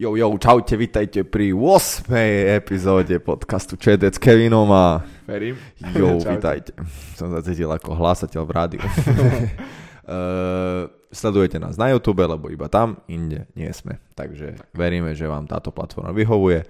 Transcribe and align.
Jo, 0.00 0.16
jo, 0.16 0.32
čaute, 0.40 0.80
vitajte 0.80 1.28
pri 1.28 1.52
8. 1.52 2.08
epizóde 2.56 3.20
podcastu 3.20 3.76
ČD 3.76 4.08
s 4.08 4.16
Kevinom 4.16 4.72
a... 4.72 5.04
Verím. 5.28 5.60
Jo, 5.92 6.16
vitajte. 6.24 6.72
Som 7.20 7.28
sa 7.28 7.44
cítil 7.44 7.68
ako 7.68 8.00
hlásateľ 8.00 8.48
v 8.48 8.52
rádiu. 8.56 8.80
uh, 8.80 10.88
sledujete 11.20 11.60
nás 11.60 11.76
na 11.76 11.92
YouTube, 11.92 12.24
lebo 12.24 12.48
iba 12.48 12.72
tam, 12.72 13.04
inde 13.12 13.44
nie 13.52 13.68
sme. 13.76 14.00
Takže 14.16 14.56
tak. 14.56 14.72
veríme, 14.72 15.12
že 15.12 15.28
vám 15.28 15.44
táto 15.44 15.68
platforma 15.68 16.16
vyhovuje 16.16 16.64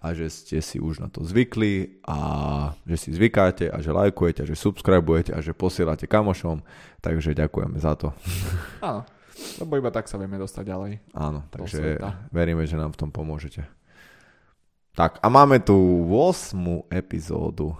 a 0.00 0.16
že 0.16 0.32
ste 0.32 0.64
si 0.64 0.80
už 0.80 1.04
na 1.04 1.12
to 1.12 1.20
zvykli 1.20 2.00
a 2.08 2.16
že 2.88 2.96
si 2.96 3.12
zvykáte 3.12 3.68
a 3.68 3.76
že 3.84 3.92
lajkujete 3.92 4.40
a 4.40 4.48
že 4.48 4.56
subscribujete 4.56 5.36
a 5.36 5.44
že 5.44 5.52
posielate 5.52 6.08
kamošom. 6.08 6.64
Takže 7.04 7.36
ďakujeme 7.36 7.76
za 7.76 7.92
to. 7.92 8.16
Áno. 8.80 9.04
Lebo 9.60 9.72
iba 9.76 9.90
tak 9.92 10.08
sa 10.08 10.16
vieme 10.16 10.40
dostať 10.40 10.64
ďalej. 10.64 10.92
Áno, 11.12 11.44
takže 11.52 12.00
veríme, 12.32 12.64
že 12.64 12.76
nám 12.76 12.96
v 12.96 12.98
tom 13.06 13.10
pomôžete. 13.12 13.64
Tak 14.96 15.22
a 15.22 15.26
máme 15.30 15.62
tu 15.62 15.76
8. 16.10 16.90
epizódu 16.90 17.78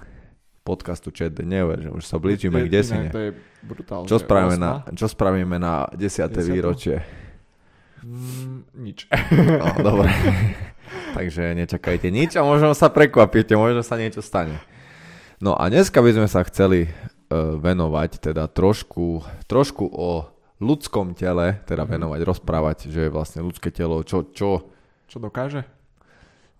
podcastu 0.63 1.11
Chat 1.11 1.35
Neuver, 1.43 1.83
že 1.83 1.91
už 1.91 2.05
sa 2.07 2.23
blížime 2.23 2.63
k 2.65 2.69
desine. 2.71 3.09
To 3.11 3.19
je 3.19 3.31
brutálne. 3.65 4.07
Čo 4.07 4.23
spravíme, 4.23 4.57
na, 4.61 4.87
čo 4.95 5.07
spravíme 5.11 5.57
na 5.59 5.91
10. 5.91 6.31
10. 6.31 6.53
výročie? 6.53 7.03
Mm, 8.07 8.71
nič. 8.79 9.11
No, 9.61 9.67
dobre. 9.83 10.09
Takže 11.17 11.59
nečakajte 11.59 12.09
nič 12.09 12.39
a 12.39 12.47
možno 12.47 12.73
sa 12.79 12.87
prekvapíte, 12.87 13.59
možno 13.59 13.83
sa 13.83 13.99
niečo 13.99 14.23
stane. 14.23 14.63
No 15.43 15.59
a 15.59 15.67
dneska 15.67 15.99
by 15.99 16.15
sme 16.15 16.29
sa 16.31 16.45
chceli 16.47 16.87
uh, 16.87 17.59
venovať 17.59 18.31
teda 18.31 18.47
trošku, 18.47 19.25
trošku 19.51 19.89
o 19.91 20.29
ľudskom 20.61 21.17
tele, 21.17 21.59
teda 21.65 21.89
mhm. 21.89 21.91
venovať, 21.97 22.21
rozprávať, 22.23 22.79
že 22.93 23.09
vlastne 23.09 23.41
ľudské 23.41 23.73
telo, 23.73 24.05
čo, 24.05 24.29
čo... 24.31 24.71
Čo 25.11 25.19
dokáže? 25.19 25.67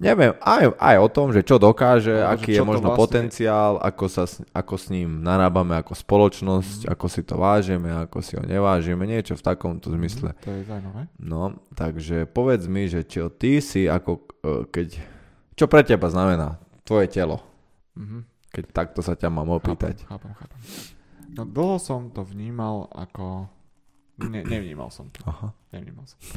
Neviem, 0.01 0.33
aj, 0.41 0.81
aj 0.81 0.97
o 0.97 1.09
tom, 1.13 1.29
že 1.29 1.45
čo 1.45 1.61
dokáže, 1.61 2.25
no, 2.25 2.33
aký 2.33 2.57
čo 2.57 2.65
je 2.65 2.71
možno 2.73 2.89
vlastne... 2.89 3.05
potenciál, 3.05 3.77
ako, 3.85 4.05
sa, 4.09 4.25
ako 4.57 4.75
s 4.81 4.89
ním 4.89 5.21
narábame 5.21 5.77
ako 5.77 5.93
spoločnosť, 5.93 6.89
mm. 6.89 6.91
ako 6.97 7.07
si 7.13 7.21
to 7.21 7.37
vážime, 7.37 7.93
ako 7.93 8.25
si 8.25 8.33
ho 8.33 8.41
nevážime, 8.41 9.05
niečo 9.05 9.37
v 9.37 9.45
takomto 9.45 9.93
mhm, 9.93 9.95
zmysle. 10.01 10.33
Mm, 10.33 10.41
to 10.41 10.51
je 10.57 10.63
zaujímavé. 10.65 11.03
No, 11.21 11.61
takže 11.77 12.25
povedz 12.25 12.65
mi, 12.65 12.89
že 12.89 13.05
čo 13.05 13.29
ty 13.29 13.61
si 13.61 13.85
ako, 13.93 14.25
e, 14.41 14.53
keď, 14.73 14.89
čo 15.53 15.69
pre 15.69 15.85
teba 15.85 16.09
znamená 16.09 16.57
tvoje 16.89 17.13
telo? 17.13 17.45
Mm-hmm. 18.01 18.21
Keď 18.57 18.65
takto 18.73 19.05
sa 19.05 19.13
ťa 19.13 19.29
mám 19.29 19.53
opýtať. 19.53 20.01
Chápam, 20.09 20.33
chápam, 20.33 20.49
chápam. 20.49 20.61
No 21.37 21.45
dlho 21.45 21.77
som 21.77 22.09
to 22.09 22.25
vnímal 22.25 22.89
ako 22.97 23.53
Ne, 24.21 24.45
nevnímal 24.45 24.93
som 24.93 25.09
to. 25.09 25.25
Aha. 25.25 25.57
Nevnímal 25.73 26.05
som 26.05 26.19
to. 26.21 26.37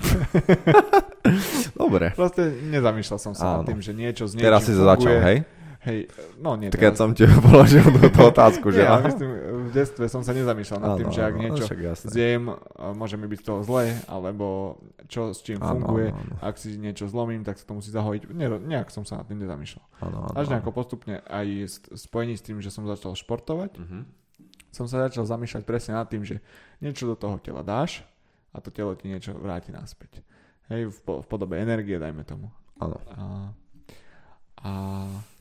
Dobre. 1.84 2.16
Proste 2.16 2.48
nezamýšľal 2.72 3.20
som 3.20 3.34
sa 3.36 3.60
nad 3.60 3.68
tým, 3.68 3.84
že 3.84 3.92
niečo 3.92 4.30
z 4.30 4.40
niečím 4.40 4.48
Teraz 4.48 4.62
si 4.64 4.72
to 4.72 4.84
začal, 4.88 5.20
hej? 5.20 5.44
Hej, 5.84 6.08
no 6.40 6.56
nie. 6.56 6.72
Tak 6.72 6.80
teraz... 6.80 6.96
som 6.96 7.12
ti 7.12 7.28
položil 7.48 7.84
tú 7.84 8.22
otázku, 8.32 8.72
že... 8.72 8.88
Ja, 8.88 9.04
myslím, 9.04 9.30
v 9.68 9.72
detstve 9.76 10.08
som 10.08 10.24
sa 10.24 10.32
nezamýšľal 10.32 10.80
nad 10.80 10.96
tým, 10.96 11.12
že 11.12 11.22
ak 11.28 11.36
niečo 11.36 11.64
zjem, 12.08 12.56
môže 12.96 13.20
mi 13.20 13.28
byť 13.28 13.40
z 13.44 13.46
toho 13.52 13.60
zlé, 13.68 14.00
alebo 14.08 14.80
čo 15.12 15.36
s 15.36 15.44
čím 15.44 15.60
áno, 15.60 15.84
funguje. 15.84 16.16
Áno. 16.16 16.34
Ak 16.40 16.56
si 16.56 16.80
niečo 16.80 17.12
zlomím, 17.12 17.44
tak 17.44 17.60
sa 17.60 17.68
to 17.68 17.76
musí 17.76 17.92
zahojiť. 17.92 18.32
Nie, 18.32 18.48
nejak 18.48 18.96
som 18.96 19.04
sa 19.04 19.20
nad 19.20 19.28
tým 19.28 19.44
nezamýšľal. 19.44 19.84
Áno, 20.08 20.18
áno, 20.32 20.36
Až 20.40 20.56
nejako 20.56 20.72
postupne 20.72 21.20
aj 21.28 21.68
spojení 22.00 22.40
s 22.40 22.44
tým, 22.48 22.64
že 22.64 22.72
som 22.72 22.88
začal 22.88 23.20
športovať, 23.20 23.76
uh-huh 23.76 24.23
som 24.74 24.90
sa 24.90 25.06
začal 25.06 25.30
zamýšľať 25.30 25.64
presne 25.64 25.94
nad 25.94 26.10
tým, 26.10 26.26
že 26.26 26.42
niečo 26.82 27.06
do 27.06 27.14
toho 27.14 27.38
tela 27.38 27.62
dáš 27.62 28.02
a 28.50 28.58
to 28.58 28.74
telo 28.74 28.98
ti 28.98 29.06
niečo 29.06 29.38
vráti 29.38 29.70
naspäť. 29.70 30.26
Hej, 30.74 30.90
v, 30.90 30.98
v 31.22 31.28
podobe 31.30 31.62
energie, 31.62 32.02
dajme 32.02 32.26
tomu. 32.26 32.50
Áno. 32.82 32.98
A, 33.14 33.24
a, 34.66 34.72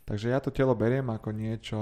takže 0.04 0.28
ja 0.28 0.38
to 0.44 0.52
telo 0.52 0.76
beriem 0.76 1.08
ako 1.08 1.32
niečo 1.32 1.80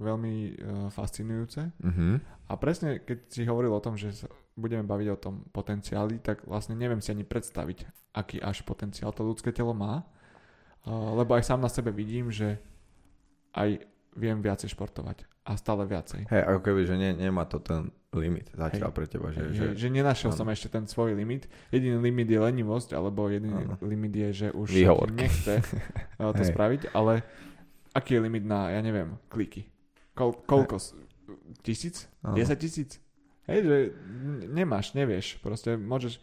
veľmi 0.00 0.34
uh, 0.36 0.52
fascinujúce. 0.88 1.68
Uh-huh. 1.76 2.16
A 2.48 2.52
presne, 2.56 3.04
keď 3.04 3.18
si 3.28 3.44
hovoril 3.44 3.76
o 3.76 3.84
tom, 3.84 4.00
že 4.00 4.24
sa 4.24 4.28
budeme 4.56 4.88
baviť 4.88 5.08
o 5.12 5.20
tom 5.20 5.44
potenciáli, 5.52 6.24
tak 6.24 6.48
vlastne 6.48 6.72
neviem 6.72 7.04
si 7.04 7.12
ani 7.12 7.28
predstaviť, 7.28 7.84
aký 8.16 8.40
až 8.40 8.64
potenciál 8.64 9.12
to 9.12 9.20
ľudské 9.20 9.52
telo 9.52 9.76
má. 9.76 10.08
Uh, 10.88 11.12
lebo 11.20 11.36
aj 11.36 11.44
sám 11.44 11.60
na 11.60 11.68
sebe 11.68 11.92
vidím, 11.92 12.32
že 12.32 12.56
aj 13.52 13.84
viem 14.16 14.40
viacej 14.40 14.72
športovať 14.72 15.29
a 15.44 15.56
stále 15.56 15.88
viacej. 15.88 16.28
Hej, 16.28 16.42
ako 16.46 16.60
keby, 16.60 16.80
že 16.84 16.94
nie, 17.00 17.10
nemá 17.16 17.48
to 17.48 17.58
ten 17.58 17.88
limit 18.12 18.52
zatiaľ 18.52 18.90
hey, 18.92 18.96
pre 18.96 19.06
teba. 19.08 19.26
Že, 19.32 19.40
hey, 19.40 19.54
že, 19.56 19.66
že 19.78 19.88
nenašiel 19.88 20.30
som 20.34 20.46
ešte 20.50 20.68
ten 20.68 20.84
svoj 20.84 21.16
limit. 21.16 21.48
Jediný 21.72 22.02
limit 22.02 22.28
je 22.28 22.38
lenivosť, 22.42 22.92
alebo 22.92 23.30
jediný 23.30 23.64
ano. 23.70 23.74
limit 23.80 24.12
je, 24.12 24.28
že 24.46 24.48
už 24.52 24.68
Výhovorky. 24.74 25.16
nechce 25.16 25.62
to 26.18 26.42
hey. 26.44 26.50
spraviť, 26.50 26.92
ale 26.92 27.24
aký 27.96 28.18
je 28.18 28.20
limit 28.20 28.44
na, 28.44 28.70
ja 28.74 28.80
neviem, 28.84 29.16
kliky? 29.32 29.64
Kol, 30.12 30.36
koľko? 30.44 30.76
Hey. 30.76 31.08
Tisíc? 31.62 32.10
Ano. 32.26 32.34
10 32.34 32.58
tisíc? 32.58 32.98
Hej, 33.46 33.58
že 33.66 33.76
nemáš, 34.50 34.92
nevieš. 34.94 35.38
Proste 35.42 35.78
môžeš, 35.78 36.18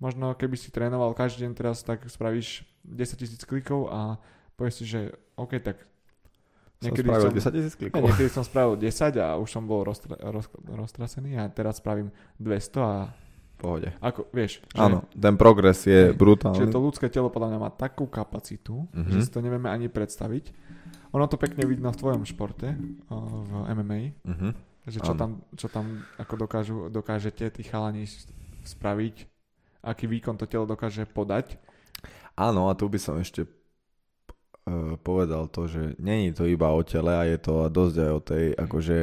možno 0.00 0.32
keby 0.32 0.56
si 0.56 0.72
trénoval 0.72 1.12
každý 1.16 1.44
deň 1.48 1.52
teraz, 1.56 1.84
tak 1.84 2.04
spravíš 2.08 2.64
10 2.84 3.20
tisíc 3.20 3.42
klikov 3.44 3.92
a 3.92 4.20
povieš 4.56 4.74
si, 4.80 4.84
že 4.88 5.00
OK, 5.36 5.60
tak 5.60 5.84
Niekedy 6.76 7.08
som 7.08 7.16
spravil 7.16 7.30
som, 7.40 7.52
10 7.52 7.56
tisíc 7.56 7.74
klikov. 7.74 8.04
Niekedy 8.04 8.30
som 8.30 8.44
spravil 8.44 8.74
10 8.76 9.16
a 9.24 9.28
už 9.40 9.48
som 9.48 9.64
bol 9.64 9.80
roztra, 9.80 10.12
roz, 10.28 10.46
roztrasený 10.68 11.40
a 11.40 11.48
teraz 11.48 11.80
spravím 11.80 12.12
200 12.36 12.76
a 12.84 13.16
pohode. 13.56 13.88
Ako, 14.04 14.28
vieš. 14.30 14.60
Že, 14.76 14.84
Áno, 14.84 14.98
ten 15.08 15.34
progres 15.40 15.80
je 15.88 16.12
hej, 16.12 16.16
brutálny. 16.16 16.60
Čiže 16.60 16.72
to 16.76 16.80
ľudské 16.80 17.06
telo 17.08 17.32
podľa 17.32 17.56
mňa 17.56 17.60
má 17.60 17.70
takú 17.72 18.04
kapacitu, 18.04 18.84
mm-hmm. 18.92 19.12
že 19.16 19.18
si 19.24 19.30
to 19.32 19.40
nevieme 19.40 19.72
ani 19.72 19.88
predstaviť. 19.88 20.52
Ono 21.16 21.24
to 21.24 21.40
pekne 21.40 21.64
vidno 21.64 21.88
v 21.88 21.96
tvojom 21.96 22.22
športe, 22.28 22.76
v 23.08 23.52
MMA. 23.72 24.00
Mm-hmm. 24.20 24.52
Že 24.86 24.98
čo 25.02 25.12
tam, 25.16 25.30
čo 25.56 25.66
tam 25.72 26.04
ako 26.20 26.34
dokážu, 26.46 26.76
dokážete 26.92 27.48
tí 27.50 27.64
chalani 27.64 28.06
spraviť, 28.68 29.26
aký 29.82 30.04
výkon 30.06 30.36
to 30.36 30.46
telo 30.46 30.68
dokáže 30.68 31.08
podať. 31.08 31.58
Áno, 32.36 32.68
a 32.68 32.76
tu 32.76 32.86
by 32.86 33.00
som 33.00 33.16
ešte 33.16 33.48
povedal 35.06 35.46
to, 35.46 35.70
že 35.70 35.94
není 36.02 36.34
to 36.34 36.42
iba 36.42 36.66
o 36.74 36.82
tele 36.82 37.14
a 37.14 37.22
je 37.22 37.38
to 37.38 37.70
dosť 37.70 37.96
aj 38.02 38.10
o 38.10 38.20
tej 38.20 38.44
akože 38.58 38.98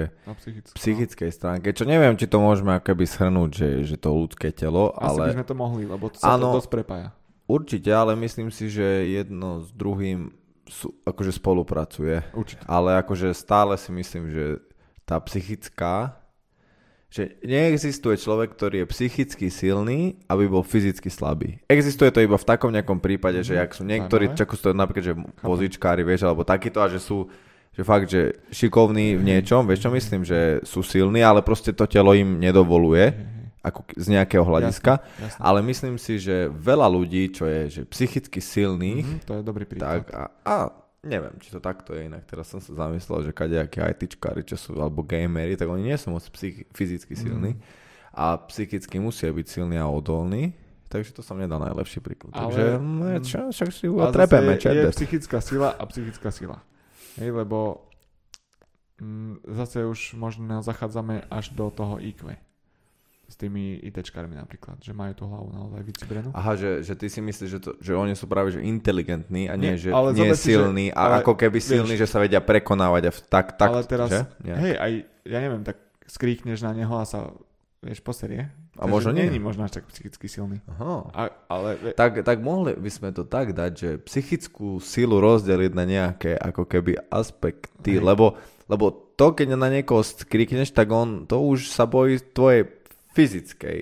psychickej 0.76 1.32
stránke. 1.32 1.72
Čo 1.72 1.88
neviem, 1.88 2.20
či 2.20 2.28
to 2.28 2.44
môžeme 2.44 2.76
akoby 2.76 3.08
schrnúť, 3.08 3.50
že, 3.56 3.70
že 3.88 3.96
to 3.96 4.12
ľudské 4.12 4.52
telo, 4.52 4.92
Asi 5.00 5.16
ale... 5.16 5.24
by 5.32 5.36
sme 5.40 5.48
to 5.48 5.56
mohli, 5.56 5.84
lebo 5.88 6.12
to 6.12 6.20
sa 6.20 6.36
ano, 6.36 6.52
to 6.52 6.60
dosť 6.60 6.70
prepája. 6.70 7.10
Určite, 7.48 7.92
ale 7.96 8.12
myslím 8.20 8.52
si, 8.52 8.68
že 8.68 8.84
jedno 9.08 9.64
s 9.64 9.72
druhým 9.72 10.36
sú, 10.68 10.92
akože 11.08 11.32
spolupracuje. 11.32 12.24
Určite. 12.36 12.64
Ale 12.68 13.00
akože 13.00 13.32
stále 13.32 13.80
si 13.80 13.92
myslím, 13.96 14.32
že 14.32 14.46
tá 15.08 15.16
psychická 15.24 16.23
že 17.14 17.38
neexistuje 17.46 18.18
človek, 18.18 18.58
ktorý 18.58 18.76
je 18.82 18.88
psychicky 18.90 19.54
silný, 19.54 20.18
aby 20.26 20.50
bol 20.50 20.66
fyzicky 20.66 21.14
slabý. 21.14 21.62
Existuje 21.70 22.10
to 22.10 22.26
iba 22.26 22.42
v 22.42 22.50
takom 22.50 22.74
nejakom 22.74 22.98
prípade, 22.98 23.46
že 23.46 23.54
ak 23.62 23.78
sú 23.78 23.86
niektorí, 23.86 24.34
čo 24.34 24.50
sú 24.50 24.74
to 24.74 24.74
napríklad, 24.74 25.14
že 25.14 25.16
vozičkári, 25.46 26.02
vieš, 26.02 26.26
alebo 26.26 26.42
takýto 26.42 26.82
a 26.82 26.90
že 26.90 26.98
sú 26.98 27.30
že 27.74 27.82
fakt, 27.82 28.06
že 28.06 28.38
šikovní 28.54 29.18
v 29.18 29.26
niečom, 29.26 29.66
vieš 29.66 29.90
čo 29.90 29.90
myslím, 29.90 30.22
že 30.22 30.62
sú 30.62 30.86
silní, 30.86 31.26
ale 31.26 31.42
proste 31.42 31.74
to 31.74 31.90
telo 31.90 32.14
im 32.14 32.38
nedovoluje, 32.38 33.10
ako 33.66 33.82
z 33.98 34.14
nejakého 34.14 34.46
hľadiska, 34.46 35.02
jasne, 35.02 35.22
jasne. 35.26 35.42
ale 35.42 35.60
myslím 35.66 35.96
si, 35.98 36.22
že 36.22 36.54
veľa 36.54 36.86
ľudí, 36.86 37.34
čo 37.34 37.50
je 37.50 37.82
že 37.82 37.82
psychicky 37.90 38.38
silných, 38.38 39.06
mm-hmm, 39.10 39.26
to 39.26 39.34
je 39.40 39.42
dobrý 39.42 39.66
príklad. 39.66 40.06
Tak, 40.06 40.14
a, 40.14 40.24
a 40.46 40.56
Neviem, 41.04 41.36
či 41.44 41.52
to 41.52 41.60
takto 41.60 41.92
je 41.92 42.08
inak. 42.08 42.24
Teraz 42.24 42.48
som 42.48 42.64
sa 42.64 42.72
zamyslel, 42.88 43.28
že 43.28 43.36
kadejakí 43.36 43.84
ITčkári, 43.84 44.48
čo 44.48 44.56
sú, 44.56 44.72
alebo 44.80 45.04
gamery, 45.04 45.60
tak 45.60 45.68
oni 45.68 45.92
nie 45.92 45.98
sú 46.00 46.16
moc 46.16 46.24
psych- 46.32 46.64
fyzicky 46.72 47.12
silní. 47.20 47.60
Mm. 47.60 47.62
A 48.16 48.40
psychicky 48.48 49.04
musia 49.04 49.28
byť 49.28 49.48
silní 49.52 49.76
a 49.76 49.92
odolní. 49.92 50.56
Takže 50.88 51.12
to 51.18 51.26
som 51.26 51.42
nedal 51.42 51.60
najlepší 51.60 52.00
príklad. 52.00 52.32
Ale, 52.32 52.48
takže 52.48 52.66
no, 52.80 53.06
čo, 53.20 53.38
však 53.50 53.70
si 53.74 53.86
trepeme. 53.90 54.56
Je, 54.56 54.70
je 54.70 54.94
psychická 54.94 55.42
sila 55.42 55.74
a 55.76 55.84
psychická 55.90 56.30
sila. 56.30 56.62
Hej, 57.18 57.34
lebo 57.34 57.90
mm, 59.02 59.44
zase 59.60 59.84
už 59.84 60.16
možno 60.16 60.62
zachádzame 60.62 61.26
až 61.28 61.52
do 61.52 61.74
toho 61.74 61.98
IQ 61.98 62.32
s 63.24 63.36
tými 63.40 63.80
ITčkármi 63.82 64.36
napríklad, 64.36 64.84
že 64.84 64.92
majú 64.92 65.14
tú 65.16 65.24
hlavu 65.26 65.50
naozaj 65.56 65.82
vycibrenú. 65.82 66.30
Aha, 66.36 66.54
že, 66.60 66.84
že 66.84 66.94
ty 66.94 67.08
si 67.08 67.24
myslíš, 67.24 67.50
že, 67.50 67.60
to, 67.64 67.72
že 67.80 67.96
oni 67.96 68.14
sú 68.14 68.28
práve 68.28 68.52
že 68.52 68.60
inteligentní 68.60 69.48
a 69.48 69.56
nie, 69.56 69.74
nie 69.74 69.80
že 69.80 69.90
ale 69.96 70.12
nie 70.12 70.30
silní 70.36 70.92
že, 70.92 70.96
a 70.96 71.02
ale, 71.08 71.14
ako 71.24 71.34
keby 71.40 71.58
silní, 71.64 71.96
vieš, 71.96 72.06
že 72.06 72.12
sa 72.12 72.22
vedia 72.22 72.44
prekonávať 72.44 73.04
a 73.10 73.12
v, 73.16 73.20
tak, 73.32 73.46
tak, 73.56 73.70
Ale 73.72 73.82
teraz, 73.88 74.10
že? 74.12 74.22
hej, 74.44 74.74
aj, 74.76 74.92
ja 75.24 75.40
neviem, 75.40 75.64
tak 75.64 75.80
skríkneš 76.06 76.62
na 76.62 76.76
neho 76.76 76.94
a 77.00 77.08
sa, 77.08 77.32
vieš, 77.80 78.04
poserie. 78.04 78.52
A 78.74 78.90
možno 78.90 79.14
nie. 79.14 79.30
Není 79.30 79.38
možno 79.38 79.70
až 79.70 79.78
tak 79.82 79.86
psychicky 79.86 80.26
silný. 80.26 80.58
Aha. 80.66 81.14
A, 81.14 81.22
ale... 81.46 81.94
Tak, 81.94 82.26
tak 82.26 82.42
mohli 82.42 82.74
by 82.74 82.90
sme 82.90 83.10
to 83.14 83.22
tak 83.22 83.54
dať, 83.54 83.72
že 83.78 83.90
psychickú 84.02 84.82
silu 84.82 85.22
rozdeliť 85.22 85.72
na 85.78 85.86
nejaké 85.86 86.34
ako 86.34 86.66
keby 86.66 86.98
aspekty, 87.14 88.02
lebo, 88.02 88.34
lebo 88.66 89.14
to, 89.14 89.38
keď 89.38 89.54
na 89.54 89.70
niekoho 89.70 90.02
skrikneš, 90.02 90.74
tak 90.74 90.90
on 90.90 91.30
to 91.30 91.38
už 91.38 91.70
sa 91.70 91.86
bojí 91.86 92.18
tvojej 92.34 92.66
fyzickej. 93.14 93.80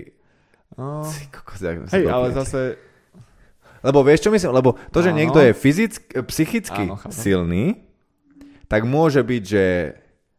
No, 0.77 1.03
hej, 1.91 2.05
ale 2.07 2.31
zase... 2.31 2.79
Lebo 3.81 4.05
vieš, 4.05 4.29
čo 4.29 4.31
myslím? 4.31 4.53
Lebo 4.53 4.77
to, 4.93 5.01
že 5.01 5.09
áno. 5.09 5.17
niekto 5.17 5.41
je 5.41 5.57
fyzick, 5.57 6.05
psychicky 6.29 6.85
áno, 6.85 7.01
silný, 7.09 7.81
tak 8.69 8.85
môže 8.85 9.25
byť, 9.25 9.43
že 9.43 9.65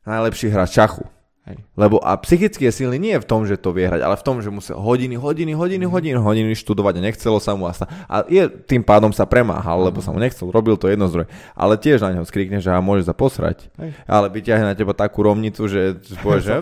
najlepší 0.06 0.46
hráč 0.48 0.78
šachu. 0.78 1.04
Hej. 1.42 1.58
Lebo 1.74 1.98
a 1.98 2.14
psychicky 2.22 2.70
je 2.70 2.86
silný 2.86 3.02
nie 3.02 3.18
v 3.18 3.26
tom, 3.26 3.42
že 3.42 3.58
to 3.58 3.74
vie 3.74 3.90
hrať, 3.90 3.98
ale 3.98 4.14
v 4.14 4.22
tom, 4.22 4.38
že 4.38 4.46
musel 4.46 4.78
hodiny, 4.78 5.18
hodiny, 5.18 5.58
hodiny, 5.58 5.84
mm. 5.86 5.90
hodiny, 5.90 6.14
hodiny 6.14 6.54
študovať 6.54 7.02
a 7.02 7.10
nechcelo 7.10 7.42
sa 7.42 7.58
mu 7.58 7.66
a, 7.66 7.74
sa, 7.74 7.90
a 8.06 8.22
je, 8.30 8.46
tým 8.46 8.86
pádom 8.86 9.10
sa 9.10 9.26
premáhal, 9.26 9.90
lebo 9.90 9.98
sa 9.98 10.14
mu 10.14 10.22
nechcel, 10.22 10.54
robil 10.54 10.78
to 10.78 10.86
jedno 10.86 11.10
zdroj. 11.10 11.26
Ale 11.58 11.74
tiež 11.74 11.98
na 12.06 12.14
neho 12.14 12.22
skrikne, 12.22 12.62
že 12.62 12.70
ha 12.70 12.78
môže 12.78 13.10
sa 13.10 13.10
posrať. 13.10 13.66
Hej. 13.74 13.90
Ale 14.06 14.30
vyťahne 14.30 14.70
na 14.70 14.74
teba 14.78 14.94
takú 14.94 15.26
rovnicu, 15.26 15.66
že 15.66 15.98
povieš, 16.22 16.42
že? 16.46 16.54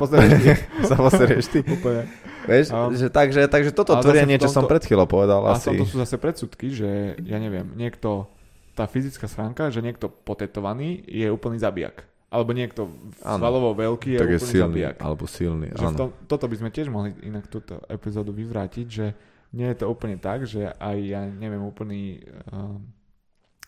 sa 0.89 0.97
poserieš 0.97 1.47
ty. 1.53 1.61
Úplne. 1.61 2.03
Vieš, 2.49 2.67
um, 2.73 2.89
že 2.97 3.13
takže, 3.13 3.53
takže 3.53 3.77
toto 3.77 4.01
tvrdie 4.01 4.25
niečo 4.25 4.49
tomto, 4.49 4.57
som 4.57 4.65
pred 4.65 4.81
chvíľou 4.81 5.05
povedal. 5.05 5.45
A 5.45 5.61
asi. 5.61 5.77
to 5.77 5.85
sú 5.85 6.01
zase 6.01 6.17
predsudky, 6.17 6.73
že 6.73 7.21
ja 7.21 7.37
neviem, 7.37 7.69
niekto, 7.77 8.33
tá 8.73 8.89
fyzická 8.89 9.29
stránka, 9.29 9.69
že 9.69 9.85
niekto 9.85 10.09
potetovaný 10.09 11.05
je 11.05 11.29
úplný 11.29 11.61
zabijak 11.61 12.10
alebo 12.31 12.55
niekto 12.55 12.87
svalovo 13.19 13.75
veľký 13.75 14.15
je, 14.15 14.21
tak 14.23 14.35
je 14.39 14.41
silný, 14.41 14.87
zabijak. 14.87 14.97
alebo 15.03 15.25
silný, 15.27 15.69
že 15.75 15.83
áno. 15.83 15.99
Tom, 15.99 16.11
toto 16.31 16.47
by 16.47 16.57
sme 16.63 16.71
tiež 16.71 16.87
mohli 16.87 17.11
inak 17.27 17.51
túto 17.51 17.83
epizódu 17.91 18.31
vyvrátiť, 18.31 18.87
že 18.87 19.07
nie 19.51 19.67
je 19.67 19.77
to 19.83 19.91
úplne 19.91 20.15
tak, 20.15 20.47
že 20.47 20.71
aj 20.79 20.97
ja 21.03 21.27
neviem, 21.27 21.59
úplný 21.59 22.23
uh, 22.55 22.79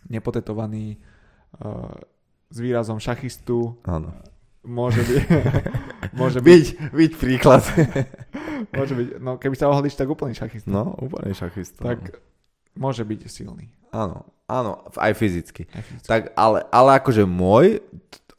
nepotetovaný 0.06 1.02
uh, 1.58 1.90
s 2.54 2.56
výrazom 2.62 3.02
šachistu 3.02 3.74
áno. 3.82 4.14
môže 4.62 5.02
byť... 5.02 5.22
môže 6.20 6.38
byť, 6.38 6.94
byť 6.94 7.12
príklad. 7.18 7.66
môže 8.78 8.94
byť, 8.94 9.06
no 9.18 9.42
keby 9.42 9.58
sa 9.58 9.74
ohodíš, 9.74 9.98
tak 9.98 10.06
úplný 10.06 10.38
šachista. 10.38 10.70
No, 10.70 10.94
úplný 11.02 11.34
šachista. 11.34 11.82
Tak 11.82 11.98
no. 12.14 12.18
môže 12.78 13.02
byť 13.02 13.26
silný. 13.26 13.74
Áno, 13.90 14.24
áno, 14.46 14.86
aj 14.96 15.12
fyzicky. 15.18 15.66
Aj 15.68 15.82
fyzicky. 15.82 16.08
Tak, 16.08 16.32
ale, 16.38 16.62
ale 16.70 16.90
akože 17.02 17.26
môj, 17.26 17.82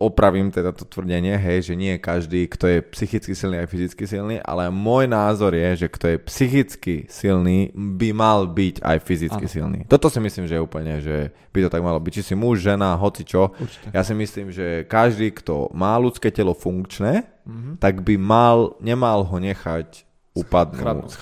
opravím 0.04 0.52
teda 0.52 0.76
to 0.76 0.84
tvrdenie, 0.84 1.40
hej, 1.40 1.72
že 1.72 1.80
nie 1.80 1.96
každý, 1.96 2.52
kto 2.52 2.66
je 2.68 2.80
psychicky 2.92 3.32
silný, 3.32 3.64
aj 3.64 3.72
fyzicky 3.72 4.04
silný, 4.04 4.36
ale 4.44 4.68
môj 4.68 5.08
názor 5.08 5.56
je, 5.56 5.86
že 5.86 5.88
kto 5.88 6.06
je 6.12 6.18
psychicky 6.28 6.96
silný, 7.08 7.72
by 7.72 8.12
mal 8.12 8.52
byť 8.52 8.84
aj 8.84 8.98
fyzicky 9.00 9.46
ano. 9.48 9.54
silný. 9.56 9.80
Toto 9.88 10.12
si 10.12 10.20
myslím, 10.20 10.46
že 10.52 10.60
je 10.60 10.66
úplne, 10.66 11.00
že 11.00 11.32
by 11.56 11.60
to 11.64 11.74
tak 11.74 11.82
malo 11.82 12.04
byť. 12.04 12.12
Či 12.20 12.24
si 12.28 12.36
muž, 12.36 12.60
žena, 12.60 13.00
hoci 13.00 13.24
čo. 13.24 13.56
Určite. 13.56 13.96
Ja 13.96 14.04
si 14.04 14.12
myslím, 14.12 14.52
že 14.52 14.84
každý, 14.84 15.32
kto 15.32 15.72
má 15.72 15.96
ľudské 15.96 16.28
telo 16.30 16.52
funkčné, 16.52 17.24
mm-hmm. 17.48 17.80
tak 17.80 18.04
by 18.04 18.20
mal, 18.20 18.76
nemal 18.84 19.24
ho 19.24 19.38
nechať 19.40 20.04
upadnúť. 20.34 21.14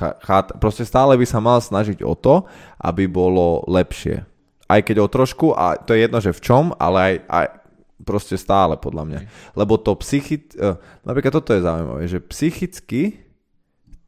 proste 0.58 0.88
stále 0.88 1.20
by 1.20 1.26
sa 1.28 1.44
mal 1.44 1.60
snažiť 1.60 2.00
o 2.02 2.16
to, 2.16 2.48
aby 2.80 3.12
bolo 3.12 3.68
lepšie. 3.68 4.24
Aj 4.72 4.80
keď 4.80 5.04
o 5.04 5.08
trošku, 5.12 5.52
a 5.52 5.76
to 5.76 5.92
je 5.92 6.08
jedno, 6.08 6.24
že 6.24 6.32
v 6.32 6.40
čom, 6.40 6.64
ale 6.80 6.98
aj, 7.04 7.16
aj 7.28 7.46
Proste 8.02 8.36
stále, 8.38 8.78
podľa 8.78 9.04
mňa. 9.08 9.20
Lebo 9.54 9.78
to 9.78 9.94
psychicky... 10.02 10.58
Uh, 10.58 10.78
napríklad 11.06 11.38
toto 11.38 11.54
je 11.54 11.62
zaujímavé, 11.62 12.04
že 12.10 12.20
psychicky 12.20 13.22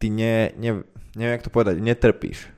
ty 0.02 0.08
ne, 0.12 0.52
ne, 0.60 0.84
neviem, 1.16 1.34
jak 1.40 1.46
to 1.48 1.54
povedať, 1.54 1.80
netrpíš. 1.80 2.52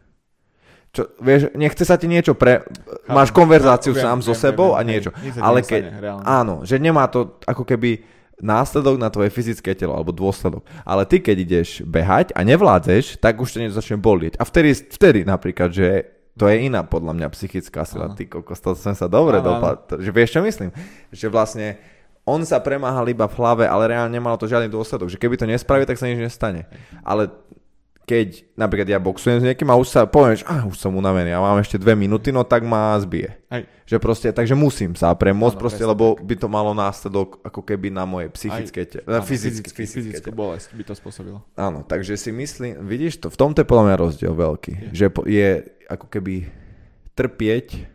Čo, 0.96 1.12
vieš, 1.20 1.52
nechce 1.60 1.84
sa 1.84 2.00
ti 2.00 2.08
niečo 2.08 2.34
pre... 2.34 2.64
Chápem, 2.64 3.12
máš 3.12 3.30
konverzáciu 3.36 3.92
no, 3.92 4.00
sám 4.00 4.18
viem, 4.24 4.26
so 4.26 4.34
viem, 4.34 4.44
sebou 4.48 4.70
viem, 4.74 4.80
a 4.80 4.82
niečo. 4.88 5.10
Hej, 5.12 5.44
ale 5.44 5.60
keď... 5.62 5.82
Áno, 6.24 6.64
že 6.64 6.80
nemá 6.80 7.06
to 7.12 7.36
ako 7.44 7.68
keby 7.68 8.02
následok 8.40 8.96
na 9.00 9.12
tvoje 9.12 9.32
fyzické 9.32 9.76
telo 9.76 9.96
alebo 9.96 10.16
dôsledok. 10.16 10.64
Ale 10.84 11.04
ty, 11.04 11.20
keď 11.20 11.36
ideš 11.40 11.70
behať 11.84 12.32
a 12.36 12.44
nevládzeš, 12.48 13.20
tak 13.20 13.40
už 13.40 13.52
to 13.52 13.60
niečo 13.60 13.76
začne 13.76 14.00
bolieť. 14.00 14.40
A 14.40 14.44
vtedy, 14.48 14.72
vtedy 14.76 15.20
napríklad, 15.28 15.72
že 15.72 16.15
to 16.36 16.52
je 16.52 16.68
iná 16.68 16.84
podľa 16.84 17.16
mňa 17.16 17.28
psychická 17.32 17.88
sila. 17.88 18.12
Ty 18.12 18.28
kokos, 18.28 18.60
to 18.60 18.76
som 18.76 18.92
sa 18.92 19.08
dobre 19.08 19.40
dopadol. 19.40 20.04
Že 20.04 20.12
vieš, 20.12 20.30
čo 20.36 20.42
myslím? 20.44 20.70
Že 21.16 21.28
vlastne 21.32 21.80
on 22.28 22.44
sa 22.44 22.60
premáhal 22.60 23.08
iba 23.08 23.30
v 23.30 23.38
hlave, 23.40 23.64
ale 23.70 23.96
reálne 23.96 24.12
nemalo 24.12 24.36
to 24.36 24.50
žiadny 24.50 24.68
dôsledok. 24.68 25.08
Že 25.08 25.22
keby 25.22 25.36
to 25.40 25.48
nespraví, 25.48 25.88
tak 25.88 25.96
sa 25.96 26.12
nič 26.12 26.20
nestane. 26.20 26.68
Ale 27.08 27.32
keď 28.06 28.54
napríklad 28.54 28.86
ja 28.86 29.02
boxujem 29.02 29.42
s 29.42 29.46
niekým 29.50 29.66
a 29.74 29.82
už 29.82 29.90
sa 29.90 30.06
poviem, 30.06 30.38
že 30.38 30.46
ah, 30.46 30.62
už 30.62 30.78
som 30.78 30.94
unavený 30.94 31.34
a 31.34 31.42
mám 31.42 31.58
ešte 31.58 31.82
dve 31.82 31.98
minúty, 31.98 32.30
no 32.30 32.46
tak 32.46 32.62
ma 32.62 32.94
zbije. 33.02 33.34
Aj. 33.50 33.66
Že 33.90 33.98
proste, 33.98 34.30
takže 34.30 34.54
musím 34.54 34.94
sa 34.94 35.10
premôcť 35.18 35.58
proste, 35.58 35.82
lebo 35.82 36.14
tak. 36.14 36.22
by 36.22 36.36
to 36.38 36.48
malo 36.48 36.78
následok 36.78 37.42
ako 37.42 37.66
keby 37.66 37.90
na 37.90 38.06
moje 38.06 38.30
psychické 38.38 38.86
telo. 38.86 39.10
Na 39.10 39.26
fyzické, 39.26 39.74
fyzické, 39.74 40.22
fyzické 40.22 40.30
bolesť 40.30 40.78
by 40.78 40.84
to 40.86 40.94
spôsobilo. 40.94 41.42
Áno, 41.58 41.82
takže 41.82 42.14
si 42.14 42.30
myslím, 42.30 42.86
vidíš 42.86 43.26
to, 43.26 43.34
v 43.34 43.38
tomto 43.42 43.66
je 43.66 43.68
podľa 43.68 43.86
mňa 43.90 43.96
rozdiel 43.98 44.34
veľký. 44.38 44.74
Je. 44.74 44.90
Že 44.94 45.06
je 45.26 45.50
ako 45.90 46.06
keby 46.06 46.46
trpieť 47.18 47.90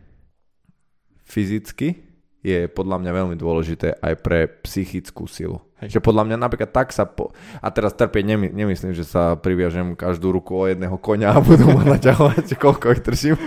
fyzicky 1.23 2.10
je 2.41 2.65
podľa 2.65 2.97
mňa 2.97 3.11
veľmi 3.13 3.35
dôležité 3.37 4.01
aj 4.01 4.13
pre 4.25 4.49
psychickú 4.65 5.29
silu. 5.29 5.61
Hej. 5.81 5.97
Že 5.97 5.99
podľa 6.01 6.23
mňa 6.29 6.37
napríklad 6.41 6.69
tak 6.73 6.89
sa... 6.93 7.05
Po... 7.05 7.33
A 7.61 7.69
teraz 7.69 7.93
trpieť 7.93 8.25
nemy, 8.25 8.47
nemyslím, 8.53 8.93
že 8.93 9.05
sa 9.05 9.37
priviažem 9.37 9.93
každú 9.93 10.33
ruku 10.33 10.53
o 10.57 10.65
jedného 10.65 10.97
konia 10.97 11.33
a 11.33 11.41
budú 11.41 11.69
ma 11.69 11.85
naťahovať, 11.85 12.53
koľko 12.63 12.97
ich 12.97 13.01
držím. 13.05 13.37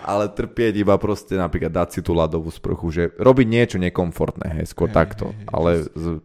Ale 0.00 0.32
trpieť 0.32 0.80
iba 0.80 0.96
proste 0.96 1.36
napríklad 1.36 1.70
dať 1.70 1.88
si 1.94 2.00
tú 2.00 2.16
ľadovú 2.16 2.48
sprchu, 2.48 2.86
že 2.90 3.02
robiť 3.20 3.46
niečo 3.46 3.76
nekomfortné, 3.76 4.58
hej, 4.58 4.66
skôr 4.72 4.88
hej, 4.90 4.96
takto. 4.96 5.30
Hej, 5.30 5.36
hej, 5.36 5.46
ale. 5.52 5.70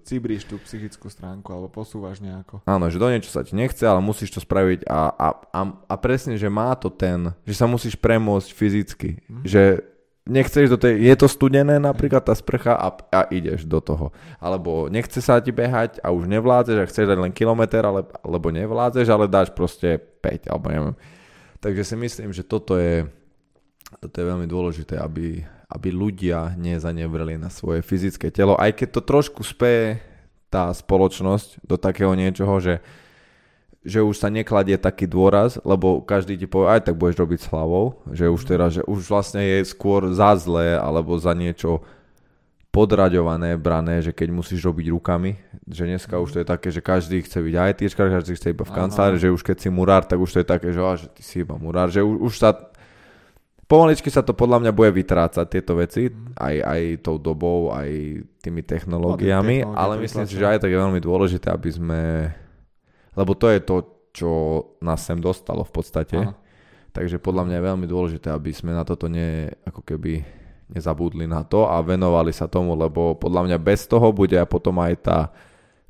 Cibríš 0.07 0.47
tú 0.47 0.55
psychickú 0.63 1.11
stránku 1.11 1.51
alebo 1.51 1.67
posúvaš 1.67 2.23
nejako. 2.23 2.63
Áno, 2.65 2.87
že 2.87 2.97
do 2.97 3.11
niečo 3.11 3.29
sa 3.29 3.43
ti 3.43 3.53
nechce, 3.53 3.83
ale 3.83 3.99
musíš 3.99 4.31
to 4.31 4.39
spraviť 4.39 4.87
a, 4.87 5.11
a, 5.11 5.27
a, 5.51 5.61
a 5.91 5.95
presne, 5.99 6.39
že 6.39 6.47
má 6.47 6.71
to 6.79 6.87
ten, 6.87 7.35
že 7.43 7.53
sa 7.53 7.67
musíš 7.67 7.99
premôcť 7.99 8.49
fyzicky. 8.55 9.09
Mm. 9.27 9.43
Že 9.43 9.63
nechceš 10.25 10.73
do 10.73 10.77
tej, 10.81 10.97
je 11.05 11.15
to 11.21 11.29
studené 11.29 11.77
napríklad 11.77 12.25
tá 12.25 12.33
sprcha 12.33 12.73
a, 12.73 12.89
a 13.13 13.21
ideš 13.29 13.69
do 13.69 13.77
toho. 13.77 14.09
Alebo 14.41 14.89
nechce 14.89 15.21
sa 15.21 15.37
ti 15.37 15.53
behať 15.53 16.01
a 16.01 16.09
už 16.09 16.25
nevládzeš 16.25 16.77
a 16.81 16.89
chceš 16.89 17.05
dať 17.13 17.17
len 17.21 17.33
kilometr, 17.33 17.85
ale, 17.85 18.01
alebo 18.25 18.49
nevládzeš, 18.49 19.05
ale 19.13 19.29
dáš 19.29 19.53
proste 19.53 20.01
5, 20.01 20.49
alebo 20.49 20.65
neviem. 20.73 20.95
Takže 21.61 21.81
si 21.85 21.95
myslím, 21.97 22.29
že 22.33 22.41
toto 22.41 22.77
je, 22.77 23.05
toto 24.01 24.15
je 24.17 24.25
veľmi 24.25 24.49
dôležité, 24.49 24.97
aby, 24.97 25.45
aby 25.69 25.89
ľudia 25.93 26.57
nezanevreli 26.57 27.37
na 27.37 27.53
svoje 27.53 27.85
fyzické 27.85 28.33
telo, 28.33 28.57
aj 28.57 28.81
keď 28.81 28.97
to 28.97 29.01
trošku 29.05 29.45
speje 29.45 30.01
tá 30.49 30.73
spoločnosť 30.73 31.61
do 31.65 31.77
takého 31.77 32.13
niečoho, 32.17 32.57
že 32.57 32.81
že 33.85 34.01
už 34.01 34.17
sa 34.17 34.33
nekladie 34.33 34.81
taký 34.81 35.05
dôraz, 35.05 35.61
lebo 35.61 36.01
každý 36.01 36.41
ti 36.41 36.49
povie, 36.49 36.73
aj 36.73 36.89
tak 36.89 36.97
budeš 36.97 37.21
robiť 37.21 37.39
s 37.45 37.49
hlavou, 37.53 38.01
že 38.09 38.25
už 38.25 38.41
mhm. 38.41 38.49
teraz, 38.49 38.69
že 38.81 38.83
už 38.83 38.99
vlastne 39.05 39.45
je 39.45 39.57
skôr 39.63 40.09
za 40.11 40.33
zlé 40.35 40.75
alebo 40.75 41.13
za 41.21 41.37
niečo 41.37 41.85
podraďované, 42.73 43.55
brané, 43.55 44.03
že 44.03 44.11
keď 44.11 44.35
musíš 44.35 44.59
robiť 44.67 44.91
rukami, 44.91 45.39
že 45.63 45.87
dneska 45.87 46.19
už 46.19 46.35
to 46.35 46.37
je 46.43 46.47
také, 46.49 46.67
že 46.75 46.83
každý 46.83 47.23
chce 47.23 47.39
byť 47.39 47.55
aj 47.55 47.71
týčkar, 47.79 48.11
každý 48.11 48.35
chce 48.35 48.51
iba 48.51 48.67
v 48.67 48.75
kancelárii, 48.75 49.23
že 49.23 49.31
už 49.31 49.47
keď 49.47 49.63
si 49.63 49.69
murár, 49.71 50.03
tak 50.03 50.19
už 50.19 50.27
to 50.35 50.37
je 50.43 50.47
také, 50.49 50.75
že, 50.75 50.83
á, 50.83 50.99
že 50.99 51.07
ty 51.07 51.23
si 51.23 51.47
iba 51.47 51.55
murár, 51.55 51.87
že 51.87 52.03
už, 52.03 52.19
už 52.19 52.33
sa 52.35 52.51
Pomaličky 53.65 54.13
sa 54.13 54.21
to 54.21 54.37
podľa 54.37 54.61
mňa 54.61 54.71
bude 54.77 54.93
vytrácať 54.93 55.45
tieto 55.49 55.73
veci, 55.73 56.05
mhm. 56.05 56.37
aj, 56.37 56.55
aj 56.61 56.81
tou 57.01 57.17
dobou, 57.17 57.73
aj 57.73 58.21
tými 58.45 58.61
technológiami, 58.61 59.65
ale 59.65 59.97
myslím 60.05 60.29
si, 60.29 60.37
že 60.37 60.45
aj 60.45 60.61
tak 60.61 60.69
je 60.69 60.77
veľmi 60.77 61.01
dôležité, 61.01 61.49
aby 61.49 61.69
sme 61.73 62.01
lebo 63.15 63.31
to 63.33 63.47
je 63.49 63.59
to, 63.63 63.75
čo 64.15 64.31
nás 64.79 65.03
sem 65.03 65.19
dostalo 65.19 65.63
v 65.67 65.73
podstate. 65.73 66.19
Aha. 66.19 66.35
Takže 66.95 67.19
podľa 67.19 67.43
mňa 67.43 67.55
je 67.59 67.67
veľmi 67.67 67.87
dôležité, 67.91 68.31
aby 68.31 68.55
sme 68.55 68.71
na 68.71 68.87
toto 68.87 69.11
ne, 69.11 69.51
ako 69.67 69.83
keby 69.83 70.23
nezabudli 70.71 71.27
na 71.27 71.43
to 71.43 71.67
a 71.67 71.83
venovali 71.83 72.31
sa 72.31 72.47
tomu, 72.47 72.71
lebo 72.73 73.19
podľa 73.19 73.51
mňa 73.51 73.57
bez 73.59 73.83
toho 73.85 74.15
bude 74.15 74.39
potom 74.47 74.79
aj 74.79 74.93
tá 75.03 75.19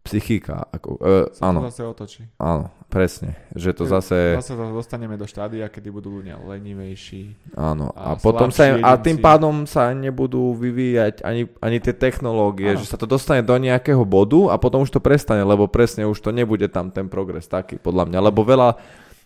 psychika. 0.06 0.70
Ako, 0.70 1.02
e, 1.02 1.14
áno. 1.42 1.66
to 1.66 1.74
zase 1.74 1.84
otočí. 1.84 2.22
Áno, 2.38 2.70
presne. 2.94 3.34
Že 3.58 3.70
to 3.74 3.84
zase... 3.90 4.18
Zase 4.38 4.54
dostaneme 4.54 5.18
do 5.18 5.26
štádia, 5.26 5.66
kedy 5.66 5.90
budú 5.90 6.22
ľudia 6.22 6.38
lenivejší. 6.38 7.34
Áno. 7.58 7.90
A, 7.98 8.14
a 8.14 8.22
potom 8.22 8.54
sa 8.54 8.70
im, 8.70 8.86
a 8.86 8.94
tým 9.02 9.18
pádom 9.18 9.66
sa 9.66 9.90
nebudú 9.98 10.54
vyvíjať 10.54 11.26
ani, 11.26 11.50
ani 11.58 11.78
tie 11.82 11.98
technológie, 11.98 12.78
áno. 12.78 12.80
že 12.80 12.86
sa 12.86 13.02
to 13.02 13.10
dostane 13.10 13.42
do 13.42 13.58
nejakého 13.58 14.06
bodu 14.06 14.54
a 14.54 14.62
potom 14.62 14.86
už 14.86 14.94
to 14.94 15.02
prestane, 15.02 15.42
lebo 15.42 15.66
presne 15.66 16.06
už 16.06 16.22
to 16.22 16.30
nebude 16.30 16.70
tam 16.70 16.94
ten 16.94 17.10
progres 17.10 17.50
taký, 17.50 17.82
podľa 17.82 18.06
mňa. 18.06 18.20
Lebo 18.30 18.46
veľa 18.46 18.78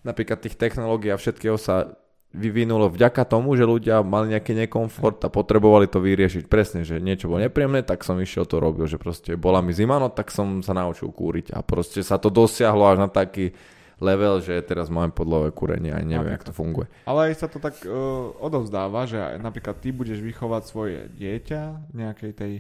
napríklad 0.07 0.39
tých 0.39 0.55
technológií 0.55 1.11
a 1.11 1.19
všetkého 1.19 1.59
sa 1.59 1.91
vyvinulo 2.29 2.93
vďaka 2.93 3.25
tomu, 3.25 3.57
že 3.57 3.65
ľudia 3.65 4.05
mali 4.05 4.37
nejaký 4.37 4.53
nekomfort 4.53 5.17
a 5.25 5.33
potrebovali 5.33 5.89
to 5.89 5.97
vyriešiť. 5.97 6.45
Presne, 6.45 6.85
že 6.85 7.01
niečo 7.01 7.25
bolo 7.25 7.41
nepríjemné, 7.41 7.81
tak 7.81 8.05
som 8.05 8.21
išiel 8.21 8.45
to 8.45 8.61
robil, 8.61 8.85
že 8.85 9.01
proste 9.01 9.33
bola 9.33 9.65
mi 9.65 9.73
zima, 9.73 9.97
no 9.97 10.13
tak 10.13 10.29
som 10.29 10.61
sa 10.61 10.77
naučil 10.77 11.09
kúriť 11.09 11.57
a 11.57 11.65
proste 11.65 12.05
sa 12.05 12.21
to 12.21 12.29
dosiahlo 12.29 12.85
až 12.85 13.01
na 13.01 13.09
taký 13.09 13.57
level, 13.99 14.39
že 14.39 14.61
teraz 14.63 14.87
máme 14.87 15.11
podlové 15.11 15.51
kúrenie 15.51 15.91
a 15.91 15.99
neviem, 15.99 16.37
ako 16.37 16.53
to 16.53 16.55
funguje. 16.55 16.87
Ale 17.03 17.33
aj 17.33 17.35
sa 17.35 17.47
to 17.51 17.59
tak 17.59 17.81
uh, 17.83 18.31
odovzdáva, 18.39 19.09
že 19.09 19.19
napríklad 19.41 19.81
ty 19.81 19.91
budeš 19.91 20.23
vychovať 20.23 20.63
svoje 20.69 20.99
dieťa 21.17 21.91
nejakej 21.97 22.31
tej 22.37 22.53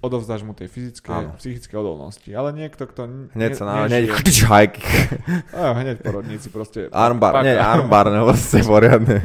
odovzdáš 0.00 0.40
mu 0.42 0.56
tej 0.56 0.72
fyzické, 0.72 1.12
Áno. 1.12 1.36
psychické 1.36 1.76
odolnosti. 1.76 2.32
Ale 2.32 2.56
niekto, 2.56 2.88
kto... 2.88 3.30
Hneď 3.36 3.50
sa 3.52 3.64
na... 3.68 3.72
Hneď 3.84 4.08
hajky. 4.48 4.80
No, 5.60 5.76
hneď 5.76 6.00
porodníci 6.00 6.48
proste... 6.48 6.88
Armbar, 6.88 7.44
nie, 7.44 7.52
armbar, 7.76 8.08
nebo 8.08 8.32
ste 8.32 8.64
poriadne. 8.64 9.20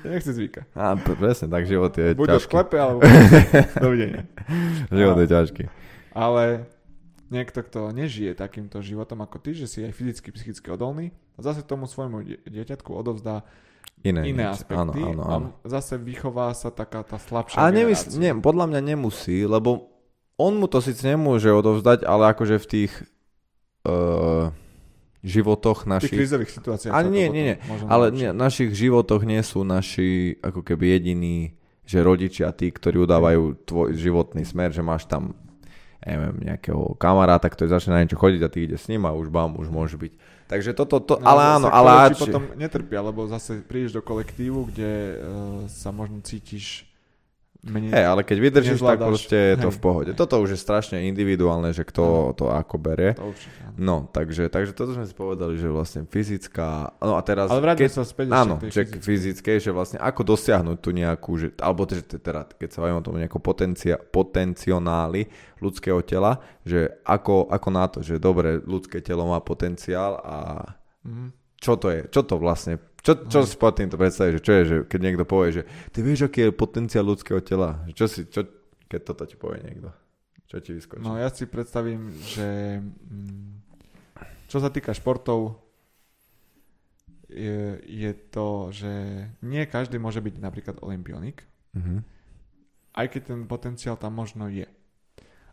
Nech 0.00 0.24
si 0.24 0.32
zvyka. 0.32 0.64
Á, 0.72 0.96
presne, 0.96 1.52
tak 1.52 1.68
život 1.68 1.92
je 1.92 2.16
Buď 2.16 2.40
ťažký. 2.40 2.50
Buď 2.50 2.56
klepe, 2.56 2.76
alebo 2.80 3.00
dovidenia. 3.84 4.24
život 4.88 5.16
je 5.20 5.28
ťažký. 5.28 5.64
Ale 6.16 6.44
niekto, 7.28 7.60
kto 7.60 7.92
nežije 7.92 8.32
takýmto 8.32 8.80
životom 8.80 9.20
ako 9.20 9.36
ty, 9.44 9.52
že 9.52 9.68
si 9.68 9.84
aj 9.84 9.92
fyzicky, 9.92 10.32
psychicky 10.32 10.68
odolný, 10.72 11.12
a 11.36 11.38
zase 11.42 11.66
tomu 11.66 11.84
svojmu 11.90 12.46
dieťatku 12.46 12.94
odovzdá 12.94 13.42
iné, 14.06 14.30
iné 14.30 14.44
aspekty 14.46 15.02
áno, 15.02 15.18
áno, 15.18 15.22
áno. 15.26 15.48
a 15.64 15.66
zase 15.66 15.98
vychová 15.98 16.54
sa 16.54 16.70
taká 16.70 17.02
tá 17.02 17.18
slabšia 17.18 17.58
A 17.58 17.74
nemysl, 17.74 18.14
nie, 18.22 18.30
podľa 18.38 18.70
mňa 18.70 18.80
nemusí, 18.94 19.42
lebo 19.42 19.93
on 20.34 20.52
mu 20.58 20.66
to 20.66 20.82
síce 20.82 21.02
nemôže 21.06 21.46
odovzdať, 21.50 22.02
ale 22.02 22.34
akože 22.34 22.58
v 22.58 22.66
tých 22.66 22.92
uh, 23.86 24.50
životoch 25.22 25.86
našich... 25.86 26.10
V 26.10 26.18
tých 26.18 26.22
krizových 26.26 26.52
situáciách. 26.52 26.92
Ale 26.92 27.08
nie, 27.08 27.26
nie, 27.30 27.44
nie. 27.54 27.56
Ale 27.86 28.10
nie, 28.10 28.30
našich 28.34 28.74
životoch 28.74 29.22
nie 29.22 29.40
sú 29.46 29.62
naši 29.62 30.36
ako 30.42 30.66
keby 30.66 30.98
jediní, 30.98 31.54
že 31.86 32.02
rodičia 32.02 32.50
tí, 32.50 32.72
ktorí 32.72 33.04
udávajú 33.04 33.64
tvoj 33.68 33.94
životný 33.94 34.42
smer, 34.42 34.72
že 34.74 34.82
máš 34.82 35.06
tam 35.06 35.36
neviem, 36.04 36.36
nejakého 36.44 37.00
kamaráta, 37.00 37.48
ktorý 37.48 37.72
začne 37.72 37.96
na 37.96 38.00
niečo 38.04 38.20
chodiť 38.20 38.40
a 38.44 38.52
ty 38.52 38.68
ide 38.68 38.76
s 38.76 38.92
ním 38.92 39.08
a 39.08 39.16
už 39.16 39.32
bám, 39.32 39.56
už 39.56 39.72
môže 39.72 39.96
byť. 39.96 40.12
Takže 40.44 40.76
toto, 40.76 41.00
to, 41.00 41.16
no, 41.16 41.24
ale 41.24 41.42
áno, 41.56 41.72
ale... 41.72 42.12
Potom 42.12 42.52
netrpia, 42.60 43.00
lebo 43.00 43.24
zase 43.24 43.64
prídeš 43.64 43.96
do 43.96 44.02
kolektívu, 44.04 44.68
kde 44.68 44.92
uh, 44.92 45.16
sa 45.72 45.88
možno 45.88 46.20
cítiš 46.20 46.84
menej... 47.64 47.90
Hey, 47.90 48.04
ale 48.04 48.22
keď 48.22 48.36
vydržíš, 48.40 48.80
tak 48.84 49.00
proste 49.00 49.56
je 49.56 49.56
to 49.56 49.70
v 49.72 49.78
pohode. 49.80 50.10
Hej. 50.12 50.18
Toto 50.20 50.38
už 50.44 50.54
je 50.54 50.60
strašne 50.60 51.00
individuálne, 51.08 51.72
že 51.72 51.82
kto 51.82 52.02
no. 52.04 52.36
to 52.36 52.52
ako 52.52 52.76
bere. 52.76 53.16
To 53.16 53.32
určite, 53.32 53.58
no, 53.80 54.06
takže, 54.12 54.52
takže 54.52 54.76
toto 54.76 54.94
sme 54.94 55.08
si 55.08 55.14
povedali, 55.16 55.56
že 55.56 55.68
vlastne 55.72 56.04
fyzická... 56.04 56.96
No 57.00 57.16
a 57.16 57.22
teraz... 57.24 57.48
Ale 57.48 57.64
vráťme 57.64 57.90
sa 57.90 58.04
späť 58.04 58.26
Áno, 58.30 58.60
že 58.62 58.86
fyzické, 58.86 59.58
že 59.58 59.72
vlastne 59.72 59.98
ako 59.98 60.36
dosiahnuť 60.36 60.76
tu 60.78 60.90
nejakú, 60.92 61.32
že, 61.40 61.48
alebo 61.58 61.88
že 61.88 62.04
teda, 62.04 62.46
keď 62.54 62.68
sa 62.68 62.78
bavíme 62.84 63.00
o 63.00 63.06
tom 63.06 63.16
nejakom 63.16 63.42
potencia, 63.42 63.96
potenciáli 63.98 65.26
ľudského 65.58 66.00
tela, 66.04 66.44
že 66.62 67.00
ako, 67.08 67.48
ako 67.48 67.68
na 67.72 67.84
to, 67.88 67.98
že 68.04 68.20
dobre, 68.20 68.60
ľudské 68.62 69.00
telo 69.00 69.24
má 69.28 69.40
potenciál 69.40 70.20
a 70.20 70.36
mm. 71.04 71.58
čo 71.58 71.80
to 71.80 71.88
je? 71.88 72.06
Čo 72.12 72.22
to 72.28 72.36
vlastne 72.36 72.76
čo, 73.04 73.12
čo 73.28 73.44
si 73.44 73.60
pod 73.60 73.76
týmto 73.76 74.00
predstavíš, 74.00 74.40
čo 74.40 74.52
je, 74.56 74.62
že 74.64 74.76
keď 74.88 75.00
niekto 75.04 75.24
povie, 75.28 75.60
že 75.60 75.62
ty 75.92 76.00
vieš, 76.00 76.32
aký 76.32 76.48
je 76.48 76.56
potenciál 76.56 77.04
ľudského 77.04 77.44
tela? 77.44 77.84
Čo 77.92 78.08
si, 78.08 78.24
čo, 78.24 78.48
keď 78.88 79.00
toto 79.12 79.28
ti 79.28 79.36
povie 79.36 79.60
niekto? 79.60 79.92
Čo 80.48 80.64
ti 80.64 80.72
vyskočí? 80.72 81.04
No 81.04 81.20
ja 81.20 81.28
si 81.28 81.44
predstavím, 81.44 82.08
že 82.32 82.80
mm, 82.80 83.60
čo 84.48 84.56
sa 84.56 84.72
týka 84.72 84.96
športov, 84.96 85.60
je, 87.28 87.76
je 87.84 88.12
to, 88.32 88.72
že 88.72 88.92
nie 89.44 89.68
každý 89.68 90.00
môže 90.00 90.24
byť 90.24 90.34
napríklad 90.40 90.76
olimpionik, 90.80 91.44
mm-hmm. 91.76 91.98
aj 92.96 93.06
keď 93.12 93.22
ten 93.28 93.40
potenciál 93.44 94.00
tam 94.00 94.16
možno 94.16 94.48
je. 94.48 94.64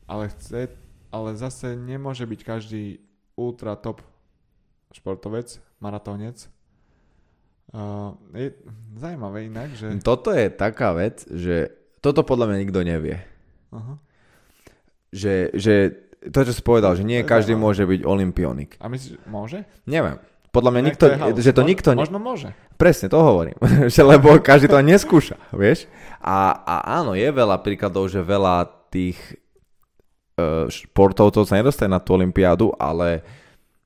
Ale, 0.08 0.32
chce, 0.32 0.72
ale 1.12 1.30
zase 1.36 1.76
nemôže 1.76 2.24
byť 2.24 2.42
každý 2.48 3.04
ultra 3.36 3.76
top 3.76 4.00
športovec, 4.96 5.60
maratónec, 5.84 6.48
Uh, 7.72 8.20
je 8.36 8.52
zaujímavé 9.00 9.48
inak, 9.48 9.72
že... 9.80 9.96
Toto 10.04 10.36
je 10.36 10.52
taká 10.52 10.92
vec, 10.92 11.24
že 11.32 11.72
toto 12.04 12.28
podľa 12.28 12.52
mňa 12.52 12.58
nikto 12.68 12.80
nevie. 12.84 13.24
Uh-huh. 13.72 13.96
Že, 15.16 15.56
že 15.56 15.76
to, 16.36 16.40
čo 16.44 16.54
si 16.54 16.62
povedal, 16.62 17.00
že 17.00 17.08
nie 17.08 17.24
to 17.24 17.32
každý 17.32 17.56
môže 17.56 17.88
byť 17.88 18.04
olimpionik. 18.04 18.76
A 18.84 18.92
myslíš, 18.92 19.24
môže? 19.24 19.64
Neviem. 19.88 20.20
Podľa 20.52 20.72
mňa 20.76 20.82
nikto, 20.84 21.06
to 21.08 21.40
že 21.40 21.56
to 21.56 21.64
nikto... 21.64 21.96
Možno 21.96 22.20
môže. 22.20 22.52
Presne, 22.76 23.08
to 23.08 23.24
hovorím. 23.24 23.56
lebo 24.12 24.36
každý 24.44 24.68
to 24.68 24.84
neskúša, 24.84 25.40
vieš? 25.56 25.88
A, 26.20 26.52
a 26.68 26.76
áno, 27.00 27.16
je 27.16 27.26
veľa 27.32 27.64
príkladov, 27.64 28.12
že 28.12 28.20
veľa 28.20 28.68
tých 28.92 29.16
uh, 30.36 30.68
športovcov 30.68 31.48
sa 31.48 31.56
nedostane 31.56 31.96
na 31.96 32.04
tú 32.04 32.20
olympiádu, 32.20 32.76
ale 32.76 33.24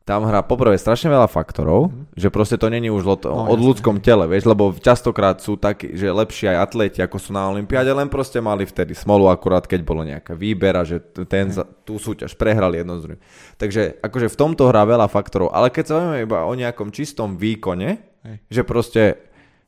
tam 0.06 0.22
hrá 0.22 0.46
poprvé 0.46 0.78
strašne 0.78 1.10
veľa 1.10 1.26
faktorov, 1.26 1.90
mm. 1.90 2.14
že 2.14 2.30
proste 2.30 2.62
to 2.62 2.70
není 2.70 2.94
už 2.94 3.02
lot, 3.02 3.26
no, 3.26 3.50
od 3.50 3.58
jasne. 3.58 3.66
ľudskom 3.66 3.98
tele, 4.06 4.30
vieš, 4.30 4.46
lebo 4.46 4.70
častokrát 4.78 5.42
sú 5.42 5.58
takí, 5.58 5.98
že 5.98 6.14
lepší 6.14 6.54
aj 6.54 6.58
atleti, 6.70 7.02
ako 7.02 7.18
sú 7.18 7.34
na 7.34 7.50
Olympiáde, 7.50 7.90
len 7.90 8.06
proste 8.06 8.38
mali 8.38 8.70
vtedy 8.70 8.94
smolu 8.94 9.34
akurát, 9.34 9.66
keď 9.66 9.82
bolo 9.82 10.06
nejaká 10.06 10.38
výbera, 10.38 10.86
že 10.86 11.02
ten 11.26 11.50
za, 11.50 11.66
tú 11.66 11.98
súťaž 11.98 12.38
prehrali 12.38 12.86
jedno 12.86 13.02
z 13.02 13.04
druhým. 13.10 13.22
Takže 13.58 13.82
akože 14.06 14.30
v 14.30 14.38
tomto 14.38 14.70
hrá 14.70 14.86
veľa 14.86 15.10
faktorov, 15.10 15.50
ale 15.50 15.74
keď 15.74 15.84
sa 15.90 15.94
bavíme 15.98 16.22
iba 16.22 16.46
o 16.46 16.54
nejakom 16.54 16.94
čistom 16.94 17.34
výkone, 17.42 17.98
Hej. 18.30 18.38
že 18.46 18.62
proste 18.62 19.02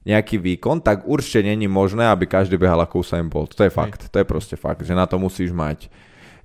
nejaký 0.06 0.38
výkon, 0.38 0.86
tak 0.86 1.10
určite 1.10 1.50
není 1.50 1.65
možné, 1.65 2.13
aby 2.13 2.29
každý 2.29 2.62
behal 2.62 2.77
ako 2.86 3.01
Usain 3.01 3.25
Bolt. 3.25 3.58
To 3.58 3.65
je 3.65 3.74
fakt, 3.74 4.06
Hej. 4.06 4.13
to 4.13 4.17
je 4.22 4.25
proste 4.29 4.53
fakt, 4.53 4.86
že 4.86 4.94
na 4.94 5.10
to 5.10 5.17
musíš 5.17 5.50
mať 5.50 5.89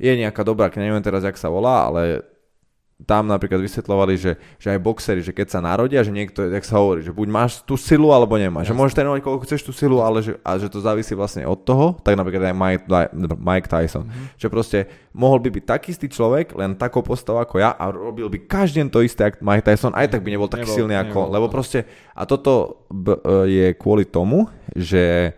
je 0.02 0.18
nejaká 0.18 0.42
dobrá, 0.42 0.66
neviem 0.74 0.98
teraz, 0.98 1.22
jak 1.22 1.38
sa 1.38 1.46
volá, 1.46 1.86
ale 1.86 2.26
tam 3.02 3.26
napríklad 3.26 3.58
vysvetľovali, 3.62 4.14
že, 4.14 4.32
že 4.56 4.68
aj 4.72 4.78
boxery, 4.78 5.20
že 5.20 5.34
keď 5.34 5.46
sa 5.52 5.60
narodia, 5.60 6.02
že 6.02 6.14
niekto, 6.14 6.46
jak 6.46 6.62
sa 6.62 6.78
hovorí, 6.78 7.02
že 7.02 7.10
buď 7.10 7.28
máš 7.28 7.52
tú 7.66 7.74
silu, 7.74 8.14
alebo 8.14 8.38
nemáš. 8.38 8.68
Jasne. 8.68 8.74
Že 8.74 8.78
môžeš 8.78 8.94
trénovať 8.96 9.20
koľko 9.22 9.42
chceš 9.46 9.62
tú 9.66 9.72
silu, 9.74 9.98
ale 10.00 10.22
že, 10.22 10.38
a 10.40 10.50
že 10.56 10.70
to 10.70 10.78
závisí 10.78 11.12
vlastne 11.12 11.42
od 11.44 11.60
toho, 11.62 11.98
tak 12.00 12.14
napríklad 12.14 12.50
aj 12.50 12.56
Mike, 12.56 12.84
Mike 13.38 13.68
Tyson. 13.68 14.06
Mm-hmm. 14.06 14.26
Že 14.38 14.46
proste 14.48 14.78
mohol 15.12 15.38
by 15.42 15.48
byť 15.50 15.64
taký 15.66 15.88
istý 15.92 16.06
človek, 16.08 16.54
len 16.54 16.78
takou 16.78 17.02
postavou 17.02 17.42
ako 17.42 17.60
ja 17.60 17.74
a 17.74 17.84
robil 17.90 18.30
by 18.30 18.48
každý 18.48 18.80
to 18.88 19.04
isté 19.04 19.28
ako 19.28 19.44
Mike 19.44 19.66
Tyson, 19.66 19.92
aj 19.92 20.08
tak 20.16 20.24
by 20.24 20.30
nebol 20.32 20.48
taký 20.48 20.66
nebol, 20.66 20.76
silný 20.78 20.94
ako 20.96 21.16
on. 21.26 21.30
Lebo 21.30 21.46
proste, 21.52 21.84
a 22.16 22.22
toto 22.24 22.86
b, 22.88 23.14
e, 23.14 23.18
je 23.46 23.66
kvôli 23.76 24.08
tomu, 24.08 24.48
že 24.72 25.36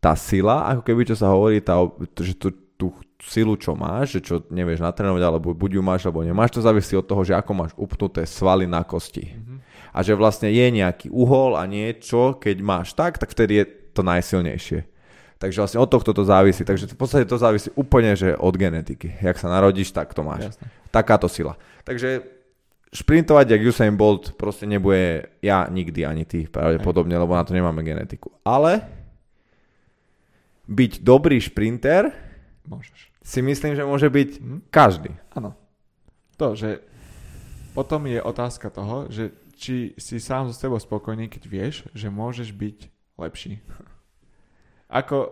tá 0.00 0.12
sila, 0.12 0.68
ako 0.68 0.82
keby 0.84 1.08
čo 1.08 1.16
sa 1.16 1.32
hovorí, 1.32 1.64
tá, 1.64 1.80
že 2.20 2.36
to, 2.36 2.52
tú 2.76 2.92
silu, 3.22 3.54
čo 3.56 3.78
máš, 3.78 4.18
že 4.18 4.20
čo 4.20 4.34
nevieš 4.50 4.82
natrénovať, 4.82 5.22
alebo 5.22 5.54
buď 5.54 5.70
ju 5.78 5.82
máš, 5.82 6.02
alebo 6.04 6.26
nemáš, 6.26 6.56
to 6.56 6.64
závisí 6.64 6.94
od 6.98 7.06
toho, 7.06 7.22
že 7.22 7.36
ako 7.36 7.52
máš 7.54 7.72
upnuté 7.78 8.26
svaly 8.26 8.66
na 8.66 8.82
kosti. 8.82 9.32
Mm-hmm. 9.32 9.58
A 9.94 9.98
že 10.02 10.18
vlastne 10.18 10.50
je 10.50 10.66
nejaký 10.74 11.08
uhol 11.08 11.54
a 11.54 11.64
niečo, 11.70 12.36
keď 12.36 12.56
máš 12.60 12.98
tak, 12.98 13.16
tak 13.16 13.30
vtedy 13.30 13.62
je 13.62 13.64
to 13.94 14.02
najsilnejšie. 14.02 14.90
Takže 15.38 15.60
vlastne 15.60 15.82
od 15.82 15.90
tohto 15.90 16.10
to 16.16 16.24
závisí. 16.24 16.64
Takže 16.64 16.94
v 16.94 16.98
podstate 16.98 17.28
to 17.28 17.36
závisí 17.36 17.68
úplne 17.76 18.16
že 18.16 18.32
od 18.38 18.54
genetiky. 18.54 19.18
Jak 19.20 19.36
sa 19.36 19.52
narodíš, 19.52 19.92
tak 19.92 20.14
to 20.14 20.24
máš. 20.24 20.54
Jasne. 20.54 20.66
Takáto 20.88 21.28
sila. 21.28 21.58
Takže 21.84 22.24
šprintovať, 22.94 23.46
jak 23.50 23.66
Usain 23.66 23.94
Bolt, 23.98 24.38
proste 24.38 24.64
nebude 24.64 25.28
ja 25.42 25.66
nikdy 25.66 26.06
ani 26.06 26.24
ty 26.24 26.46
pravdepodobne, 26.46 27.18
lebo 27.18 27.34
na 27.34 27.42
to 27.42 27.52
nemáme 27.52 27.82
genetiku. 27.82 28.30
Ale 28.46 28.86
byť 30.64 31.02
dobrý 31.04 31.42
šprinter 31.42 32.08
Môžeš. 32.64 33.12
Si 33.20 33.40
myslím, 33.44 33.76
že 33.76 33.84
môže 33.84 34.08
byť 34.08 34.30
hm? 34.40 34.60
každý. 34.72 35.12
Áno. 35.36 35.52
To, 36.40 36.58
že 36.58 36.82
potom 37.76 38.06
je 38.06 38.18
otázka 38.18 38.70
toho, 38.70 39.06
že 39.10 39.34
či 39.54 39.94
si 39.98 40.18
sám 40.18 40.50
so 40.50 40.54
sebou 40.54 40.78
spokojný, 40.78 41.30
keď 41.30 41.42
vieš, 41.46 41.74
že 41.94 42.10
môžeš 42.10 42.50
byť 42.50 42.78
lepší. 43.20 43.62
Ako, 44.98 45.30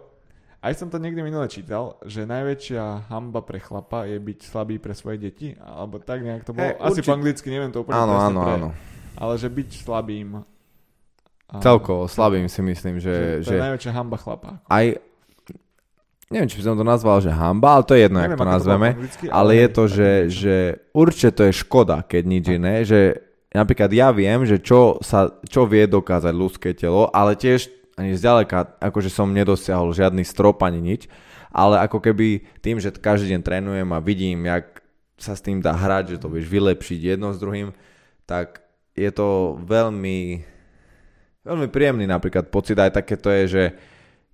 aj 0.63 0.73
som 0.79 0.89
to 0.91 1.03
niekde 1.03 1.23
minule 1.27 1.47
čítal, 1.51 1.99
že 2.07 2.27
najväčšia 2.27 3.11
hamba 3.11 3.43
pre 3.43 3.59
chlapa 3.59 4.07
je 4.07 4.19
byť 4.19 4.39
slabý 4.43 4.79
pre 4.79 4.95
svoje 4.95 5.19
deti, 5.19 5.55
alebo 5.59 5.99
tak 5.99 6.23
nejak 6.23 6.47
to 6.47 6.55
bolo. 6.55 6.67
Hey, 6.67 6.79
Asi 6.79 7.03
určite. 7.03 7.09
po 7.11 7.15
anglicky, 7.19 7.47
neviem 7.51 7.71
to 7.75 7.83
úplne 7.83 7.99
áno, 7.99 8.15
áno, 8.15 8.41
pre, 8.43 8.55
áno. 8.59 8.69
Ale 9.19 9.35
že 9.39 9.49
byť 9.51 9.71
slabým 9.85 10.47
Celkovo 11.61 12.09
slabým 12.09 12.49
si 12.49 12.65
myslím, 12.65 12.97
že... 12.97 13.45
že 13.45 13.45
to 13.45 13.51
že 13.53 13.55
je 13.61 13.65
najväčšia 13.69 13.93
hamba 13.93 14.17
chlapa. 14.17 14.51
Aj, 14.73 14.87
neviem, 16.33 16.49
či 16.49 16.59
by 16.59 16.65
som 16.65 16.77
to 16.81 16.87
nazval, 16.89 17.21
že 17.21 17.29
hamba, 17.29 17.77
ale 17.77 17.85
to 17.85 17.93
je 17.93 18.09
jedno, 18.09 18.19
neviem, 18.19 18.33
jak 18.33 18.41
to 18.41 18.49
nazveme. 18.49 18.89
To 18.97 19.29
ale, 19.29 19.33
ale 19.37 19.53
je 19.61 19.69
to, 19.69 19.85
že, 19.85 20.11
že 20.33 20.57
určite 20.97 21.31
to 21.37 21.43
je 21.47 21.53
škoda, 21.61 22.01
keď 22.01 22.23
nič 22.25 22.45
iné, 22.49 22.75
že 22.89 23.21
napríklad 23.53 23.93
ja 23.93 24.09
viem, 24.11 24.49
že 24.49 24.57
čo, 24.59 24.97
sa, 25.05 25.29
čo 25.45 25.69
vie 25.69 25.85
dokázať 25.85 26.33
ľudské 26.33 26.73
telo, 26.73 27.13
ale 27.13 27.37
tiež 27.37 27.69
ani 28.01 28.17
zďaleka, 28.17 28.81
akože 28.81 29.13
som 29.13 29.29
nedosiahol 29.29 29.93
žiadny 29.93 30.25
strop 30.25 30.65
ani 30.65 30.81
nič, 30.81 31.13
ale 31.53 31.77
ako 31.85 32.01
keby 32.01 32.41
tým, 32.65 32.81
že 32.81 32.89
každý 32.89 33.37
deň 33.37 33.41
trénujem 33.45 33.89
a 33.93 34.01
vidím, 34.01 34.49
jak 34.49 34.81
sa 35.21 35.37
s 35.37 35.45
tým 35.45 35.61
dá 35.61 35.77
hrať, 35.77 36.17
že 36.17 36.21
to 36.25 36.33
vieš 36.33 36.49
vylepšiť 36.49 37.15
jedno 37.15 37.37
s 37.37 37.39
druhým, 37.39 37.77
tak 38.25 38.65
je 38.97 39.13
to 39.13 39.61
veľmi, 39.61 40.41
veľmi 41.45 41.69
príjemný 41.69 42.09
napríklad 42.09 42.49
pocit, 42.49 42.81
aj 42.81 42.97
také 42.97 43.21
to 43.21 43.29
je, 43.29 43.45
že, 43.47 43.65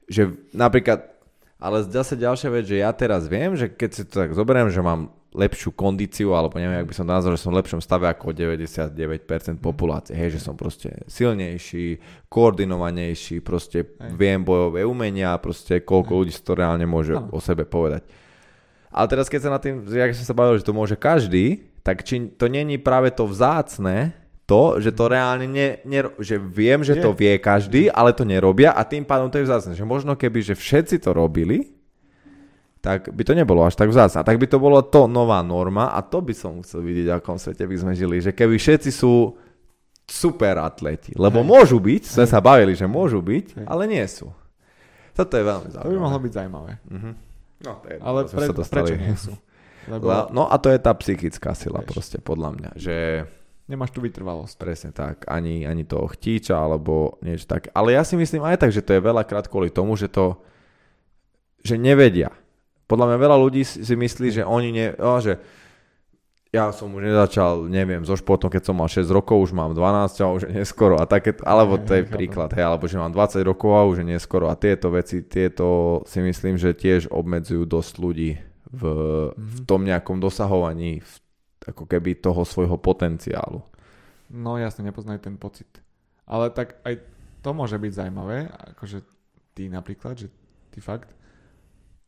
že 0.07 0.23
napríklad 0.55 1.18
ale 1.59 1.83
zase 1.91 2.15
ďalšia 2.15 2.49
vec, 2.55 2.65
že 2.71 2.79
ja 2.79 2.95
teraz 2.95 3.27
viem, 3.27 3.59
že 3.59 3.67
keď 3.67 3.91
si 3.91 4.03
to 4.07 4.23
tak 4.23 4.31
zoberiem, 4.31 4.71
že 4.71 4.79
mám 4.79 5.11
lepšiu 5.35 5.77
kondíciu, 5.77 6.33
alebo 6.33 6.57
neviem, 6.57 6.81
ak 6.81 6.89
by 6.89 6.95
som 6.97 7.05
nazval, 7.05 7.37
že 7.37 7.45
som 7.45 7.53
v 7.53 7.61
lepšom 7.61 7.85
stave 7.85 8.09
ako 8.09 8.33
99% 8.33 8.81
mhm. 8.81 9.61
populácie. 9.61 10.17
Hej, 10.17 10.39
že 10.39 10.41
som 10.41 10.57
proste 10.57 11.05
silnejší, 11.05 12.01
koordinovanejší, 12.33 13.45
proste 13.45 13.85
Hej. 13.85 14.15
viem 14.17 14.41
bojové 14.41 14.87
umenia, 14.89 15.37
proste 15.37 15.85
koľko 15.85 16.13
Hej. 16.15 16.19
ľudí 16.23 16.33
si 16.33 16.43
to 16.47 16.57
reálne 16.57 16.87
môže 16.89 17.13
Hej. 17.13 17.29
o 17.29 17.39
sebe 17.43 17.69
povedať. 17.69 18.09
Ale 18.89 19.07
teraz 19.11 19.29
keď 19.29 19.41
sa 19.45 19.51
na 19.53 19.61
tým, 19.61 19.85
jak 19.85 20.17
som 20.17 20.25
sa 20.25 20.39
bavil, 20.39 20.57
že 20.57 20.65
to 20.65 20.73
môže 20.73 20.97
každý, 20.97 21.69
tak 21.85 22.07
či 22.09 22.33
to 22.41 22.49
není 22.49 22.81
práve 22.81 23.13
to 23.13 23.29
vzácne, 23.29 24.17
to, 24.49 24.81
že 24.81 24.97
to 24.97 25.13
reálne 25.13 25.45
ne, 25.45 25.85
ne, 25.85 26.01
že 26.17 26.41
viem, 26.41 26.81
že 26.81 26.97
je. 26.97 27.05
to 27.05 27.13
vie 27.13 27.37
každý, 27.37 27.93
ale 27.93 28.17
to 28.17 28.25
nerobia 28.25 28.73
a 28.73 28.81
tým 28.81 29.05
pádom 29.05 29.29
to 29.29 29.37
je 29.37 29.45
vzácne. 29.45 29.77
Že 29.77 29.85
možno 29.85 30.17
keby, 30.17 30.41
že 30.41 30.57
všetci 30.57 31.05
to 31.05 31.13
robili, 31.13 31.69
tak 32.81 33.13
by 33.13 33.23
to 33.29 33.37
nebolo 33.37 33.69
až 33.69 33.77
tak 33.77 33.93
vzácne. 33.93 34.25
Tak 34.25 34.41
by 34.41 34.49
to 34.49 34.57
bolo 34.57 34.81
to 34.81 35.05
nová 35.05 35.45
norma 35.45 35.93
a 35.93 36.01
to 36.01 36.25
by 36.25 36.33
som 36.33 36.65
chcel 36.65 36.81
vidieť, 36.81 37.13
v 37.13 37.17
akom 37.21 37.37
svete 37.37 37.69
by 37.69 37.77
sme 37.77 37.93
žili. 37.93 38.25
Že 38.25 38.33
keby 38.33 38.57
všetci 38.57 38.89
sú 38.89 39.37
super 40.09 40.57
atleti, 40.65 41.13
lebo 41.13 41.45
Hej. 41.45 41.49
môžu 41.53 41.77
byť, 41.77 42.03
sme 42.09 42.25
sa 42.25 42.41
bavili, 42.41 42.73
že 42.73 42.89
môžu 42.89 43.21
byť, 43.21 43.47
Hej. 43.61 43.67
ale 43.69 43.85
nie 43.85 44.05
sú. 44.09 44.33
Toto 45.13 45.37
je 45.37 45.45
veľmi 45.45 45.69
zaujímavé. 45.69 45.85
To 45.85 45.93
by 45.93 46.01
mohlo 46.01 46.19
byť 46.25 46.33
zaujímavé. 46.33 46.73
Uh-huh. 46.89 47.13
No, 47.59 47.73
to 47.85 47.87
je, 47.91 47.97
ale 48.01 48.21
pre, 48.25 48.47
prečo 48.65 48.95
nie 48.97 49.13
sú? 49.19 49.37
Lebo... 49.93 50.09
No 50.33 50.49
a 50.49 50.57
to 50.57 50.73
je 50.73 50.81
tá 50.81 50.97
psychická 50.97 51.53
sila 51.53 51.85
Vieš. 51.85 51.89
proste, 51.93 52.17
podľa 52.23 52.51
mňa, 52.57 52.71
že 52.77 52.97
Nemáš 53.69 53.93
tu 53.93 54.01
vytrvalosť. 54.01 54.57
Presne 54.57 54.91
tak. 54.97 55.29
Ani, 55.29 55.69
ani 55.69 55.85
toho 55.85 56.09
chtíča, 56.09 56.57
alebo 56.57 57.21
niečo 57.21 57.45
tak. 57.45 57.69
Ale 57.77 57.93
ja 57.93 58.03
si 58.03 58.17
myslím 58.17 58.43
aj 58.49 58.65
tak, 58.65 58.73
že 58.73 58.81
to 58.81 58.97
je 58.97 59.05
veľakrát 59.05 59.45
kvôli 59.47 59.69
tomu, 59.69 59.95
že 59.95 60.09
to 60.09 60.41
že 61.61 61.77
nevedia. 61.77 62.33
Podľa 62.89 63.13
mňa 63.13 63.19
veľa 63.21 63.37
ľudí 63.37 63.63
si 63.69 63.85
myslí, 63.85 64.41
že 64.41 64.43
oni 64.47 64.73
ne, 64.73 64.87
že 65.21 65.37
ja 66.49 66.73
som 66.73 66.89
už 66.89 67.05
nezačal, 67.05 67.69
neviem, 67.69 68.01
so 68.09 68.17
športom, 68.17 68.49
keď 68.49 68.73
som 68.73 68.81
mal 68.81 68.89
6 68.89 69.05
rokov, 69.13 69.37
už 69.37 69.53
mám 69.53 69.77
12 69.77 70.25
a 70.25 70.33
už 70.33 70.43
je 70.49 70.53
neskoro. 70.57 70.97
A 70.97 71.05
také, 71.05 71.37
alebo 71.45 71.77
to 71.77 71.93
je 71.93 72.09
príklad, 72.17 72.57
hej, 72.57 72.65
alebo 72.65 72.89
že 72.89 72.97
mám 72.97 73.13
20 73.13 73.45
rokov 73.45 73.77
a 73.77 73.85
už 73.85 74.01
je 74.01 74.17
neskoro. 74.17 74.49
A 74.49 74.57
tieto 74.57 74.89
veci, 74.89 75.21
tieto 75.21 76.01
si 76.09 76.25
myslím, 76.25 76.57
že 76.57 76.73
tiež 76.73 77.13
obmedzujú 77.13 77.69
dosť 77.69 77.93
ľudí 78.01 78.41
v, 78.73 78.83
v 79.37 79.57
tom 79.69 79.85
nejakom 79.85 80.17
dosahovaní, 80.25 81.05
v 81.05 81.13
ako 81.67 81.85
keby 81.89 82.19
toho 82.19 82.47
svojho 82.47 82.79
potenciálu. 82.79 83.65
No 84.29 84.61
jasne, 84.61 84.87
nepoznajú 84.87 85.19
ten 85.25 85.41
pocit. 85.41 85.69
Ale 86.29 86.53
tak 86.53 86.79
aj 86.85 87.01
to 87.41 87.51
môže 87.57 87.81
byť 87.81 87.93
zaujímavé, 88.05 88.53
akože 88.77 89.01
ty 89.57 89.73
napríklad, 89.73 90.21
že 90.21 90.29
ty 90.71 90.79
fakt 90.85 91.17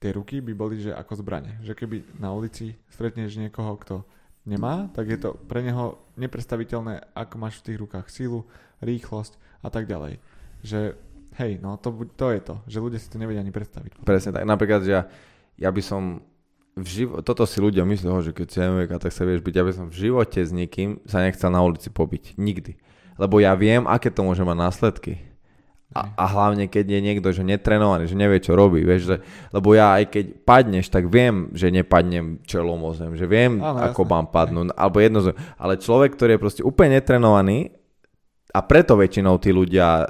tie 0.00 0.10
ruky 0.16 0.40
by 0.40 0.52
boli 0.56 0.80
že 0.80 0.96
ako 0.96 1.20
zbranie. 1.20 1.60
Že 1.60 1.72
keby 1.76 1.96
na 2.18 2.32
ulici 2.32 2.76
stretneš 2.88 3.36
niekoho, 3.36 3.76
kto 3.76 4.04
nemá, 4.48 4.88
tak 4.96 5.12
je 5.12 5.20
to 5.20 5.36
pre 5.36 5.60
neho 5.60 6.00
nepredstaviteľné, 6.16 7.12
ako 7.12 7.34
máš 7.36 7.60
v 7.60 7.72
tých 7.72 7.80
rukách 7.80 8.06
sílu, 8.08 8.48
rýchlosť 8.80 9.36
a 9.60 9.68
tak 9.68 9.84
ďalej. 9.84 10.16
Že 10.64 10.96
hej, 11.36 11.52
no 11.60 11.76
to, 11.76 11.92
to 12.16 12.26
je 12.32 12.40
to, 12.40 12.54
že 12.64 12.78
ľudia 12.80 12.98
si 12.98 13.12
to 13.12 13.20
nevedia 13.20 13.44
ani 13.44 13.52
predstaviť. 13.52 14.00
Presne 14.02 14.32
tak. 14.32 14.48
Napríklad, 14.48 14.80
že 14.84 14.92
ja, 14.96 15.02
ja 15.60 15.70
by 15.70 15.82
som 15.84 16.24
v 16.78 16.86
živo- 16.86 17.18
toto 17.20 17.42
si 17.44 17.58
ľudia 17.58 17.82
myslia, 17.82 18.22
že 18.22 18.30
keď 18.30 18.46
si 18.46 18.58
MVK, 18.60 18.92
tak 19.02 19.12
sa 19.12 19.26
vieš 19.26 19.42
byť. 19.42 19.54
Ja 19.54 19.64
by 19.66 19.72
som 19.74 19.86
v 19.90 19.96
živote 19.96 20.38
s 20.38 20.54
nikým 20.54 21.02
sa 21.04 21.20
nechcel 21.20 21.50
na 21.50 21.60
ulici 21.60 21.90
pobiť. 21.90 22.38
Nikdy. 22.38 22.72
Lebo 23.18 23.42
ja 23.42 23.52
viem, 23.58 23.84
aké 23.84 24.08
to 24.08 24.22
môže 24.22 24.40
mať 24.46 24.56
následky. 24.56 25.12
A, 25.90 26.06
a 26.14 26.24
hlavne, 26.30 26.70
keď 26.70 26.86
je 26.86 27.00
niekto, 27.02 27.28
že 27.34 27.42
netrenovaný, 27.42 28.06
že 28.06 28.14
nevie, 28.14 28.38
čo 28.38 28.54
robí. 28.54 28.86
Vieš, 28.86 29.02
že, 29.10 29.16
lebo 29.50 29.74
ja 29.74 29.98
aj 29.98 30.14
keď 30.14 30.24
padneš, 30.46 30.86
tak 30.86 31.10
viem, 31.10 31.50
že 31.50 31.74
nepadnem 31.74 32.38
čelom 32.46 32.78
o 32.86 32.94
zem. 32.94 33.18
Že 33.18 33.26
viem, 33.26 33.52
Áno, 33.58 33.90
ako 33.90 34.06
jasne. 34.06 34.12
mám 34.14 34.26
padnúť. 34.30 34.66
Alebo 34.78 34.96
jedno. 35.02 35.18
Ale 35.58 35.74
človek, 35.82 36.14
ktorý 36.14 36.38
je 36.38 36.42
proste 36.46 36.62
úplne 36.62 36.94
netrenovaný 37.02 37.74
a 38.54 38.62
preto 38.62 38.94
väčšinou 38.94 39.42
tí 39.42 39.50
ľudia 39.50 40.06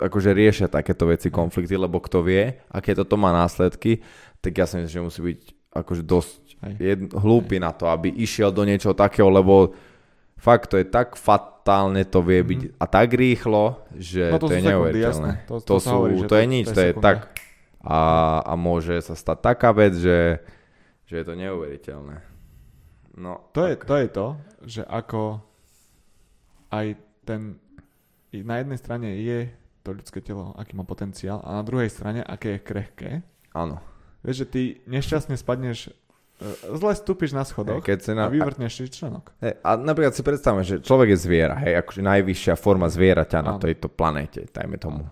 akože 0.00 0.32
riešia 0.32 0.72
takéto 0.72 1.04
veci, 1.04 1.28
konflikty, 1.28 1.76
lebo 1.76 2.00
kto 2.00 2.24
vie, 2.24 2.56
aké 2.72 2.96
toto 2.96 3.20
má 3.20 3.36
následky, 3.36 4.00
tak 4.40 4.52
ja 4.56 4.64
si 4.64 4.80
myslím, 4.80 4.92
že 4.92 5.06
musí 5.06 5.20
byť 5.20 5.40
akože 5.70 6.02
dosť 6.02 6.40
jedn, 6.76 7.06
hlúpy 7.14 7.56
Hej. 7.56 7.64
na 7.64 7.72
to, 7.72 7.88
aby 7.88 8.12
išiel 8.12 8.52
do 8.52 8.66
niečoho 8.66 8.92
takého, 8.92 9.30
lebo 9.32 9.72
fakt 10.36 10.72
to 10.72 10.76
je 10.80 10.88
tak 10.88 11.16
fatálne 11.16 12.04
to 12.08 12.20
vie 12.24 12.40
byť 12.40 12.60
mm. 12.66 12.72
a 12.80 12.84
tak 12.88 13.08
rýchlo, 13.14 13.84
že 13.96 14.32
no 14.32 14.38
to, 14.40 14.48
to 14.48 14.54
je 14.56 14.62
neuveriteľné. 14.64 15.32
To, 15.48 15.54
to, 15.60 15.64
to, 15.64 15.76
sú, 15.80 15.92
hovorí, 15.92 16.14
to, 16.24 16.28
to 16.28 16.36
je 16.36 16.46
nič, 16.48 16.66
to 16.68 16.74
to 16.74 16.80
je 16.80 16.92
tak 16.98 17.18
a, 17.80 18.00
a 18.44 18.52
môže 18.56 18.96
sa 19.00 19.16
stať 19.16 19.38
taká 19.40 19.72
vec, 19.72 19.96
že, 19.96 20.40
že 21.08 21.14
je 21.20 21.24
to 21.24 21.34
neuveriteľné. 21.36 22.16
No, 23.20 23.52
to, 23.52 23.68
je, 23.68 23.74
to 23.80 23.94
je 23.96 24.08
to, 24.08 24.26
že 24.64 24.82
ako 24.88 25.44
aj 26.72 26.96
ten 27.28 27.60
na 28.30 28.62
jednej 28.62 28.78
strane 28.78 29.08
je 29.18 29.50
to 29.82 29.90
ľudské 29.90 30.22
telo, 30.22 30.54
aký 30.54 30.78
má 30.78 30.86
potenciál 30.86 31.42
a 31.42 31.58
na 31.58 31.62
druhej 31.66 31.90
strane, 31.90 32.22
aké 32.22 32.56
je 32.56 32.60
krehké. 32.62 33.10
Áno. 33.50 33.82
Vieš, 34.20 34.36
že 34.44 34.46
ty 34.46 34.62
nešťastne 34.84 35.34
spadneš 35.36 35.88
e, 35.88 35.92
zle 36.76 36.92
stúpiš 36.92 37.32
na 37.32 37.44
schodoch 37.48 37.80
hey, 37.80 37.96
keď 37.96 38.12
na... 38.12 38.28
a 38.28 38.32
vyvrtneš 38.32 38.72
si 38.76 38.84
členok. 38.92 39.32
Hey, 39.40 39.56
a 39.64 39.80
napríklad 39.80 40.12
si 40.12 40.20
predstavme, 40.20 40.60
že 40.60 40.84
človek 40.84 41.16
je 41.16 41.18
zviera, 41.20 41.56
hej, 41.64 41.80
akože 41.80 42.00
najvyššia 42.04 42.54
forma 42.60 42.92
zvieraťa 42.92 43.38
na 43.40 43.56
tejto 43.56 43.88
planéte, 43.88 44.44
dajme 44.52 44.76
tomu. 44.76 45.08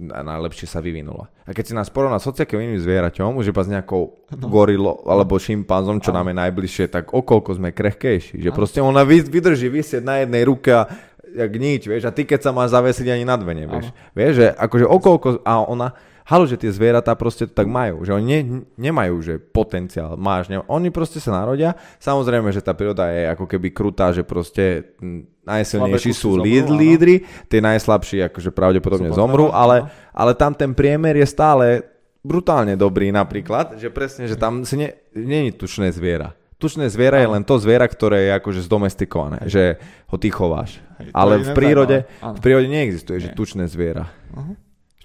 Najlepšie 0.00 0.64
sa 0.64 0.80
vyvinula. 0.80 1.28
A 1.44 1.52
keď 1.52 1.64
si 1.66 1.74
nás 1.76 1.92
porovná 1.92 2.16
s 2.16 2.24
hociakým 2.24 2.56
iným 2.56 2.80
zvieraťom, 2.80 3.36
už 3.36 3.52
iba 3.52 3.60
s 3.60 3.68
nejakou 3.68 4.16
no. 4.32 4.46
gorilou 4.48 5.04
alebo 5.04 5.36
šimpanzom, 5.36 6.00
čo 6.00 6.14
ano. 6.14 6.24
nám 6.24 6.32
je 6.32 6.36
najbližšie, 6.40 6.84
tak 6.88 7.12
okolko 7.12 7.60
sme 7.60 7.68
krehkejší. 7.68 8.40
Že 8.40 8.48
ano. 8.48 8.56
proste 8.56 8.80
ona 8.80 9.04
vydrží 9.04 9.68
vysieť 9.68 10.00
na 10.00 10.24
jednej 10.24 10.48
ruke 10.48 10.72
a 10.72 10.88
jak 11.34 11.52
nič, 11.52 11.86
vieš, 11.86 12.08
a 12.08 12.14
ty 12.14 12.26
keď 12.26 12.48
sa 12.48 12.50
máš 12.50 12.74
zavesiť 12.74 13.06
ani 13.12 13.24
na 13.26 13.36
dve 13.38 13.52
nevieš. 13.54 13.92
Vieš, 14.16 14.32
že 14.34 14.46
akože 14.50 14.86
okolko, 14.86 15.28
a 15.46 15.62
ona, 15.62 15.94
Halo, 16.28 16.44
že 16.44 16.60
tie 16.60 16.70
zvieratá 16.70 17.16
proste 17.16 17.48
to 17.48 17.54
tak 17.54 17.66
majú, 17.66 18.04
že 18.04 18.12
oni 18.14 18.24
ne, 18.24 18.40
nemajú, 18.76 19.14
že 19.24 19.34
potenciál 19.40 20.14
máš, 20.20 20.52
ne, 20.52 20.60
oni 20.68 20.92
proste 20.92 21.18
sa 21.18 21.32
narodia, 21.32 21.74
samozrejme, 21.98 22.52
že 22.52 22.60
tá 22.64 22.76
príroda 22.76 23.08
je 23.10 23.30
ako 23.32 23.44
keby 23.48 23.68
krutá, 23.72 24.12
že 24.12 24.22
proste 24.22 24.94
najsilnejší 25.44 26.12
sú 26.12 26.38
líd, 26.38 26.68
lídry, 26.70 27.24
tie 27.48 27.60
najslabší 27.64 28.30
akože 28.30 28.50
pravdepodobne 28.52 29.10
zomrú, 29.10 29.50
ale, 29.50 29.88
ale 30.12 30.32
tam 30.36 30.52
ten 30.54 30.76
priemer 30.76 31.16
je 31.18 31.26
stále 31.26 31.66
brutálne 32.20 32.76
dobrý 32.76 33.08
napríklad, 33.10 33.80
že 33.80 33.88
presne, 33.88 34.28
že 34.28 34.36
tam 34.36 34.62
si 34.68 34.76
ne, 34.76 34.88
není 35.16 35.50
tučné 35.56 35.88
zviera. 35.90 36.36
Tučné 36.60 36.92
zviera 36.92 37.24
je 37.24 37.28
len 37.32 37.40
to 37.40 37.56
zviera, 37.56 37.88
ktoré 37.88 38.28
je 38.28 38.32
akože 38.36 38.60
zdomestikované, 38.68 39.48
že 39.48 39.80
ho 40.12 40.20
ty 40.20 40.28
chováš. 40.28 40.84
Ale 41.16 41.40
v 41.40 41.56
prírode, 41.56 42.04
v 42.20 42.40
prírode 42.44 42.68
neexistuje, 42.68 43.16
že 43.16 43.32
tučné 43.32 43.64
zviera. 43.64 44.12
Uh-huh. 44.36 44.60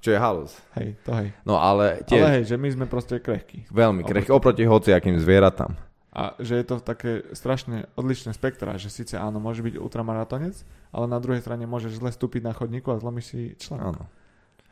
Čo 0.06 0.13
je 0.13 0.22
halus. 0.22 0.54
Hej, 0.78 1.02
to 1.02 1.18
hej. 1.18 1.34
No 1.41 1.58
ale 1.58 2.06
tiež... 2.06 2.22
Ale 2.22 2.30
hej, 2.38 2.54
že 2.54 2.62
my 2.62 2.70
sme 2.70 2.86
proste 2.86 3.18
krehkí. 3.18 3.65
Veľmi 3.74 4.06
krehkí, 4.06 4.30
oproti 4.30 4.62
hociakým 4.62 5.18
zvieratám. 5.18 5.74
A 6.13 6.38
že 6.38 6.62
je 6.62 6.65
to 6.70 6.78
také 6.78 7.26
strašne 7.34 7.89
odlišné 7.98 8.38
spektra, 8.38 8.78
že 8.78 8.94
síce 8.94 9.18
áno, 9.18 9.41
môže 9.41 9.65
byť 9.65 9.82
ultramaratonec, 9.82 10.62
ale 10.94 11.06
na 11.10 11.18
druhej 11.18 11.41
strane 11.41 11.65
môžeš 11.65 11.98
zle 11.98 12.13
stúpiť 12.13 12.46
na 12.46 12.54
chodníku 12.54 12.94
a 12.94 13.02
zlomíš 13.02 13.34
si 13.34 13.41
člen. 13.58 13.82
Áno. 13.82 14.06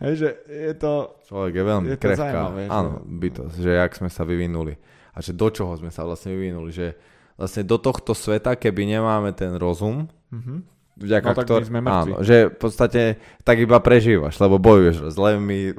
Hej, 0.06 0.14
že 0.22 0.30
je 0.46 0.74
to... 0.78 1.18
Človek 1.26 1.54
je 1.58 1.64
veľmi 1.66 1.88
je 1.90 1.98
krehká. 1.98 2.54
Áno, 2.70 3.02
že... 3.02 3.10
bytosť, 3.10 3.56
že 3.58 3.72
jak 3.74 3.92
sme 3.98 4.10
sa 4.14 4.22
vyvinuli. 4.30 4.78
A 5.14 5.26
že 5.26 5.34
do 5.34 5.50
čoho 5.50 5.74
sme 5.74 5.90
sa 5.90 6.06
vlastne 6.06 6.38
vyvinuli. 6.38 6.70
Že 6.70 6.94
vlastne 7.42 7.66
do 7.66 7.82
tohto 7.82 8.14
sveta, 8.14 8.54
keby 8.54 8.86
nemáme 8.86 9.34
ten 9.34 9.58
rozum, 9.58 10.06
mm-hmm 10.30 10.70
vďaka 10.94 11.30
no, 11.34 11.36
ktor- 11.42 11.66
sme 11.66 11.80
Áno, 11.82 12.22
že 12.22 12.54
v 12.54 12.58
podstate 12.58 13.02
tak 13.42 13.58
iba 13.58 13.82
prežívaš, 13.82 14.38
lebo 14.38 14.62
bojuješ 14.62 15.10
s 15.10 15.18
levmi 15.18 15.74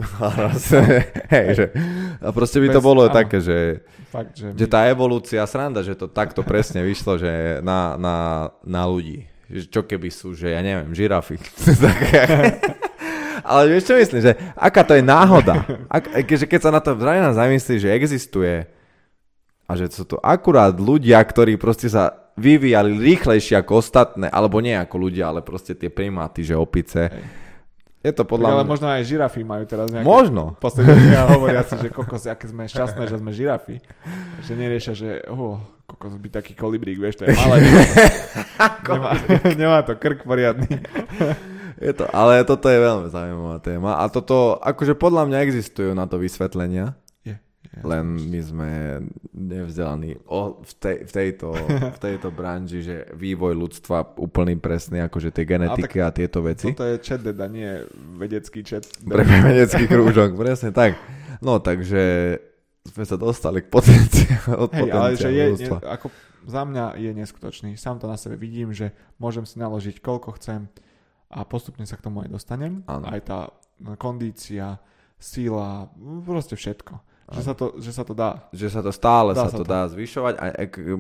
hej, 1.35 1.47
že, 1.55 1.67
a 2.19 2.35
proste 2.35 2.59
by 2.59 2.69
Bez, 2.71 2.75
to 2.75 2.81
bolo 2.83 3.03
áno. 3.07 3.15
také, 3.15 3.39
že, 3.39 3.87
Fakt, 4.11 4.35
že, 4.35 4.51
že 4.55 4.67
my... 4.67 4.73
tá 4.73 4.81
evolúcia 4.91 5.43
sranda, 5.47 5.87
že 5.87 5.95
to 5.95 6.11
takto 6.11 6.43
presne 6.43 6.83
vyšlo, 6.83 7.19
že 7.19 7.63
na, 7.63 7.95
na, 7.95 8.17
na 8.67 8.83
ľudí. 8.91 9.31
Čo 9.71 9.87
keby 9.87 10.09
sú, 10.11 10.35
že 10.35 10.51
ja 10.51 10.61
neviem, 10.65 10.91
žirafy. 10.97 11.39
Ale 13.45 13.69
vieš 13.69 13.93
čo 13.93 13.95
myslím, 14.01 14.21
že 14.25 14.33
aká 14.57 14.83
to 14.83 14.97
je 14.97 15.05
náhoda. 15.05 15.69
Ak, 15.93 16.09
že 16.25 16.49
keď 16.49 16.61
sa 16.65 16.71
na 16.73 16.81
to 16.81 16.97
zrejme 16.97 17.29
zamyslí, 17.37 17.77
že 17.77 17.93
existuje 17.93 18.65
a 19.69 19.73
že 19.77 19.93
sú 19.93 20.09
to 20.09 20.17
akurát 20.25 20.73
ľudia, 20.73 21.21
ktorí 21.21 21.61
proste 21.61 21.93
sa 21.93 22.24
vyvíjali 22.35 22.99
rýchlejšie 22.99 23.59
ako 23.63 23.79
ostatné, 23.79 24.27
alebo 24.27 24.59
nie 24.59 24.75
ako 24.75 24.97
ľudia, 24.99 25.31
ale 25.31 25.41
proste 25.43 25.79
tie 25.79 25.91
primáty, 25.91 26.43
že 26.43 26.59
opice. 26.59 27.11
Hej. 27.11 27.25
Je 28.05 28.13
to 28.13 28.29
podľa 28.29 28.53
tak, 28.53 28.57
ale 28.61 28.65
možno 28.69 28.87
aj 28.93 29.03
žirafy 29.09 29.41
majú 29.49 29.65
teraz 29.65 29.89
nejaké... 29.89 30.05
Možno. 30.05 30.53
Posledne 30.65 31.25
hovoria 31.25 31.65
si, 31.65 31.73
že 31.81 31.89
kokos, 31.89 32.29
aké 32.29 32.53
sme 32.53 32.69
šťastné, 32.69 33.09
že 33.09 33.17
sme 33.17 33.33
žirafy. 33.33 33.81
Že 34.45 34.53
neriešia, 34.61 34.93
že 34.93 35.09
oh, 35.33 35.57
kokos 35.89 36.13
by 36.21 36.29
taký 36.29 36.53
kolibrík, 36.53 37.01
vieš, 37.01 37.25
to 37.25 37.25
je 37.25 37.33
malé. 37.33 37.65
nemá, 38.93 39.11
nemá 39.65 39.79
to 39.89 39.97
krk 39.97 40.21
poriadny. 40.21 40.85
je 41.81 41.93
to, 41.97 42.05
ale 42.13 42.45
toto 42.45 42.69
je 42.69 42.77
veľmi 42.77 43.09
zaujímavá 43.09 43.57
téma. 43.65 43.97
A 43.97 44.05
toto, 44.13 44.61
akože 44.61 45.01
podľa 45.01 45.25
mňa 45.25 45.39
existujú 45.49 45.97
na 45.97 46.05
to 46.05 46.21
vysvetlenia. 46.21 46.93
Len 47.83 48.05
my 48.31 48.41
sme 48.41 48.71
nevzdelaní 49.35 50.17
o, 50.31 50.63
v, 50.63 50.73
tej, 50.79 50.97
v, 51.05 51.11
tejto, 51.11 51.49
v 51.69 51.99
tejto 51.99 52.29
branži, 52.31 52.81
že 52.87 52.97
vývoj 53.19 53.53
ľudstva 53.59 54.15
úplný 54.21 54.57
presný, 54.57 55.03
akože 55.05 55.35
tie 55.35 55.45
genetiky 55.45 55.99
a, 55.99 56.09
a 56.09 56.15
tieto 56.15 56.41
veci. 56.45 56.71
Toto 56.71 56.87
je 56.87 56.97
chat 57.03 57.21
deda, 57.21 57.51
nie 57.51 57.83
vedecký 58.21 58.63
chat. 58.63 58.87
Pre 59.03 59.25
vedecký 59.51 59.91
krúžok, 59.91 60.39
presne 60.39 60.71
tak. 60.71 60.95
No 61.43 61.59
takže 61.59 62.39
sme 62.85 63.05
sa 63.09 63.17
dostali 63.17 63.65
k 63.65 63.69
potenciálu. 63.73 64.69
Hej, 64.71 64.91
ale 64.93 65.09
že 65.17 65.31
je, 65.33 65.45
ne, 65.67 65.69
ako 65.83 66.13
za 66.45 66.63
mňa 66.69 67.01
je 67.01 67.11
neskutočný. 67.17 67.71
Sám 67.81 67.99
to 67.99 68.07
na 68.07 68.21
sebe 68.21 68.37
vidím, 68.37 68.77
že 68.77 68.93
môžem 69.17 69.49
si 69.49 69.57
naložiť 69.57 70.05
koľko 70.05 70.37
chcem 70.37 70.69
a 71.33 71.43
postupne 71.49 71.89
sa 71.89 71.97
k 71.97 72.05
tomu 72.05 72.23
aj 72.23 72.31
dostanem. 72.31 72.85
Ano. 72.85 73.09
Aj 73.09 73.21
tá 73.25 73.51
kondícia, 73.97 74.79
síla, 75.17 75.89
proste 76.23 76.55
všetko. 76.55 77.14
Že 77.33 77.41
sa, 77.41 77.55
to, 77.57 77.67
že 77.81 77.91
sa 77.97 78.05
to 78.05 78.13
dá. 78.13 78.45
Že 78.53 78.69
sa 78.69 78.81
to 78.85 78.93
stále 78.93 79.33
dá 79.33 79.49
sa, 79.49 79.49
sa 79.49 79.57
to, 79.57 79.65
to 79.65 79.65
dá 79.65 79.89
zvyšovať 79.89 80.35
a 80.37 80.45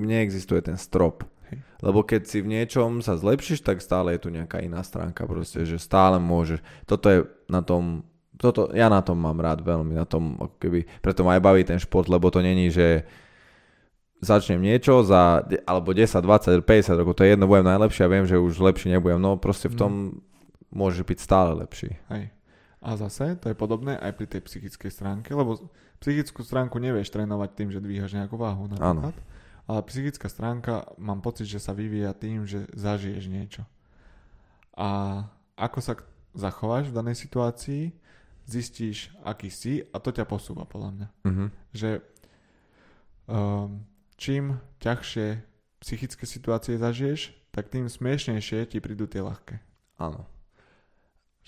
neexistuje 0.01 0.65
ten 0.65 0.81
strop. 0.81 1.21
Hej. 1.53 1.61
Lebo 1.85 2.01
keď 2.01 2.25
si 2.25 2.41
v 2.41 2.49
niečom 2.49 3.05
sa 3.05 3.21
zlepšíš, 3.21 3.61
tak 3.61 3.85
stále 3.85 4.17
je 4.17 4.25
tu 4.25 4.29
nejaká 4.33 4.65
iná 4.65 4.81
stránka 4.81 5.29
proste, 5.29 5.69
že 5.69 5.77
stále 5.77 6.17
môžeš. 6.17 6.65
Toto 6.89 7.07
je 7.13 7.29
na 7.53 7.61
tom 7.61 8.09
toto, 8.35 8.67
ja 8.75 8.91
na 8.91 8.99
tom 8.99 9.15
mám 9.23 9.39
rád 9.39 9.63
veľmi, 9.63 9.95
na 9.95 10.03
tom, 10.03 10.35
keby, 10.59 10.85
preto 10.99 11.23
ma 11.23 11.39
aj 11.39 11.43
baví 11.43 11.63
ten 11.63 11.79
šport, 11.79 12.11
lebo 12.11 12.35
to 12.35 12.43
není, 12.43 12.67
že 12.67 13.07
začnem 14.19 14.59
niečo 14.59 15.07
za, 15.07 15.47
alebo 15.63 15.95
10, 15.95 16.19
20, 16.19 16.67
50 16.67 16.99
rokov, 16.99 17.15
to 17.15 17.23
je 17.23 17.37
jedno, 17.37 17.47
budem 17.47 17.71
najlepší 17.71 18.01
a 18.03 18.11
viem, 18.11 18.27
že 18.27 18.41
už 18.41 18.59
lepší 18.59 18.91
nebudem, 18.91 19.23
no 19.23 19.39
proste 19.39 19.71
v 19.71 19.79
tom 19.79 19.93
mm. 19.93 20.11
môže 20.75 21.07
byť 21.07 21.19
stále 21.21 21.55
lepší. 21.55 21.95
Hej. 22.11 22.35
A 22.85 23.01
zase, 23.01 23.39
to 23.41 23.49
je 23.49 23.57
podobné 23.57 23.97
aj 23.97 24.13
pri 24.13 24.27
tej 24.29 24.41
psychickej 24.45 24.91
stránke, 24.93 25.33
lebo 25.33 25.57
psychickú 26.05 26.45
stránku 26.45 26.77
nevieš 26.77 27.09
trénovať 27.09 27.51
tým, 27.57 27.69
že 27.73 27.81
dvíhaš 27.81 28.12
nejakú 28.12 28.37
váhu 28.37 28.69
napríklad. 28.69 29.17
Áno. 29.17 29.25
Ale 29.64 29.81
psychická 29.88 30.29
stránka, 30.29 30.85
mám 31.01 31.25
pocit, 31.25 31.49
že 31.49 31.57
sa 31.57 31.73
vyvíja 31.73 32.12
tým, 32.12 32.45
že 32.45 32.69
zažiješ 32.77 33.25
niečo. 33.33 33.64
A 34.77 35.25
ako 35.57 35.81
sa 35.81 35.97
zachováš 36.37 36.93
v 36.93 36.97
danej 37.01 37.17
situácii, 37.17 37.97
zistíš, 38.45 39.09
aký 39.25 39.49
si 39.49 39.81
a 39.88 39.97
to 39.97 40.12
ťa 40.12 40.29
posúva 40.29 40.69
podľa 40.69 40.90
mňa. 40.93 41.09
Uh-huh. 41.25 41.49
Že 41.73 41.90
um, 43.25 43.88
čím 44.21 44.61
ťažšie 44.85 45.40
psychické 45.81 46.25
situácie 46.29 46.77
zažiješ, 46.77 47.33
tak 47.49 47.73
tým 47.73 47.88
smiešnejšie 47.88 48.69
ti 48.69 48.85
prídu 48.85 49.09
tie 49.09 49.25
ľahké. 49.25 49.57
Áno. 49.97 50.29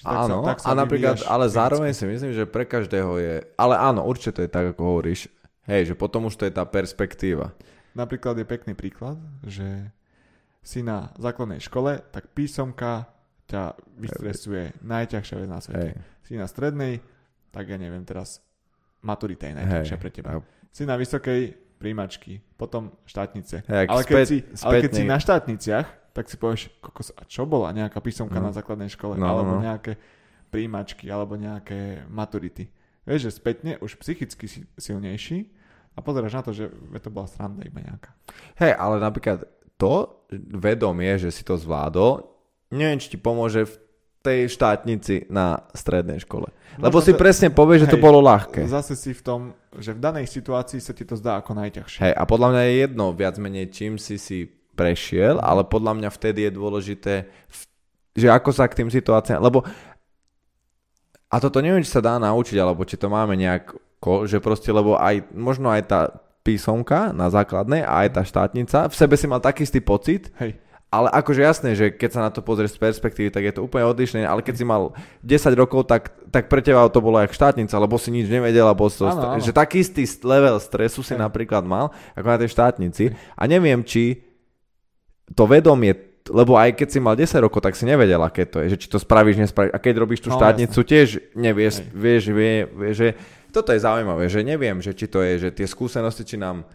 Áno, 0.05 0.45
sa, 0.45 0.49
tak 0.53 0.59
sa 0.61 0.69
a 0.69 0.73
napríklad, 0.77 1.25
ale 1.25 1.47
zároveň 1.49 1.93
si 1.97 2.05
myslím, 2.05 2.37
že 2.37 2.45
pre 2.45 2.69
každého 2.69 3.17
je, 3.17 3.35
ale 3.57 3.75
áno, 3.81 4.05
určite 4.05 4.37
to 4.37 4.41
je 4.45 4.51
tak, 4.51 4.77
ako 4.77 4.83
hovoríš, 4.83 5.33
hej, 5.65 5.93
že 5.93 5.95
potom 5.97 6.29
už 6.29 6.37
to 6.37 6.45
je 6.45 6.53
tá 6.53 6.69
perspektíva. 6.69 7.57
Napríklad 7.97 8.37
je 8.37 8.45
pekný 8.45 8.77
príklad, 8.77 9.17
že 9.41 9.89
si 10.61 10.85
na 10.85 11.15
základnej 11.17 11.63
škole, 11.63 12.03
tak 12.13 12.35
písomka 12.37 13.09
ťa 13.47 13.79
vystresuje 13.97 14.75
najťažšia 14.83 15.37
vec 15.39 15.49
na 15.49 15.61
svete. 15.63 15.95
Hej. 15.95 16.27
Si 16.27 16.35
na 16.35 16.51
strednej, 16.51 16.99
tak 17.55 17.71
ja 17.71 17.79
neviem 17.79 18.03
teraz, 18.03 18.43
maturita 19.01 19.47
je 19.47 19.55
najťažšia 19.63 19.97
pre 20.03 20.11
teba. 20.11 20.43
Si 20.75 20.83
na 20.83 20.99
vysokej 20.99 21.55
príjmačky, 21.79 22.43
potom 22.59 22.93
štátnice. 23.07 23.63
Hej, 23.65 23.87
ale, 23.87 24.03
keď 24.03 24.17
späť, 24.17 24.29
si, 24.29 24.39
ale 24.67 24.73
keď 24.83 24.91
si 24.91 25.05
na 25.07 25.19
štátniciach, 25.23 25.87
tak 26.17 26.33
si 26.33 26.41
povieš, 26.41 26.73
kokos, 26.81 27.13
a 27.13 27.29
čo 27.29 27.45
bola 27.45 27.77
nejaká 27.77 28.01
písomka 28.01 28.41
no. 28.41 28.49
na 28.49 28.53
základnej 28.57 28.89
škole, 28.89 29.21
no, 29.21 29.29
alebo 29.29 29.61
no. 29.61 29.63
nejaké 29.63 30.01
príjmačky, 30.49 31.13
alebo 31.13 31.37
nejaké 31.37 32.09
maturity. 32.09 32.73
Vieš, 33.05 33.29
že 33.29 33.37
spätne 33.37 33.77
už 33.85 34.01
psychicky 34.01 34.49
si 34.49 34.65
silnejší 34.81 35.53
a 35.93 36.01
pozeráš 36.01 36.41
na 36.41 36.43
to, 36.43 36.51
že 36.57 36.73
to 37.05 37.13
bola 37.13 37.29
sranda 37.29 37.61
iba 37.69 37.85
nejaká. 37.85 38.17
Hej, 38.57 38.73
ale 38.81 38.97
napríklad 38.97 39.45
to 39.77 40.25
vedomie, 40.57 41.21
že 41.21 41.29
si 41.29 41.45
to 41.45 41.61
zvládol, 41.61 42.25
neviem, 42.73 42.97
či 42.97 43.13
ti 43.13 43.19
pomôže 43.21 43.69
v 43.69 43.75
tej 44.25 44.41
štátnici 44.51 45.31
na 45.31 45.71
strednej 45.71 46.19
škole. 46.19 46.51
Lebo 46.83 46.99
Možno 46.99 47.07
si 47.07 47.13
to, 47.15 47.21
presne 47.21 47.49
povie, 47.55 47.79
že 47.79 47.87
hej, 47.87 47.95
to 47.95 48.03
bolo 48.03 48.19
ľahké. 48.19 48.67
Zase 48.67 48.99
si 48.99 49.15
v 49.15 49.23
tom, 49.23 49.41
že 49.79 49.95
v 49.95 50.03
danej 50.03 50.27
situácii 50.27 50.83
sa 50.83 50.91
ti 50.91 51.07
to 51.07 51.15
zdá 51.15 51.39
ako 51.39 51.55
najťažšie. 51.55 52.01
Hej, 52.03 52.15
a 52.17 52.23
podľa 52.27 52.49
mňa 52.51 52.63
je 52.67 52.75
jedno 52.83 53.07
viac 53.15 53.39
menej, 53.39 53.71
čím 53.71 54.03
si 54.03 54.19
si 54.19 54.56
prešiel, 54.77 55.41
ale 55.41 55.65
podľa 55.65 55.97
mňa 55.97 56.11
vtedy 56.13 56.47
je 56.47 56.53
dôležité, 56.53 57.15
že 58.13 58.29
ako 58.29 58.53
sa 58.53 58.69
k 58.69 58.85
tým 58.85 58.93
situáciám, 58.93 59.41
lebo 59.41 59.65
a 61.27 61.37
toto 61.43 61.59
neviem, 61.59 61.83
či 61.83 61.91
sa 61.91 62.05
dá 62.05 62.21
naučiť, 62.21 62.57
alebo 62.61 62.87
či 62.87 63.01
to 63.01 63.09
máme 63.09 63.35
nejak, 63.35 63.75
že 64.29 64.39
proste, 64.39 64.71
lebo 64.71 64.95
aj, 64.95 65.27
možno 65.35 65.73
aj 65.73 65.83
tá 65.89 66.01
písomka 66.47 67.11
na 67.11 67.27
základnej 67.27 67.83
a 67.83 68.07
aj 68.07 68.09
tá 68.15 68.23
štátnica, 68.23 68.87
v 68.87 68.95
sebe 68.95 69.19
si 69.19 69.27
mal 69.27 69.43
taký 69.43 69.67
istý 69.67 69.83
pocit, 69.83 70.31
Hej 70.39 70.63
ale 70.87 71.11
akože 71.11 71.43
jasné, 71.43 71.71
že 71.75 71.91
keď 71.91 72.11
sa 72.15 72.21
na 72.23 72.31
to 72.31 72.47
pozrieš 72.47 72.79
z 72.79 72.83
perspektívy, 72.83 73.29
tak 73.35 73.43
je 73.43 73.55
to 73.59 73.65
úplne 73.67 73.85
odlišné, 73.91 74.23
ale 74.23 74.41
keď 74.41 74.55
si 74.55 74.65
mal 74.65 74.95
10 75.21 75.53
rokov, 75.59 75.91
tak, 75.91 76.15
tak 76.31 76.47
pre 76.47 76.63
teba 76.63 76.87
to 76.87 77.03
bolo 77.03 77.19
jak 77.21 77.35
štátnica, 77.35 77.75
lebo 77.75 77.99
si 77.99 78.15
nič 78.15 78.31
nevedel, 78.31 78.65
bol 78.73 78.87
to, 78.87 79.11
ano, 79.11 79.37
ano. 79.37 79.43
že 79.43 79.51
taký 79.51 79.83
istý 79.83 80.07
level 80.23 80.63
stresu 80.63 81.03
si 81.03 81.19
Aj. 81.19 81.27
napríklad 81.27 81.67
mal, 81.67 81.91
ako 82.15 82.27
na 82.31 82.39
tej 82.39 82.51
štátnici. 82.55 83.05
A 83.35 83.51
neviem, 83.51 83.83
či 83.83 84.23
to 85.35 85.45
vedomie, 85.49 85.97
lebo 86.31 86.59
aj 86.59 86.75
keď 86.75 86.89
si 86.91 86.99
mal 86.99 87.15
10 87.15 87.39
rokov, 87.43 87.63
tak 87.63 87.79
si 87.79 87.87
nevedel, 87.87 88.19
aké 88.23 88.47
to 88.47 88.63
je, 88.63 88.75
že 88.75 88.87
či 88.87 88.89
to 88.91 88.99
spravíš, 88.99 89.39
nespravíš. 89.39 89.75
A 89.75 89.79
keď 89.79 89.95
robíš 90.03 90.23
tú 90.23 90.31
no, 90.31 90.39
štátnicu, 90.39 90.83
jasne. 90.83 90.91
tiež 90.91 91.09
nevieš, 91.35 91.75
vieš, 91.95 92.23
vie, 92.31 92.67
vie, 92.67 92.93
že 92.95 93.09
toto 93.55 93.71
je 93.71 93.81
zaujímavé, 93.81 94.27
že 94.29 94.43
neviem, 94.43 94.79
že 94.83 94.93
či 94.93 95.07
to 95.07 95.23
je, 95.23 95.49
že 95.49 95.49
tie 95.55 95.67
skúsenosti, 95.67 96.27
či 96.27 96.37
nám 96.37 96.67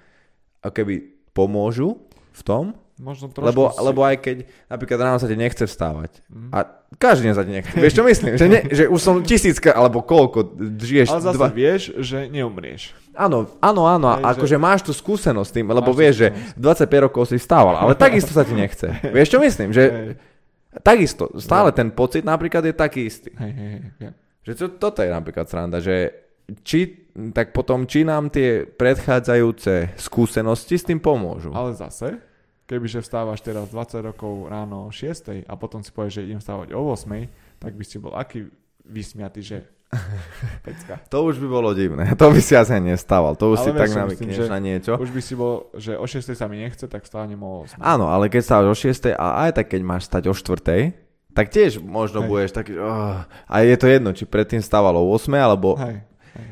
keby 0.63 1.27
pomôžu 1.35 1.99
v 2.31 2.41
tom, 2.43 2.65
Možno 3.01 3.33
lebo, 3.41 3.73
si... 3.73 3.81
lebo 3.81 4.05
aj 4.05 4.17
keď 4.21 4.37
napríklad 4.69 4.99
ráno 5.01 5.17
sa 5.17 5.25
ti 5.25 5.33
nechce 5.33 5.65
vstávať 5.65 6.21
mm. 6.29 6.49
a 6.53 6.59
každý 6.99 7.31
deň 7.31 7.33
ti 7.35 7.53
nechce. 7.55 7.75
Vieš 7.77 7.93
čo 7.95 8.03
myslím? 8.03 8.31
Že, 8.35 8.47
ne, 8.51 8.59
že 8.77 8.83
už 8.91 8.99
som 8.99 9.15
tisícka 9.23 9.71
alebo 9.71 10.03
koľko 10.03 10.55
žiješ. 10.59 11.07
Ale 11.11 11.21
zase 11.23 11.37
dva... 11.39 11.47
vieš, 11.47 11.95
že 12.03 12.27
neumrieš. 12.27 12.91
Áno, 13.15 13.47
áno, 13.63 13.87
áno. 13.87 14.07
Hej, 14.19 14.23
akože 14.35 14.57
že... 14.57 14.63
máš 14.63 14.79
tú 14.83 14.91
skúsenosť 14.95 15.47
s 15.47 15.55
tým, 15.55 15.67
lebo 15.71 15.91
vieš, 15.91 16.27
že 16.27 16.27
25 16.55 17.05
rokov 17.07 17.23
si 17.31 17.35
vstával, 17.39 17.75
ale 17.79 17.95
takisto 17.95 18.31
sa 18.31 18.43
ti 18.43 18.55
nechce. 18.55 18.87
vieš 19.15 19.35
čo 19.35 19.39
myslím? 19.39 19.71
Že 19.71 19.83
hej. 19.83 20.15
takisto, 20.83 21.31
stále 21.39 21.71
ten 21.75 21.91
pocit 21.91 22.23
napríklad 22.23 22.63
je 22.67 22.73
taký 22.75 23.07
istý. 23.07 23.31
Hej, 23.35 23.51
hej, 23.51 23.69
hej. 23.99 24.11
Že 24.41 24.51
to, 24.57 24.65
toto 24.79 24.99
je 25.05 25.11
napríklad 25.11 25.45
sranda, 25.45 25.77
že 25.83 26.11
či, 26.65 27.11
tak 27.31 27.53
potom, 27.53 27.85
či 27.85 28.03
nám 28.03 28.33
tie 28.33 28.65
predchádzajúce 28.65 29.95
skúsenosti 29.95 30.75
s 30.79 30.87
tým 30.87 30.99
pomôžu. 30.99 31.53
Ale 31.53 31.77
zase, 31.77 32.19
kebyže 32.71 33.03
vstávaš 33.03 33.43
teraz 33.43 33.67
20 33.67 34.07
rokov 34.07 34.47
ráno 34.47 34.87
o 34.87 34.91
6 34.95 35.43
a 35.43 35.53
potom 35.59 35.83
si 35.83 35.91
povieš, 35.91 36.23
že 36.23 36.31
idem 36.31 36.39
vstávať 36.39 36.71
o 36.71 36.87
8, 36.87 37.03
tak 37.59 37.75
by 37.75 37.83
si 37.83 37.99
bol 37.99 38.15
aký 38.15 38.47
vysmiatý, 38.87 39.43
že 39.43 39.57
Pecka. 40.63 41.03
To 41.11 41.27
už 41.27 41.35
by 41.43 41.47
bolo 41.51 41.75
divné. 41.75 42.15
To 42.15 42.31
by 42.31 42.39
si 42.39 42.55
asi 42.55 42.79
nestával. 42.79 43.35
To 43.35 43.51
už 43.51 43.59
ale 43.59 43.65
si 43.67 43.71
tak 43.75 43.89
navykneš 43.91 44.47
na 44.47 44.55
niečo. 44.63 44.95
Už 44.95 45.11
by 45.11 45.19
si 45.19 45.35
bol, 45.35 45.67
že 45.75 45.99
o 45.99 46.07
6 46.07 46.31
sa 46.31 46.47
mi 46.47 46.63
nechce, 46.63 46.87
tak 46.87 47.03
vstávam 47.03 47.35
o 47.43 47.67
8. 47.67 47.75
Áno, 47.75 48.07
ale 48.07 48.31
keď 48.31 48.39
stávaš 48.39 48.67
o 48.71 48.75
6 48.87 49.11
a 49.19 49.27
aj 49.43 49.59
tak 49.59 49.75
keď 49.75 49.81
máš 49.83 50.07
stať 50.07 50.31
o 50.31 50.33
4 50.33 50.95
tak 51.31 51.47
tiež 51.47 51.79
možno 51.79 52.23
Hej. 52.23 52.27
budeš 52.27 52.51
taký, 52.51 52.75
oh, 52.75 53.23
a 53.23 53.55
je 53.63 53.75
to 53.79 53.87
jedno, 53.87 54.11
či 54.11 54.27
predtým 54.27 54.59
stával 54.59 54.99
o 54.99 55.15
8 55.15 55.31
alebo... 55.39 55.79
Hej. 55.79 56.03
Hej. 56.35 56.47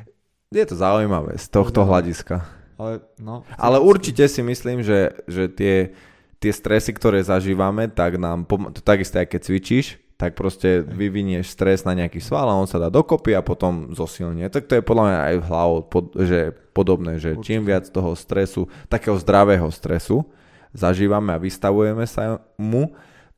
Je 0.55 0.65
to 0.67 0.75
zaujímavé 0.79 1.35
z 1.35 1.47
tohto 1.51 1.83
hľadiska. 1.83 2.47
Ale, 2.79 3.03
no, 3.19 3.43
ale 3.59 3.75
určite 3.83 4.23
si 4.31 4.39
myslím, 4.39 4.79
že, 4.79 5.19
že 5.27 5.51
tie 5.51 5.91
tie 6.39 6.51
stresy, 6.55 6.95
ktoré 6.95 7.19
zažívame, 7.23 7.91
tak 7.91 8.15
nám, 8.15 8.47
pom- 8.47 8.71
to 8.71 8.79
takisto 8.79 9.19
aj 9.19 9.27
keď 9.27 9.41
cvičíš, 9.43 9.87
tak 10.19 10.35
proste 10.35 10.83
vyvinieš 10.83 11.55
stres 11.55 11.87
na 11.87 11.95
nejaký 11.95 12.19
sval 12.19 12.51
a 12.51 12.59
on 12.59 12.67
sa 12.67 12.75
dá 12.75 12.91
dokopy 12.91 13.31
a 13.35 13.43
potom 13.43 13.95
zosilnie. 13.95 14.51
Tak 14.51 14.67
to 14.67 14.75
je 14.79 14.83
podľa 14.83 15.03
mňa 15.07 15.19
aj 15.31 15.35
v 15.39 15.45
hlavou, 15.47 15.79
pod, 15.87 16.05
že 16.19 16.51
podobné, 16.75 17.23
že 17.23 17.39
Určite. 17.39 17.47
čím 17.47 17.61
viac 17.63 17.87
toho 17.87 18.11
stresu, 18.19 18.67
takého 18.91 19.15
zdravého 19.15 19.71
stresu 19.71 20.27
zažívame 20.75 21.31
a 21.31 21.39
vystavujeme 21.39 22.03
sa 22.03 22.43
mu, 22.59 22.91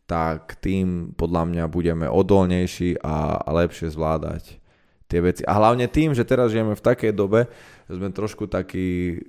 tak 0.10 0.58
tým 0.60 1.14
podľa 1.14 1.48
mňa 1.48 1.64
budeme 1.70 2.10
odolnejší 2.10 3.00
a, 3.00 3.40
a 3.40 3.50
lepšie 3.62 3.94
zvládať 3.94 4.60
tie 5.08 5.20
veci. 5.22 5.46
A 5.48 5.56
hlavne 5.56 5.88
tým, 5.88 6.12
že 6.12 6.28
teraz 6.28 6.52
žijeme 6.52 6.76
v 6.76 6.84
takej 6.84 7.14
dobe, 7.16 7.48
že 7.88 7.94
sme 7.96 8.10
trošku 8.12 8.50
takí 8.50 9.22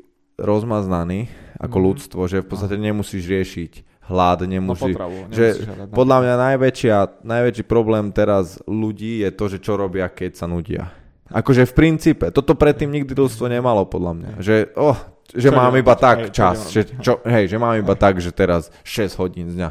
rozmaznaný 0.43 1.31
ako 1.63 1.79
mm. 1.79 1.85
ľudstvo, 1.87 2.21
že 2.27 2.43
v 2.43 2.49
podstate 2.51 2.77
nemusíš 2.77 3.25
riešiť 3.31 3.73
hlad, 4.11 4.45
nemusí, 4.51 4.93
no 4.99 5.31
že 5.31 5.63
hľadať, 5.63 5.95
podľa 5.95 6.19
mňa 6.27 6.35
najväčšia, 6.51 6.97
najväčší 7.23 7.65
problém 7.71 8.11
teraz 8.11 8.59
ľudí 8.67 9.23
je 9.23 9.31
to, 9.31 9.45
že 9.47 9.59
čo 9.63 9.79
robia, 9.79 10.11
keď 10.11 10.35
sa 10.35 10.51
nudia. 10.51 10.91
Akože 11.31 11.65
v 11.65 11.73
princípe, 11.73 12.29
toto 12.35 12.59
predtým 12.59 12.91
nikdy 12.91 13.15
ľudstvo 13.15 13.47
nemalo 13.47 13.87
podľa 13.87 14.13
mňa, 14.19 14.31
že 14.43 14.75
oh, 14.77 14.99
že 15.33 15.49
čo 15.49 15.57
mám 15.57 15.73
iba 15.79 15.95
tak 15.97 16.29
hej, 16.29 16.35
čas, 16.35 16.69
čo 16.69 16.75
že, 16.77 16.81
čo, 17.01 17.13
hej, 17.25 17.49
že 17.49 17.57
mám 17.57 17.79
iba 17.79 17.95
hej. 17.97 18.03
tak, 18.03 18.21
že 18.21 18.35
teraz 18.35 18.69
6 18.85 19.17
hodín 19.17 19.49
z 19.49 19.57
dňa. 19.63 19.71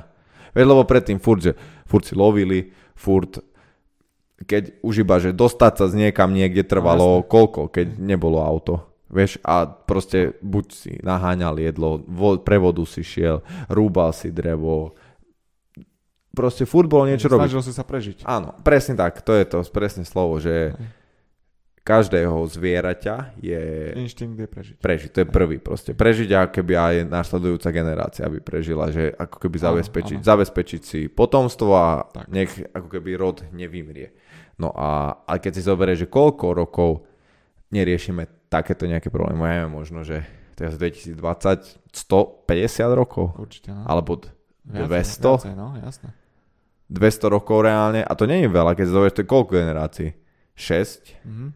Veď 0.58 0.66
lebo 0.66 0.82
predtým 0.88 1.22
furt, 1.22 1.44
že 1.46 1.54
furt 1.86 2.08
si 2.08 2.18
lovili, 2.18 2.74
furt 2.98 3.38
keď 4.42 4.82
už 4.82 5.06
iba, 5.06 5.22
že 5.22 5.38
dostať 5.38 5.74
sa 5.78 5.86
z 5.86 6.08
niekam 6.08 6.34
niekde 6.34 6.66
trvalo 6.66 7.22
no, 7.22 7.26
koľko, 7.26 7.70
keď 7.70 8.02
nebolo 8.02 8.42
auto. 8.42 8.91
Vieš, 9.12 9.44
a 9.44 9.68
proste 9.68 10.40
buď 10.40 10.66
si 10.72 10.92
naháňal 11.04 11.60
jedlo, 11.60 12.00
vo, 12.08 12.40
pre 12.40 12.56
vodu 12.56 12.88
si 12.88 13.04
šiel, 13.04 13.44
rúbal 13.68 14.16
si 14.16 14.32
drevo, 14.32 14.96
proste 16.32 16.64
furt 16.64 16.88
bol 16.88 17.04
niečo 17.04 17.28
robiť. 17.28 17.52
Snažil 17.52 17.64
si 17.68 17.74
sa 17.76 17.84
prežiť. 17.84 18.24
Áno, 18.24 18.56
presne 18.64 18.96
tak, 18.96 19.20
to 19.20 19.36
je 19.36 19.44
to 19.44 19.60
presne 19.68 20.08
slovo, 20.08 20.40
že 20.40 20.72
každého 21.82 22.46
zvieraťa 22.46 23.42
je... 23.42 23.62
Inštinkt 23.98 24.38
je 24.38 24.48
prežiť. 24.48 24.76
Prežiť, 24.78 25.10
to 25.12 25.20
je 25.26 25.28
prvý 25.28 25.58
proste. 25.58 25.92
Prežiť 25.98 26.30
a 26.38 26.42
keby 26.48 26.74
aj 26.78 26.96
nasledujúca 27.10 27.74
generácia 27.74 28.30
by 28.30 28.40
prežila, 28.40 28.94
že 28.94 29.10
ako 29.12 29.38
keby 29.42 29.58
zabezpečiť, 29.58 30.18
áno, 30.22 30.24
áno. 30.24 30.30
zabezpečiť 30.30 30.82
si 30.86 31.00
potomstvo 31.10 31.72
a 31.74 32.06
tak. 32.06 32.30
nech 32.30 32.54
ako 32.72 32.88
keby 32.88 33.18
rod 33.18 33.44
nevymrie. 33.50 34.14
No 34.62 34.70
a, 34.78 35.20
a 35.26 35.34
keď 35.42 35.52
si 35.58 35.62
zoberieš, 35.66 36.06
že 36.06 36.14
koľko 36.14 36.46
rokov 36.54 36.92
neriešime 37.74 38.41
takéto 38.52 38.84
nejaké 38.84 39.08
problémy, 39.08 39.40
ja 39.40 39.64
neviem, 39.64 39.72
možno, 39.72 40.04
že 40.04 40.28
teraz 40.60 40.76
2020 40.76 41.80
150 41.96 42.92
rokov? 42.92 43.32
Určite, 43.40 43.72
no. 43.72 43.88
Alebo 43.88 44.20
200? 44.68 44.92
Viacej, 44.92 45.56
no, 45.56 45.80
jasné. 45.80 46.12
200 46.92 47.32
rokov 47.32 47.64
reálne, 47.64 48.04
a 48.04 48.12
to 48.20 48.28
nie 48.28 48.44
je 48.44 48.50
veľa, 48.52 48.76
keď 48.76 48.86
zoberieš, 48.92 49.16
to 49.16 49.24
je 49.24 49.32
koľko 49.32 49.52
generácií? 49.56 50.10
6? 50.60 51.24
Mm-hmm. 51.24 51.50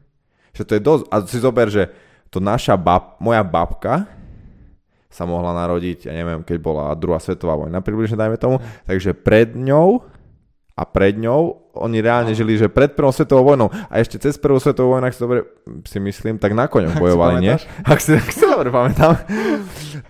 Že 0.56 0.64
to 0.64 0.72
je 0.72 0.82
dosť, 0.82 1.04
a 1.12 1.16
si 1.28 1.38
zober, 1.44 1.68
že 1.68 1.84
to 2.32 2.40
naša 2.40 2.80
bab, 2.80 3.20
moja 3.20 3.44
babka 3.44 4.08
sa 5.12 5.24
mohla 5.28 5.52
narodiť, 5.56 6.08
ja 6.08 6.14
neviem, 6.16 6.44
keď 6.44 6.58
bola 6.60 6.96
druhá 6.96 7.20
svetová 7.20 7.56
vojna, 7.56 7.84
približne 7.84 8.20
dajme 8.20 8.36
tomu, 8.40 8.60
mm. 8.60 8.88
takže 8.88 9.16
pred 9.16 9.56
ňou 9.56 10.04
a 10.76 10.84
pred 10.84 11.16
ňou 11.16 11.72
oni 11.76 12.00
reálne 12.00 12.32
žili, 12.36 12.60
že 12.60 12.72
pred 12.72 12.92
prvou 12.96 13.12
svetovou 13.12 13.52
vojnou. 13.52 13.68
A 13.88 14.00
ešte 14.00 14.20
cez 14.20 14.36
prvú 14.40 14.60
svetovú 14.60 14.96
vojnu, 14.96 15.08
ak 15.08 15.16
si 15.16 15.22
dobre 15.24 15.40
si 15.88 16.00
myslím, 16.00 16.36
tak 16.40 16.56
na 16.56 16.68
koňoch 16.68 17.00
bojovali, 17.00 17.44
nie? 17.44 17.56
Ak 17.84 18.00
si, 18.00 18.16
ak 18.16 18.32
si 18.32 18.44
dobre 18.44 18.72
pamätám, 18.72 19.20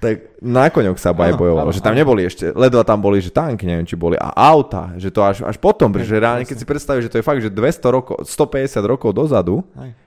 tak 0.01 0.37
na 0.41 0.69
koňoch 0.69 0.97
sa 0.97 1.13
aj 1.13 1.37
bojovalo, 1.37 1.69
že 1.73 1.81
tam 1.81 1.97
neboli 1.97 2.25
ešte, 2.25 2.53
ledva 2.53 2.85
tam 2.85 3.01
boli, 3.01 3.21
že 3.21 3.33
tanky, 3.33 3.65
neviem, 3.65 3.85
či 3.85 3.97
boli, 3.97 4.17
a 4.17 4.29
auta, 4.33 4.93
že 4.97 5.09
to 5.09 5.25
až, 5.25 5.41
až 5.45 5.57
potom, 5.57 5.89
pretože 5.89 6.21
reálne, 6.21 6.45
keď 6.45 6.57
si 6.57 6.65
predstavíš, 6.65 7.09
že 7.09 7.11
to 7.13 7.19
je 7.21 7.25
fakt, 7.25 7.41
že 7.41 7.49
200 7.49 7.95
rokov, 7.95 8.15
150 8.25 8.85
rokov 8.85 9.09
dozadu, 9.13 9.65
Aj 9.73 10.04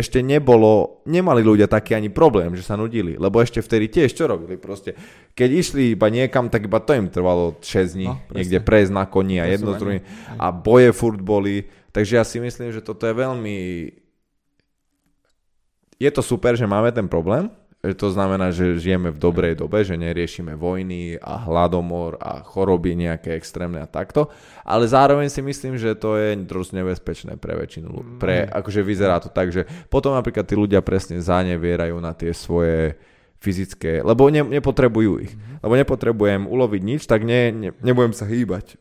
ešte 0.00 0.24
nebolo, 0.24 1.04
nemali 1.04 1.44
ľudia 1.44 1.68
taký 1.68 1.94
ani 1.94 2.08
problém, 2.08 2.56
že 2.56 2.64
sa 2.64 2.74
nudili, 2.74 3.20
lebo 3.20 3.38
ešte 3.38 3.60
vtedy 3.60 3.92
tiež 3.92 4.16
čo 4.16 4.24
robili? 4.24 4.56
Proste. 4.56 4.96
Keď 5.36 5.50
išli 5.52 5.82
iba 5.94 6.08
niekam, 6.08 6.48
tak 6.48 6.66
iba 6.66 6.80
to 6.80 6.96
im 6.96 7.12
trvalo 7.12 7.60
6 7.60 7.96
dní, 7.96 8.08
no, 8.08 8.18
niekde 8.32 8.58
prejsť 8.64 8.92
na 8.96 9.04
koni 9.04 9.36
a 9.38 9.46
jedno 9.46 9.76
z 9.76 10.00
a 10.40 10.46
boje 10.50 10.90
furt 10.96 11.20
boli, 11.20 11.68
takže 11.92 12.16
ja 12.18 12.24
si 12.24 12.40
myslím, 12.40 12.72
že 12.72 12.80
toto 12.80 13.04
je 13.04 13.14
veľmi 13.14 13.56
je 16.00 16.08
to 16.08 16.24
super, 16.24 16.56
že 16.56 16.64
máme 16.64 16.88
ten 16.96 17.04
problém, 17.04 17.52
to 17.80 18.12
znamená, 18.12 18.52
že 18.52 18.76
žijeme 18.76 19.08
v 19.08 19.16
dobrej 19.16 19.56
dobe, 19.56 19.80
že 19.80 19.96
neriešime 19.96 20.52
vojny 20.52 21.16
a 21.16 21.40
hladomor 21.48 22.20
a 22.20 22.44
choroby 22.44 22.92
nejaké 22.92 23.32
extrémne 23.32 23.80
a 23.80 23.88
takto, 23.88 24.28
ale 24.68 24.84
zároveň 24.84 25.32
si 25.32 25.40
myslím, 25.40 25.80
že 25.80 25.96
to 25.96 26.20
je 26.20 26.36
dosť 26.44 26.70
nebezpečné 26.76 27.32
pre 27.40 27.56
väčšinu. 27.56 28.20
Pre, 28.20 28.36
mm. 28.44 28.52
akože 28.52 28.80
vyzerá 28.84 29.16
to 29.24 29.32
tak, 29.32 29.48
že 29.48 29.64
potom 29.88 30.12
napríklad 30.12 30.44
tí 30.44 30.60
ľudia 30.60 30.84
presne 30.84 31.24
zanevierajú 31.24 31.96
na 32.04 32.12
tie 32.12 32.36
svoje 32.36 33.00
fyzické, 33.40 34.04
lebo 34.04 34.28
ne, 34.28 34.44
nepotrebujú 34.44 35.12
ich. 35.24 35.32
Mm. 35.32 35.64
Lebo 35.64 35.74
nepotrebujem 35.80 36.42
uloviť 36.44 36.82
nič, 36.84 37.02
tak 37.08 37.24
ne, 37.24 37.48
ne, 37.48 37.70
nebudem 37.80 38.12
sa 38.12 38.28
hýbať. 38.28 38.76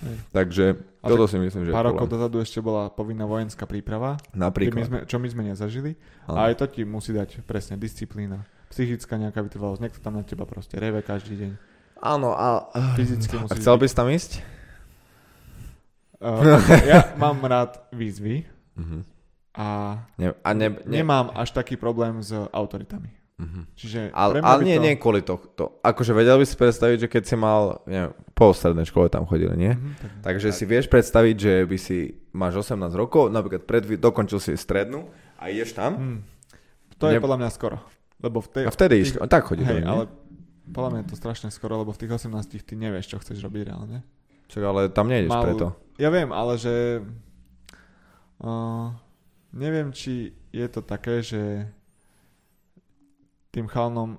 Hej. 0.00 0.16
Takže 0.32 0.64
a 1.00 1.06
toto 1.12 1.28
si 1.28 1.36
myslím, 1.36 1.68
že 1.68 1.72
Pár 1.76 1.92
rokov 1.92 2.08
dozadu 2.08 2.40
ešte 2.40 2.60
bola 2.64 2.88
povinná 2.88 3.28
vojenská 3.28 3.68
príprava, 3.68 4.16
Napríklad. 4.32 4.76
My 4.76 4.84
sme, 4.88 4.98
čo 5.04 5.16
my 5.20 5.28
sme 5.28 5.42
nezažili. 5.52 5.96
Ano. 6.24 6.40
A 6.40 6.52
aj 6.52 6.60
to 6.60 6.64
ti 6.68 6.82
musí 6.88 7.12
dať 7.12 7.44
presne 7.44 7.76
disciplína, 7.76 8.44
psychická 8.72 9.20
nejaká 9.20 9.44
vytrvalosť. 9.44 9.80
Niekto 9.84 10.00
tam 10.00 10.16
na 10.16 10.24
teba 10.24 10.48
proste 10.48 10.80
reve 10.80 11.04
každý 11.04 11.36
deň. 11.36 11.52
Áno, 12.00 12.32
a, 12.32 12.72
Fyzicky 12.96 13.36
a 13.36 13.52
chcel 13.60 13.76
by 13.76 13.84
si 13.84 13.94
tam 13.96 14.08
ísť? 14.08 14.40
Uh, 16.20 16.56
ja 16.88 17.12
mám 17.16 17.40
rád 17.44 17.80
výzvy 17.92 18.44
uh-huh. 18.76 19.00
a, 19.56 19.68
ne, 20.20 20.36
a 20.36 20.50
ne, 20.52 20.68
ne, 20.68 21.00
nemám 21.00 21.32
až 21.32 21.52
taký 21.52 21.80
problém 21.80 22.20
s 22.20 22.32
autoritami. 22.52 23.19
Mm-hmm. 23.40 23.64
Čiže 23.72 24.00
ale, 24.12 24.44
ale 24.44 24.60
nie, 24.68 24.76
to... 24.76 24.84
nie 24.84 24.92
kvôli 25.00 25.24
tohto. 25.24 25.80
Akože 25.80 26.12
vedel 26.12 26.36
by 26.36 26.44
si 26.44 26.56
predstaviť, 26.60 26.96
že 27.00 27.08
keď 27.08 27.22
si 27.24 27.36
mal, 27.40 27.80
neviem, 27.88 28.12
po 28.36 28.52
strednej 28.52 28.84
škole 28.84 29.08
tam 29.08 29.24
chodili, 29.24 29.56
nie? 29.56 29.72
Mm-hmm, 29.72 29.96
tak, 29.96 30.10
Takže 30.28 30.48
tak. 30.52 30.56
si 30.60 30.64
vieš 30.68 30.86
predstaviť, 30.92 31.36
že 31.40 31.54
by 31.64 31.76
si, 31.80 31.98
máš 32.36 32.68
18 32.68 32.92
rokov, 32.92 33.32
napríklad 33.32 33.64
pred, 33.64 33.88
dokončil 33.96 34.36
si 34.36 34.52
strednú 34.60 35.08
a 35.40 35.48
ideš 35.48 35.72
tam. 35.72 35.92
Mm. 35.96 36.18
To 37.00 37.08
je 37.08 37.16
ne... 37.16 37.24
podľa 37.24 37.38
mňa 37.40 37.50
skoro. 37.50 37.80
Lebo 38.20 38.44
v 38.44 38.48
tej, 38.52 38.64
a 38.68 38.70
vtedy 38.70 38.96
tých... 39.08 39.16
tak 39.32 39.48
chodí. 39.48 39.64
Hej, 39.64 39.80
ale 39.88 40.04
podľa 40.68 40.90
mňa 40.92 41.00
je 41.00 41.08
to 41.08 41.16
strašne 41.16 41.48
skoro, 41.48 41.80
lebo 41.80 41.96
v 41.96 42.00
tých 42.04 42.12
18 42.20 42.60
ty 42.60 42.74
nevieš, 42.76 43.08
čo 43.08 43.16
chceš 43.16 43.40
robiť 43.40 43.72
reálne. 43.72 44.04
Čak, 44.52 44.62
ale 44.62 44.80
tam 44.92 45.08
nejdeš 45.08 45.32
Mal... 45.32 45.44
preto. 45.48 45.66
Ja 45.96 46.12
viem, 46.12 46.28
ale 46.30 46.60
že... 46.60 47.00
Uh, 48.40 48.92
neviem, 49.52 49.92
či 49.92 50.32
je 50.50 50.66
to 50.68 50.80
také, 50.84 51.24
že 51.24 51.68
tým 53.50 53.66
chalnom 53.66 54.18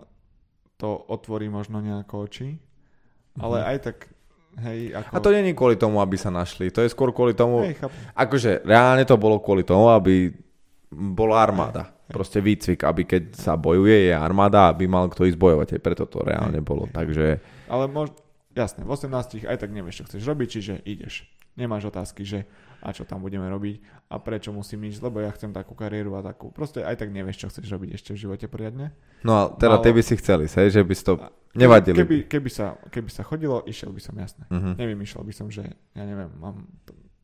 to 0.75 0.97
otvorí 1.07 1.47
možno 1.47 1.79
nejako 1.79 2.27
oči, 2.27 2.57
ale 3.39 3.57
mm-hmm. 3.61 3.71
aj 3.71 3.79
tak 3.81 3.97
Hej, 4.59 4.91
ako... 4.99 5.15
A 5.15 5.23
to 5.23 5.31
není 5.31 5.55
kvôli 5.55 5.79
tomu, 5.79 6.03
aby 6.03 6.19
sa 6.19 6.27
našli. 6.27 6.67
To 6.75 6.83
je 6.83 6.91
skôr 6.91 7.15
kvôli 7.15 7.31
tomu... 7.31 7.63
Hej, 7.63 7.79
akože 8.11 8.67
reálne 8.67 9.07
to 9.07 9.15
bolo 9.15 9.39
kvôli 9.39 9.63
tomu, 9.63 9.87
aby 9.87 10.27
bola 10.91 11.39
armáda. 11.39 11.87
Hej, 12.11 12.11
Proste 12.11 12.43
výcvik, 12.43 12.83
aby 12.83 13.07
keď 13.07 13.23
sa 13.31 13.55
bojuje, 13.55 14.11
je 14.11 14.15
armáda, 14.15 14.67
aby 14.67 14.91
mal 14.91 15.07
kto 15.07 15.23
ísť 15.23 15.39
bojovať. 15.39 15.79
Aj 15.79 15.81
preto 15.81 16.03
to 16.03 16.19
reálne 16.19 16.59
hej, 16.59 16.67
bolo. 16.67 16.83
Hej. 16.91 16.95
Takže... 16.99 17.25
Ale 17.71 17.87
mož... 17.87 18.11
jasne, 18.51 18.83
v 18.83 18.91
18 18.91 19.47
aj 19.47 19.55
tak 19.55 19.71
nevieš, 19.71 20.03
čo 20.03 20.07
chceš 20.11 20.23
robiť, 20.27 20.47
čiže 20.51 20.73
ideš. 20.83 21.31
Nemáš 21.55 21.87
otázky, 21.87 22.27
že 22.27 22.43
a 22.81 22.89
čo 22.89 23.05
tam 23.05 23.21
budeme 23.21 23.45
robiť 23.45 24.09
a 24.09 24.17
prečo 24.17 24.49
musím 24.49 24.89
ísť, 24.89 25.05
lebo 25.05 25.21
ja 25.21 25.29
chcem 25.31 25.53
takú 25.53 25.77
kariéru 25.77 26.17
a 26.17 26.25
takú. 26.25 26.49
Proste 26.49 26.81
aj 26.81 26.97
tak 26.97 27.13
nevieš, 27.13 27.45
čo 27.45 27.47
chceš 27.53 27.69
robiť 27.69 27.93
ešte 27.93 28.17
v 28.17 28.27
živote 28.27 28.45
poriadne. 28.49 28.89
No 29.21 29.37
a 29.37 29.41
teda 29.53 29.77
Malo... 29.77 29.85
ty 29.85 29.89
by 29.93 30.01
si 30.01 30.17
chceli, 30.17 30.49
hej, 30.49 30.67
že 30.73 30.81
by 30.81 30.93
si 30.97 31.03
to 31.05 31.13
nevadili. 31.53 31.97
Keby, 32.01 32.17
keby, 32.25 32.49
sa, 32.49 32.75
keby 32.89 33.09
sa 33.13 33.21
chodilo, 33.21 33.61
išiel 33.69 33.93
by 33.93 34.01
som 34.01 34.17
jasne. 34.17 34.49
Uh-huh. 34.49 34.73
Nevymýšľal 34.75 35.23
by 35.23 35.33
som, 35.33 35.47
že 35.53 35.63
ja 35.93 36.03
neviem, 36.03 36.33
mám 36.41 36.65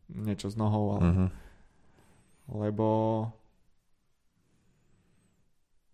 niečo 0.07 0.47
s 0.47 0.55
nohou, 0.55 1.01
ale... 1.01 1.03
Uh-huh. 1.09 1.29
Lebo 2.47 2.87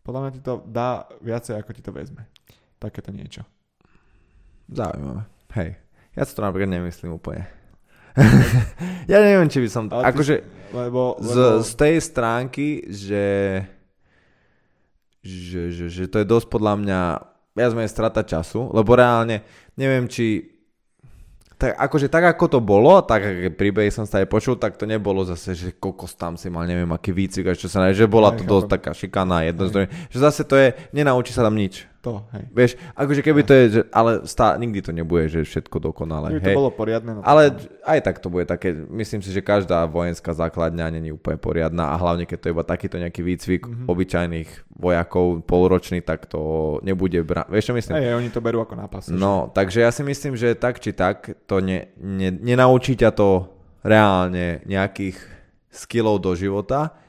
podľa 0.03 0.19
mňa 0.19 0.31
ti 0.35 0.41
to 0.43 0.53
dá 0.67 1.07
viacej, 1.23 1.55
ako 1.57 1.71
ti 1.71 1.81
to 1.81 1.95
vezme. 1.95 2.27
Takéto 2.77 3.15
niečo. 3.15 3.47
Zaujímavé. 4.67 5.23
Hej. 5.55 5.79
Ja 6.13 6.27
si 6.27 6.35
to 6.35 6.43
napríklad 6.43 6.69
nemyslím 6.69 7.15
úplne. 7.15 7.47
ja 9.11 9.17
neviem, 9.19 9.49
či 9.49 9.59
by 9.63 9.69
som... 9.69 9.83
Ale 9.89 10.13
akože 10.13 10.35
lebo, 10.73 11.21
lebo... 11.21 11.61
Z, 11.61 11.69
z 11.69 11.71
tej 11.77 11.95
stránky, 12.01 12.81
že, 12.89 13.25
že, 15.21 15.69
že, 15.69 15.85
že 15.89 16.03
to 16.09 16.17
je 16.21 16.25
dosť 16.25 16.47
podľa 16.49 16.73
mňa 16.81 16.99
viac 17.53 17.71
menej 17.77 17.93
strata 17.93 18.25
času, 18.25 18.73
lebo 18.73 18.97
reálne 18.97 19.45
neviem, 19.77 20.09
či 20.09 20.49
tak 21.53 21.77
akože 21.77 22.09
tak 22.09 22.25
ako 22.35 22.45
to 22.49 22.59
bolo, 22.59 22.99
tak 23.05 23.53
príbehy 23.55 23.93
som 23.93 24.03
sa 24.09 24.19
aj 24.19 24.27
počul, 24.27 24.57
tak 24.57 24.75
to 24.75 24.89
nebolo 24.89 25.21
zase, 25.23 25.53
že 25.53 25.69
kokos 25.77 26.17
tam 26.17 26.35
si 26.35 26.49
mal 26.49 26.65
neviem 26.65 26.89
aký 26.91 27.13
výcvik, 27.13 27.53
čo 27.55 27.69
sa 27.69 27.87
že 27.93 28.09
bola 28.09 28.33
to 28.33 28.43
dosť 28.43 28.67
taká 28.67 28.91
šikaná 28.91 29.45
jedno 29.45 29.69
zdroje, 29.69 29.87
že 30.09 30.17
zase 30.17 30.41
to 30.43 30.57
je, 30.59 30.73
nenaučí 30.91 31.31
sa 31.31 31.45
tam 31.45 31.55
nič. 31.55 31.87
To, 32.03 32.27
hej. 32.35 32.43
Vieš, 32.51 32.71
akože 32.99 33.21
keby 33.23 33.41
to 33.47 33.53
je, 33.55 33.65
že, 33.79 33.81
ale 33.95 34.27
stá, 34.27 34.59
nikdy 34.59 34.83
to 34.83 34.91
nebude, 34.91 35.31
že 35.31 35.47
všetko 35.47 35.79
dokonale. 35.79 36.35
Keby 36.35 36.43
hej. 36.43 36.47
to 36.51 36.59
bolo 36.59 36.67
poriadne. 36.75 37.11
No 37.15 37.23
ale 37.23 37.55
aj 37.79 37.99
tak 38.03 38.19
to 38.19 38.27
bude 38.27 38.43
také, 38.43 38.75
myslím 38.75 39.23
si, 39.23 39.31
že 39.31 39.39
každá 39.39 39.87
vojenská 39.87 40.35
základňa 40.35 40.99
není 40.99 41.15
úplne 41.15 41.39
poriadna 41.39 41.95
a 41.95 41.99
hlavne 41.99 42.27
keď 42.27 42.37
to 42.43 42.47
je 42.51 42.55
iba 42.59 42.65
takýto 42.67 42.99
nejaký 42.99 43.23
výcvik 43.23 43.63
mm-hmm. 43.63 43.87
obyčajných 43.87 44.49
vojakov 44.75 45.47
polročný, 45.47 46.03
tak 46.03 46.27
to 46.27 46.75
nebude 46.83 47.23
brať. 47.23 47.47
Vieš 47.47 47.71
čo 47.71 47.73
myslím? 47.79 47.95
Hej, 47.95 48.19
oni 48.19 48.29
to 48.35 48.43
berú 48.43 48.59
ako 48.59 48.75
nápas. 48.75 49.07
No, 49.07 49.47
že? 49.47 49.63
takže 49.63 49.79
ja 49.87 49.91
si 49.95 50.03
myslím, 50.03 50.35
že 50.35 50.59
tak 50.59 50.83
či 50.83 50.91
tak 50.91 51.31
to 51.47 51.63
ne, 51.63 51.87
ne, 52.03 52.35
nenaučí 52.35 52.99
ťa 52.99 53.15
to 53.15 53.47
reálne 53.79 54.59
nejakých 54.67 55.15
skillov 55.71 56.19
do 56.19 56.35
života, 56.35 56.99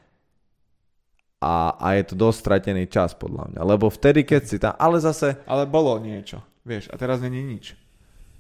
a, 1.45 1.77
a 1.77 1.87
je 2.01 2.09
to 2.09 2.15
dosť 2.17 2.39
stratený 2.41 2.89
čas 2.89 3.13
podľa 3.13 3.53
mňa. 3.53 3.61
Lebo 3.61 3.93
vtedy, 3.93 4.25
keď 4.25 4.43
si 4.49 4.57
tam, 4.57 4.73
ale 4.81 4.97
zase... 4.97 5.37
Ale 5.45 5.69
bolo 5.69 6.01
niečo, 6.01 6.41
vieš, 6.65 6.89
a 6.89 6.97
teraz 6.97 7.21
není 7.21 7.45
nič. 7.45 7.77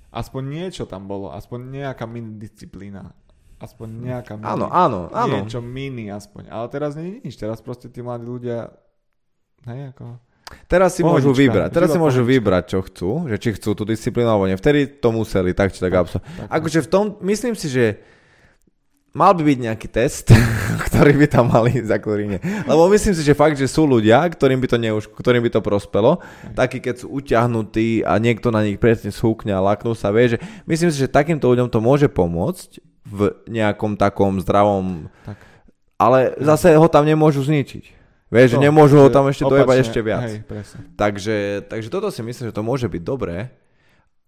Aspoň 0.08 0.42
niečo 0.48 0.88
tam 0.88 1.04
bolo, 1.04 1.28
aspoň 1.28 1.68
nejaká 1.68 2.08
mini 2.08 2.40
disciplína. 2.40 3.12
Aspoň 3.60 3.88
nejaká 4.08 4.40
mini. 4.40 4.48
Áno, 4.48 4.66
áno, 4.72 5.12
áno. 5.12 5.36
Niečo 5.44 5.60
mini 5.60 6.08
aspoň. 6.08 6.48
Ale 6.48 6.66
teraz 6.72 6.96
není 6.96 7.20
nič, 7.20 7.36
teraz 7.36 7.60
proste 7.60 7.92
tí 7.92 8.00
mladí 8.00 8.24
ľudia, 8.24 8.72
hej, 9.68 9.92
ako... 9.92 10.16
Teraz 10.68 10.92
si 10.94 11.00
Pohodička, 11.00 11.24
môžu 11.24 11.30
vybrať, 11.34 11.68
teraz 11.72 11.88
si 11.88 11.98
môžu 11.98 12.20
pohodička. 12.20 12.32
vybrať, 12.36 12.64
čo 12.68 12.78
chcú, 12.84 13.10
že 13.32 13.36
či 13.40 13.48
chcú 13.56 13.70
tú 13.74 13.84
disciplínu 13.88 14.28
alebo 14.28 14.44
nie. 14.44 14.60
Vtedy 14.60 15.00
to 15.00 15.08
museli, 15.10 15.56
tak 15.56 15.72
či 15.72 15.80
tak, 15.80 15.90
tak, 15.90 16.20
tak 16.20 16.20
Akože 16.52 16.84
v 16.84 16.88
tom, 16.92 17.04
myslím 17.24 17.56
si, 17.56 17.72
že 17.72 17.98
mal 19.14 19.30
by 19.32 19.42
byť 19.46 19.58
nejaký 19.62 19.88
test, 19.88 20.34
ktorý 20.90 21.14
by 21.24 21.26
tam 21.30 21.48
mali, 21.54 21.78
za 21.86 21.96
ktorý 21.96 22.36
nie. 22.36 22.40
Lebo 22.42 22.90
myslím 22.90 23.14
si, 23.14 23.22
že 23.22 23.38
fakt, 23.38 23.54
že 23.54 23.70
sú 23.70 23.86
ľudia, 23.86 24.26
ktorým 24.26 24.58
by 24.58 24.68
to, 24.68 24.76
neuž, 24.82 25.06
ktorým 25.14 25.40
by 25.46 25.50
to 25.54 25.60
prospelo, 25.62 26.18
takí 26.52 26.82
keď 26.82 27.06
sú 27.06 27.14
utiahnutí 27.14 28.02
a 28.02 28.18
niekto 28.18 28.50
na 28.50 28.66
nich 28.66 28.76
presne 28.82 29.14
schúkne 29.14 29.54
a 29.54 29.62
laknú 29.62 29.94
sa, 29.94 30.10
vie, 30.10 30.34
že 30.34 30.38
myslím 30.66 30.90
si, 30.90 30.98
že 30.98 31.08
takýmto 31.08 31.46
ľuďom 31.46 31.70
to 31.70 31.78
môže 31.78 32.10
pomôcť 32.10 32.82
v 33.06 33.20
nejakom 33.46 33.94
takom 33.94 34.42
zdravom... 34.42 35.08
Tak. 35.22 35.38
Ale 35.94 36.34
zase 36.42 36.74
ho 36.74 36.90
tam 36.90 37.06
nemôžu 37.06 37.46
zničiť. 37.46 38.02
Vieš, 38.34 38.58
že 38.58 38.58
nemôžu 38.58 38.98
ho 38.98 39.06
tam 39.14 39.30
ešte 39.30 39.46
opačne, 39.46 39.62
dojebať 39.62 39.76
ešte 39.78 40.00
viac. 40.02 40.26
Hej, 40.26 40.42
takže, 40.98 41.36
takže 41.70 41.86
toto 41.86 42.10
si 42.10 42.18
myslím, 42.18 42.50
že 42.50 42.56
to 42.56 42.66
môže 42.66 42.90
byť 42.90 43.02
dobré 43.06 43.54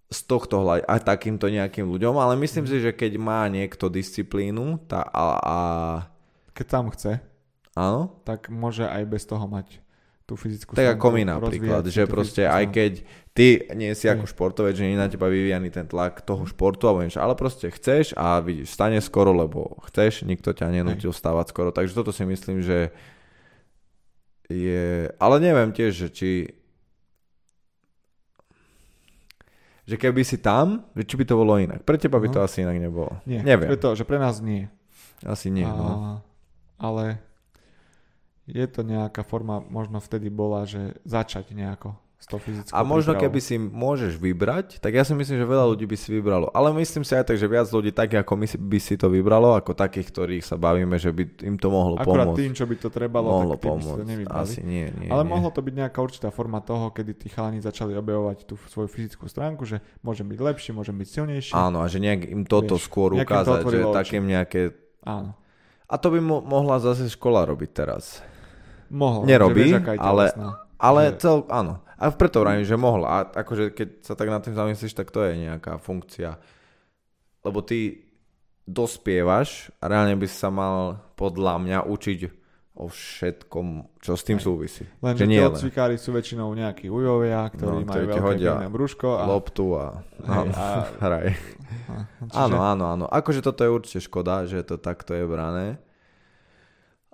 z 0.07 0.21
tohto 0.31 0.62
hľad 0.62 0.87
aj 0.87 1.03
takýmto 1.03 1.51
nejakým 1.51 1.87
ľuďom, 1.90 2.14
ale 2.14 2.38
myslím 2.38 2.64
mm. 2.66 2.71
si, 2.71 2.77
že 2.79 2.92
keď 2.95 3.12
má 3.19 3.42
niekto 3.51 3.90
disciplínu 3.90 4.87
tá, 4.87 5.03
a, 5.03 5.25
a... 5.42 5.57
Keď 6.55 6.66
tam 6.71 6.88
chce, 6.95 7.19
áno? 7.75 8.23
tak 8.23 8.49
môže 8.49 8.87
aj 8.87 9.03
bez 9.05 9.27
toho 9.27 9.45
mať 9.51 9.83
tú 10.27 10.35
fyzickú 10.35 10.75
Tak 10.75 10.99
ako 10.99 11.07
my 11.14 11.23
napríklad, 11.23 11.87
že 11.87 12.07
proste 12.11 12.42
aj 12.47 12.64
keď 12.75 12.92
ty 13.31 13.62
nie 13.79 13.95
si 13.95 14.11
ako 14.11 14.27
športovec, 14.27 14.75
že 14.75 14.87
nie 14.87 14.99
na 14.99 15.07
teba 15.07 15.31
vyvíjaný 15.31 15.71
ten 15.71 15.87
tlak 15.87 16.23
toho 16.27 16.42
športu, 16.51 16.90
alebo 16.90 17.07
niečo, 17.07 17.23
ale 17.23 17.38
proste 17.38 17.71
chceš 17.71 18.11
a 18.19 18.42
vidíš, 18.42 18.75
stane 18.75 18.99
skoro, 18.99 19.31
lebo 19.31 19.79
chceš, 19.87 20.27
nikto 20.27 20.51
ťa 20.51 20.71
nenútil 20.71 21.14
stávať 21.14 21.55
skoro, 21.55 21.71
takže 21.71 21.95
toto 21.95 22.11
si 22.11 22.27
myslím, 22.27 22.59
že 22.62 22.90
je, 24.51 25.11
ale 25.19 25.37
neviem 25.38 25.71
tiež, 25.71 25.95
že 25.95 26.09
či 26.11 26.31
že 29.87 29.94
keby 29.94 30.27
si 30.27 30.42
tam, 30.42 30.83
že 30.99 31.07
či 31.07 31.14
by 31.14 31.25
to 31.25 31.38
bolo 31.38 31.55
inak. 31.62 31.87
Pre 31.87 31.94
teba 31.94 32.18
by 32.18 32.29
to 32.29 32.42
uh-huh. 32.42 32.51
asi 32.51 32.66
inak 32.66 32.77
nebolo. 32.83 33.22
Nie, 33.22 33.46
Neviem. 33.46 33.70
Pre 33.70 33.79
to, 33.79 33.94
že 33.94 34.03
pre 34.03 34.18
nás 34.18 34.42
nie. 34.42 34.66
Asi 35.22 35.49
nie. 35.49 35.64
A, 35.64 35.72
no. 35.72 35.90
Ale 36.77 37.22
je 38.51 38.66
to 38.66 38.83
nejaká 38.83 39.22
forma, 39.22 39.62
možno 39.62 40.03
vtedy 40.03 40.27
bola, 40.27 40.66
že 40.66 40.99
začať 41.07 41.55
nejako 41.55 41.94
s 42.17 42.33
tou 42.33 42.41
A 42.73 42.81
možno 42.81 43.13
prípravou. 43.13 43.23
keby 43.29 43.41
si 43.45 43.55
môžeš 43.61 44.17
vybrať, 44.17 44.81
tak 44.81 44.97
ja 44.97 45.05
si 45.05 45.13
myslím, 45.13 45.37
že 45.37 45.47
veľa 45.47 45.69
ľudí 45.69 45.85
by 45.85 45.97
si 46.01 46.09
vybralo. 46.17 46.49
Ale 46.57 46.73
myslím 46.73 47.05
si 47.05 47.13
aj 47.13 47.29
tak, 47.29 47.37
že 47.37 47.45
viac 47.45 47.69
ľudí 47.69 47.93
tak 47.93 48.09
ako 48.09 48.33
my 48.41 48.47
by 48.57 48.79
si 48.81 48.97
to 48.97 49.13
vybralo, 49.13 49.53
ako 49.53 49.77
takých, 49.77 50.09
ktorých 50.11 50.43
sa 50.43 50.57
bavíme, 50.57 50.97
že 50.97 51.13
by 51.13 51.45
im 51.45 51.61
to 51.61 51.69
mohlo 51.69 52.01
Akurát 52.01 52.25
pomôcť. 52.33 52.41
tým, 52.41 52.53
čo 52.57 52.65
by 52.65 52.77
to 52.81 52.89
trebalo, 52.89 53.29
mohlo 53.29 53.55
tak 53.61 53.69
pomôcť. 53.69 54.01
by 54.09 54.25
to 54.25 54.33
Asi 54.33 54.65
nie, 54.65 54.89
nie, 54.97 55.13
Ale 55.13 55.23
nie. 55.23 55.31
mohlo 55.31 55.53
to 55.53 55.61
byť 55.61 55.75
nejaká 55.77 55.99
určitá 56.01 56.33
forma 56.33 56.65
toho, 56.65 56.89
kedy 56.89 57.13
tí 57.21 57.29
chalani 57.29 57.61
začali 57.61 57.93
objavovať 57.93 58.49
tú 58.49 58.57
svoju 58.65 58.89
fyzickú 58.89 59.29
stránku, 59.29 59.69
že 59.69 59.85
môžem 60.01 60.25
byť 60.25 60.39
lepší, 60.41 60.73
môžem 60.73 60.97
byť 60.97 61.09
silnejší. 61.13 61.53
Áno, 61.53 61.85
a 61.85 61.87
že 61.87 62.01
nejak 62.01 62.33
im 62.33 62.43
toto 62.49 62.81
Vieš, 62.81 62.89
skôr 62.89 63.13
ukázať, 63.13 63.61
že 63.71 63.85
takým 63.93 64.25
nejaké... 64.25 64.73
Áno. 65.05 65.37
A 65.87 65.95
to 66.01 66.11
by 66.11 66.19
mo- 66.19 66.43
mohla 66.43 66.83
zase 66.83 67.07
škola 67.07 67.47
robiť 67.47 67.71
teraz. 67.71 68.19
Mohla. 68.91 69.23
Nerobí, 69.31 69.71
ale, 70.01 70.35
ale 70.81 71.01
že... 71.15 71.23
cel, 71.23 71.47
áno. 71.47 71.86
A 71.97 72.13
preto 72.13 72.45
vravím, 72.45 72.69
že 72.69 72.77
mohla. 72.77 73.09
A 73.09 73.19
akože 73.45 73.73
keď 73.73 73.89
sa 74.05 74.13
tak 74.13 74.29
nad 74.29 74.45
tým 74.45 74.53
zamyslíš, 74.53 74.93
tak 74.93 75.09
to 75.09 75.25
je 75.25 75.49
nejaká 75.49 75.81
funkcia. 75.81 76.37
Lebo 77.41 77.65
ty 77.65 78.05
dospievaš 78.67 79.71
a 79.79 79.89
reálne 79.89 80.19
by 80.19 80.29
sa 80.29 80.51
mal 80.51 81.01
podľa 81.15 81.55
mňa 81.63 81.79
učiť 81.87 82.21
o 82.77 82.93
všetkom, 82.93 83.97
čo 84.05 84.13
s 84.13 84.23
tým 84.27 84.37
súvisí. 84.37 84.85
Lenže 85.01 85.25
že 85.25 85.41
telocvikári 85.41 85.97
sú 85.97 86.13
väčšinou 86.13 86.53
nejakí 86.53 86.93
ujovia, 86.93 87.49
ktorí 87.49 87.83
no, 87.83 87.89
majú 87.89 88.05
veľké 88.05 88.21
hodia 88.21 88.69
brúško. 88.69 89.17
A... 89.17 89.25
Loptu 89.25 89.67
a, 89.81 90.05
hej, 90.21 90.49
a... 90.53 90.67
hraj. 91.09 91.27
A, 91.33 91.95
čiže... 92.21 92.37
Áno, 92.37 92.61
áno, 92.61 92.85
áno. 92.93 93.05
Akože 93.09 93.41
toto 93.41 93.65
je 93.65 93.73
určite 93.73 94.05
škoda, 94.05 94.45
že 94.45 94.61
to 94.61 94.77
takto 94.77 95.17
je 95.17 95.25
brané. 95.25 95.81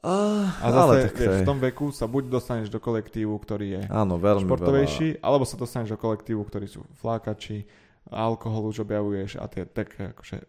Uh, 0.02 0.50
a 0.58 0.66
zase, 0.74 0.82
ale 0.82 0.94
tak 1.06 1.14
vieš, 1.14 1.34
v 1.38 1.46
tom 1.46 1.58
veku 1.62 1.94
sa 1.94 2.10
buď 2.10 2.26
dostaneš 2.26 2.74
do 2.74 2.82
kolektívu, 2.82 3.38
ktorý 3.38 3.66
je 3.78 3.82
Áno, 3.86 4.18
veľmi 4.18 4.50
športovejší, 4.50 5.08
veľa. 5.14 5.22
alebo 5.22 5.44
sa 5.46 5.54
dostaneš 5.54 5.94
do 5.94 5.98
kolektívu, 6.02 6.42
ktorí 6.42 6.66
sú 6.66 6.82
flákači, 6.98 7.62
alkohol 8.10 8.74
už 8.74 8.82
objavuješ 8.82 9.38
a 9.38 9.46
tie, 9.46 9.62
tak 9.62 9.94
akože 9.94 10.42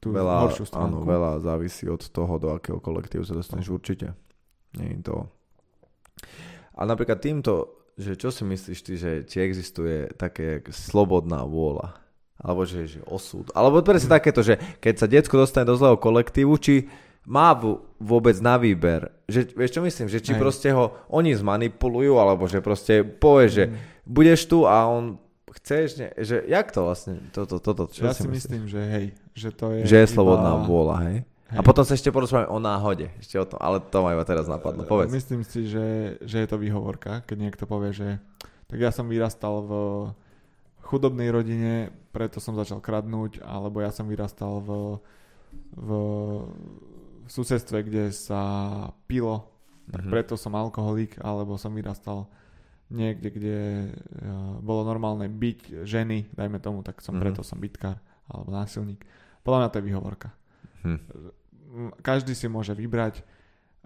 tú 0.00 0.08
veľa, 0.08 0.48
horšiu 0.48 0.64
stránku. 0.64 1.04
Áno, 1.04 1.04
veľa 1.04 1.36
závisí 1.44 1.84
od 1.84 2.00
toho, 2.00 2.40
do 2.40 2.56
akého 2.56 2.80
kolektívu 2.80 3.28
sa 3.28 3.36
dostaneš 3.36 3.68
no. 3.68 3.76
určite. 3.76 4.16
Nie 4.80 4.96
je 4.96 5.00
to... 5.04 5.16
A 6.72 6.88
napríklad 6.88 7.20
týmto, 7.20 7.84
že 8.00 8.16
čo 8.16 8.32
si 8.32 8.42
myslíš 8.42 8.78
ty, 8.82 8.92
že 8.96 9.10
či 9.28 9.44
existuje 9.44 10.16
také 10.16 10.64
slobodná 10.72 11.44
vôľa? 11.44 11.92
Alebo 12.40 12.66
že, 12.66 12.88
že 12.88 13.00
osud? 13.06 13.52
Alebo 13.54 13.84
presne 13.84 14.16
takéto, 14.16 14.42
že 14.42 14.58
keď 14.80 14.94
sa 14.96 15.06
diecko 15.06 15.38
dostane 15.38 15.68
do 15.68 15.78
zlého 15.78 16.00
kolektívu, 16.00 16.56
či 16.58 16.90
má 17.24 17.56
vôbec 17.96 18.36
na 18.44 18.60
výber. 18.60 19.08
Že, 19.28 19.56
vieš 19.56 19.70
čo 19.72 19.80
myslím? 19.80 20.06
Že 20.12 20.20
či 20.20 20.32
Hej. 20.36 20.40
proste 20.40 20.68
ho 20.76 20.92
oni 21.08 21.32
zmanipulujú, 21.32 22.20
alebo 22.20 22.44
že 22.44 22.60
proste 22.60 23.00
povie, 23.00 23.46
že 23.48 23.64
mm. 23.68 23.76
budeš 24.04 24.40
tu 24.44 24.68
a 24.68 24.84
on 24.84 25.16
chceš, 25.54 25.86
ne, 25.96 26.08
že 26.18 26.42
jak 26.44 26.68
to 26.74 26.84
vlastne, 26.84 27.22
toto, 27.30 27.62
toto, 27.62 27.86
čo 27.88 28.04
ja 28.04 28.12
si, 28.12 28.26
myslím, 28.26 28.66
že 28.66 28.80
hej, 28.82 29.06
že 29.32 29.48
to 29.54 29.70
je 29.70 29.86
Že 29.86 29.96
je 30.02 30.08
slobodná 30.10 30.60
vôľa, 30.66 30.96
hej? 31.08 31.18
hej? 31.24 31.58
A 31.58 31.62
potom 31.62 31.86
sa 31.86 31.94
ešte 31.94 32.10
porozprávame 32.10 32.50
o 32.50 32.58
náhode, 32.58 33.06
ešte 33.22 33.38
o 33.38 33.46
tom, 33.46 33.62
ale 33.62 33.78
to 33.78 34.02
ma 34.02 34.12
iba 34.12 34.26
teraz 34.26 34.50
napadlo, 34.50 34.82
povedz. 34.82 35.14
Myslím 35.14 35.46
si, 35.46 35.70
že, 35.70 36.18
že 36.26 36.36
je 36.42 36.48
to 36.50 36.58
výhovorka, 36.58 37.22
keď 37.24 37.36
niekto 37.38 37.64
povie, 37.70 37.94
že 37.94 38.18
tak 38.66 38.82
ja 38.82 38.90
som 38.90 39.06
vyrastal 39.06 39.62
v 39.62 39.72
chudobnej 40.82 41.30
rodine, 41.30 41.94
preto 42.10 42.42
som 42.42 42.58
začal 42.58 42.82
kradnúť, 42.82 43.40
alebo 43.40 43.78
ja 43.78 43.94
som 43.94 44.10
vyrastal 44.10 44.58
v, 44.60 44.70
v 45.78 45.90
v 47.24 47.30
susedstve, 47.32 47.88
kde 47.88 48.12
sa 48.12 48.40
pilo, 49.08 49.48
tak 49.88 50.04
mm-hmm. 50.04 50.12
preto 50.12 50.34
som 50.36 50.52
alkoholik, 50.56 51.16
alebo 51.20 51.56
som 51.56 51.72
vyrastal 51.72 52.28
niekde, 52.92 53.28
kde 53.32 53.58
uh, 53.90 54.60
bolo 54.60 54.84
normálne 54.84 55.28
byť 55.28 55.88
ženy, 55.88 56.32
dajme 56.36 56.60
tomu, 56.60 56.84
tak 56.84 57.00
som 57.00 57.16
mm-hmm. 57.16 57.24
preto 57.24 57.40
som 57.40 57.56
bytkár 57.56 57.96
alebo 58.28 58.48
násilník. 58.52 59.04
Podľa 59.44 59.58
mňa 59.60 59.68
to 59.68 59.76
je 59.76 59.88
výhovorka. 59.88 60.28
Hm. 60.84 61.00
Každý 62.00 62.32
si 62.32 62.48
môže 62.48 62.72
vybrať, 62.72 63.20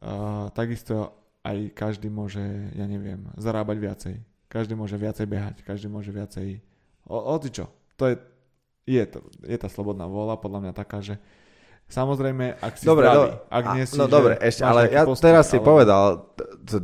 uh, 0.02 0.50
takisto 0.54 1.14
aj 1.42 1.74
každý 1.74 2.10
môže, 2.10 2.42
ja 2.74 2.86
neviem, 2.86 3.26
zarábať 3.38 3.76
viacej. 3.78 4.14
Každý 4.46 4.74
môže 4.78 4.94
viacej 4.94 5.26
behať, 5.26 5.56
každý 5.66 5.90
môže 5.90 6.14
viacej... 6.14 6.62
O, 7.08 7.16
o 7.18 7.36
čo? 7.42 7.68
To 7.98 8.04
je, 8.06 8.16
je, 8.86 9.02
to, 9.08 9.18
je 9.42 9.56
tá 9.58 9.68
slobodná 9.68 10.06
vôľa 10.06 10.38
podľa 10.38 10.68
mňa 10.68 10.72
taká, 10.76 11.02
že 11.02 11.18
Samozrejme, 11.88 12.60
ak 12.60 12.72
si 12.76 12.84
dobre, 12.84 13.08
zdravý. 13.08 13.28
Do, 13.32 13.48
ak 13.48 13.64
nie 13.72 13.84
si, 13.88 13.96
no 13.96 14.04
dobre, 14.12 14.36
ešte, 14.36 14.60
ale 14.60 14.92
ja 14.92 15.08
postup, 15.08 15.24
teraz 15.24 15.48
si 15.48 15.56
ale... 15.56 15.64
povedal 15.64 16.04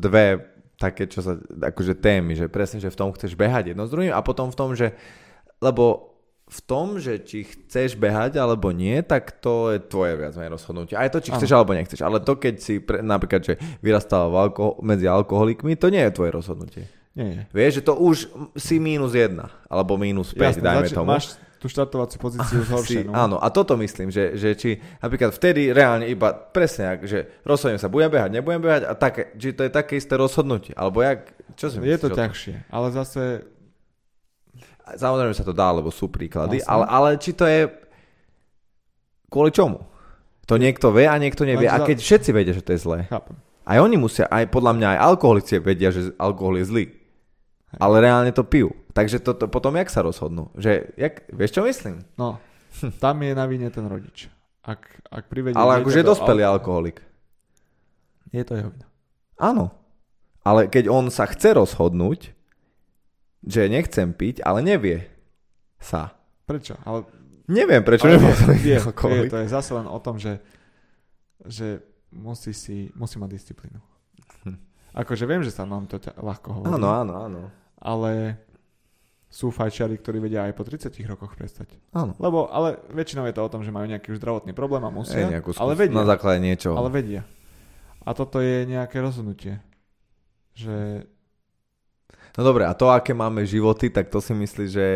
dve 0.00 0.26
také, 0.80 1.04
čo 1.04 1.20
sa, 1.20 1.36
akože 1.36 2.00
témy, 2.00 2.32
že 2.34 2.46
presne, 2.48 2.80
že 2.80 2.88
v 2.88 2.98
tom 2.98 3.12
chceš 3.12 3.36
behať 3.36 3.76
jedno 3.76 3.84
s 3.84 3.92
druhým 3.92 4.16
a 4.16 4.20
potom 4.24 4.48
v 4.48 4.56
tom, 4.56 4.72
že, 4.72 4.96
lebo 5.60 6.16
v 6.44 6.60
tom, 6.64 7.00
že 7.00 7.24
či 7.24 7.44
chceš 7.44 7.96
behať 7.96 8.36
alebo 8.36 8.68
nie, 8.72 9.00
tak 9.00 9.40
to 9.40 9.76
je 9.76 9.78
tvoje 9.80 10.16
viac 10.16 10.36
menej 10.36 10.52
rozhodnutie. 10.56 10.96
Aj 10.96 11.08
to, 11.08 11.20
či 11.20 11.32
chceš 11.32 11.52
ano. 11.52 11.64
alebo 11.64 11.72
nechceš. 11.72 12.00
Ale 12.04 12.20
to, 12.20 12.36
keď 12.36 12.54
si 12.60 12.84
pre, 12.84 13.00
napríklad, 13.00 13.40
že 13.40 13.54
vyrastal 13.80 14.28
v 14.28 14.36
alko- 14.40 14.76
medzi 14.84 15.08
alkoholikmi, 15.08 15.76
to 15.80 15.88
nie 15.88 16.04
je 16.04 16.12
tvoje 16.12 16.30
rozhodnutie. 16.36 16.84
Nie 17.16 17.28
je. 17.28 17.40
Vieš, 17.48 17.72
že 17.80 17.82
to 17.88 17.94
už 17.96 18.16
si 18.60 18.76
mínus 18.76 19.16
jedna, 19.16 19.48
alebo 19.72 19.96
mínus 19.96 20.36
5, 20.36 20.60
Jasne, 20.60 20.62
dajme 20.62 20.86
zači- 20.88 20.96
tomu. 20.96 21.08
Máš 21.12 21.24
tú 21.64 21.72
štartovaciu 21.72 22.20
pozíciu 22.20 22.61
zhoršenú. 22.61 23.09
Si, 23.09 23.16
áno, 23.16 23.40
a 23.40 23.48
toto 23.48 23.72
myslím, 23.81 24.12
že, 24.12 24.37
že 24.37 24.53
či 24.53 24.77
napríklad 25.00 25.33
vtedy 25.33 25.72
reálne 25.72 26.05
iba 26.05 26.37
presne, 26.37 27.00
že 27.09 27.40
rozhodnem 27.40 27.81
sa, 27.81 27.88
budem 27.88 28.12
behať, 28.12 28.37
nebudem 28.37 28.61
behať 28.61 28.85
a 28.85 28.92
také, 28.92 29.33
či 29.40 29.57
to 29.57 29.64
je 29.64 29.72
také 29.72 29.96
isté 29.96 30.20
rozhodnutie, 30.20 30.77
alebo 30.77 31.00
jak, 31.00 31.33
čo 31.57 31.72
si 31.72 31.81
myslíš? 31.81 31.88
Je 31.88 32.05
to 32.05 32.11
ťažšie, 32.12 32.55
ale 32.68 32.87
zase... 32.92 33.22
Samozrejme 34.85 35.33
sa 35.33 35.48
to 35.48 35.57
dá, 35.57 35.72
lebo 35.72 35.88
sú 35.88 36.12
príklady, 36.12 36.61
ale, 36.68 36.85
ale 36.85 37.09
či 37.16 37.33
to 37.33 37.48
je 37.48 37.72
kvôli 39.33 39.48
čomu? 39.48 39.81
To 40.44 40.61
niekto 40.61 40.92
vie 40.92 41.09
a 41.09 41.16
niekto 41.16 41.48
nevie. 41.48 41.64
A 41.64 41.81
keď 41.81 42.05
všetci 42.05 42.31
vedia, 42.37 42.53
že 42.53 42.61
to 42.61 42.77
je 42.77 42.85
zlé. 42.85 43.09
Chápem. 43.09 43.40
Aj 43.64 43.81
oni 43.81 43.96
musia, 43.96 44.29
aj 44.29 44.53
podľa 44.53 44.77
mňa 44.77 44.88
aj 44.92 44.98
alkoholici 45.00 45.57
vedia, 45.57 45.88
že 45.88 46.12
alkohol 46.20 46.61
je 46.61 46.68
zlý. 46.68 46.85
Ale 47.81 48.05
reálne 48.05 48.29
to 48.37 48.44
pijú. 48.44 48.77
Takže 48.94 49.18
to, 49.18 49.35
to, 49.35 49.50
potom 49.50 49.74
jak 49.74 49.90
sa 49.90 50.07
rozhodnú? 50.07 50.54
Že, 50.54 50.94
jak, 50.94 51.26
vieš 51.35 51.50
čo 51.59 51.66
myslím? 51.66 52.07
No, 52.14 52.38
tam 53.02 53.26
je 53.26 53.35
na 53.35 53.44
vine 53.50 53.66
ten 53.74 53.83
rodič. 53.90 54.30
Ak, 54.62 54.87
ak 55.11 55.26
privedie 55.28 55.59
Ale 55.59 55.83
akože 55.83 56.00
je 56.00 56.11
dospelý 56.14 56.42
alkoholik. 56.46 57.02
Je 58.30 58.42
to 58.46 58.54
jeho 58.54 58.70
vina. 58.70 58.87
Áno. 59.37 59.74
Ale 60.46 60.70
keď 60.70 60.88
on 60.88 61.11
sa 61.11 61.26
chce 61.26 61.59
rozhodnúť, 61.59 62.33
že 63.44 63.68
nechcem 63.68 64.14
piť, 64.14 64.40
ale 64.46 64.64
nevie 64.64 65.04
sa. 65.83 66.16
Prečo? 66.49 66.78
Ale... 66.86 67.05
Neviem, 67.45 67.84
prečo 67.84 68.09
ale 68.09 68.24
vie, 68.57 68.80
vie, 68.80 69.28
to 69.28 69.36
je 69.36 69.49
zase 69.53 69.76
len 69.76 69.84
o 69.84 70.01
tom, 70.01 70.16
že, 70.16 70.40
že 71.45 71.84
musí, 72.09 72.57
si, 72.57 72.88
musí 72.97 73.20
mať 73.20 73.30
disciplínu. 73.36 73.80
Hm. 74.49 74.57
Akože 74.97 75.28
viem, 75.28 75.45
že 75.45 75.53
sa 75.53 75.68
nám 75.68 75.84
to 75.84 76.01
ťa, 76.01 76.16
ľahko 76.16 76.49
hovorí. 76.57 76.72
Áno, 76.72 76.88
áno, 76.88 77.14
áno. 77.20 77.40
Ale 77.76 78.40
sú 79.35 79.51
fajčiari, 79.51 79.99
ktorí 79.99 80.22
vedia 80.22 80.47
aj 80.47 80.55
po 80.55 80.62
30 80.62 80.95
rokoch 81.11 81.35
prestať. 81.35 81.74
Áno. 81.91 82.14
Lebo, 82.22 82.47
ale 82.55 82.78
väčšinou 82.95 83.26
je 83.26 83.35
to 83.35 83.43
o 83.43 83.51
tom, 83.51 83.66
že 83.66 83.74
majú 83.74 83.91
nejaký 83.91 84.14
už 84.14 84.22
zdravotný 84.22 84.55
problém 84.55 84.87
a 84.87 84.95
musia. 84.95 85.26
Ej, 85.26 85.43
skús- 85.43 85.59
ale 85.59 85.74
vedia. 85.74 85.99
Na 85.99 86.07
základe 86.07 86.39
niečoho. 86.39 86.78
Ale 86.78 86.87
vedia. 86.95 87.26
A 88.07 88.14
toto 88.14 88.39
je 88.39 88.62
nejaké 88.62 89.03
rozhodnutie. 89.03 89.59
Že... 90.55 91.03
No 92.39 92.43
dobre, 92.47 92.62
a 92.62 92.78
to, 92.78 92.95
aké 92.95 93.11
máme 93.11 93.43
životy, 93.43 93.91
tak 93.91 94.07
to 94.07 94.22
si 94.22 94.39
myslíš, 94.39 94.70
že 94.70 94.87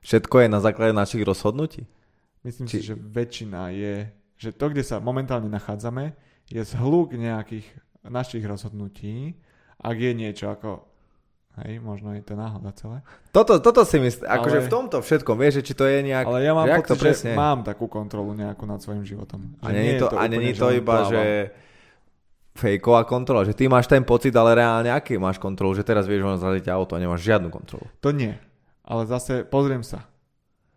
všetko 0.00 0.34
je 0.40 0.48
na 0.48 0.64
základe 0.64 0.96
našich 0.96 1.20
rozhodnutí? 1.20 1.84
Myslím 2.40 2.64
Či... 2.64 2.80
si, 2.80 2.88
že 2.88 2.96
väčšina 2.96 3.68
je, 3.76 4.08
že 4.40 4.56
to, 4.56 4.72
kde 4.72 4.80
sa 4.80 4.96
momentálne 4.96 5.52
nachádzame, 5.52 6.16
je 6.48 6.64
zhluk 6.64 7.12
nejakých 7.12 7.68
našich 8.08 8.48
rozhodnutí, 8.48 9.36
ak 9.76 9.96
je 10.00 10.12
niečo 10.16 10.48
ako 10.48 10.88
Hej, 11.54 11.78
možno 11.78 12.10
je 12.18 12.22
to 12.26 12.34
náhoda 12.34 12.74
celé. 12.74 13.06
Toto, 13.30 13.62
toto 13.62 13.86
si 13.86 14.02
myslím, 14.02 14.26
akože 14.26 14.66
v 14.66 14.68
tomto 14.70 14.98
všetkom, 14.98 15.38
vieš, 15.38 15.62
či 15.62 15.78
to 15.78 15.86
je 15.86 16.02
nejak... 16.02 16.26
Ale 16.26 16.42
ja 16.42 16.50
mám 16.50 16.66
pocit, 16.66 16.90
to 16.90 16.98
presne... 16.98 17.30
že 17.30 17.38
mám 17.38 17.62
takú 17.62 17.86
kontrolu 17.86 18.34
nejakú 18.34 18.66
nad 18.66 18.82
svojim 18.82 19.06
životom. 19.06 19.54
A 19.62 19.70
je 19.70 20.02
to, 20.02 20.10
to 20.10 20.18
a 20.18 20.26
je 20.26 20.54
to 20.58 20.68
iba, 20.74 20.96
že 21.06 21.22
fejková 22.58 23.06
kontrola, 23.06 23.46
že 23.46 23.54
ty 23.54 23.70
máš 23.70 23.90
ten 23.90 24.02
pocit, 24.02 24.34
ale 24.34 24.58
reálne 24.58 24.90
aký 24.90 25.18
máš 25.18 25.38
kontrolu, 25.38 25.74
že 25.78 25.86
teraz 25.86 26.06
vieš, 26.06 26.26
že 26.26 26.42
zradiť 26.42 26.66
auto 26.70 26.94
a 26.94 27.02
nemáš 27.02 27.26
žiadnu 27.26 27.50
kontrolu. 27.50 27.86
To 28.02 28.14
nie, 28.14 28.34
ale 28.86 29.02
zase 29.10 29.42
pozriem 29.42 29.82
sa, 29.82 30.06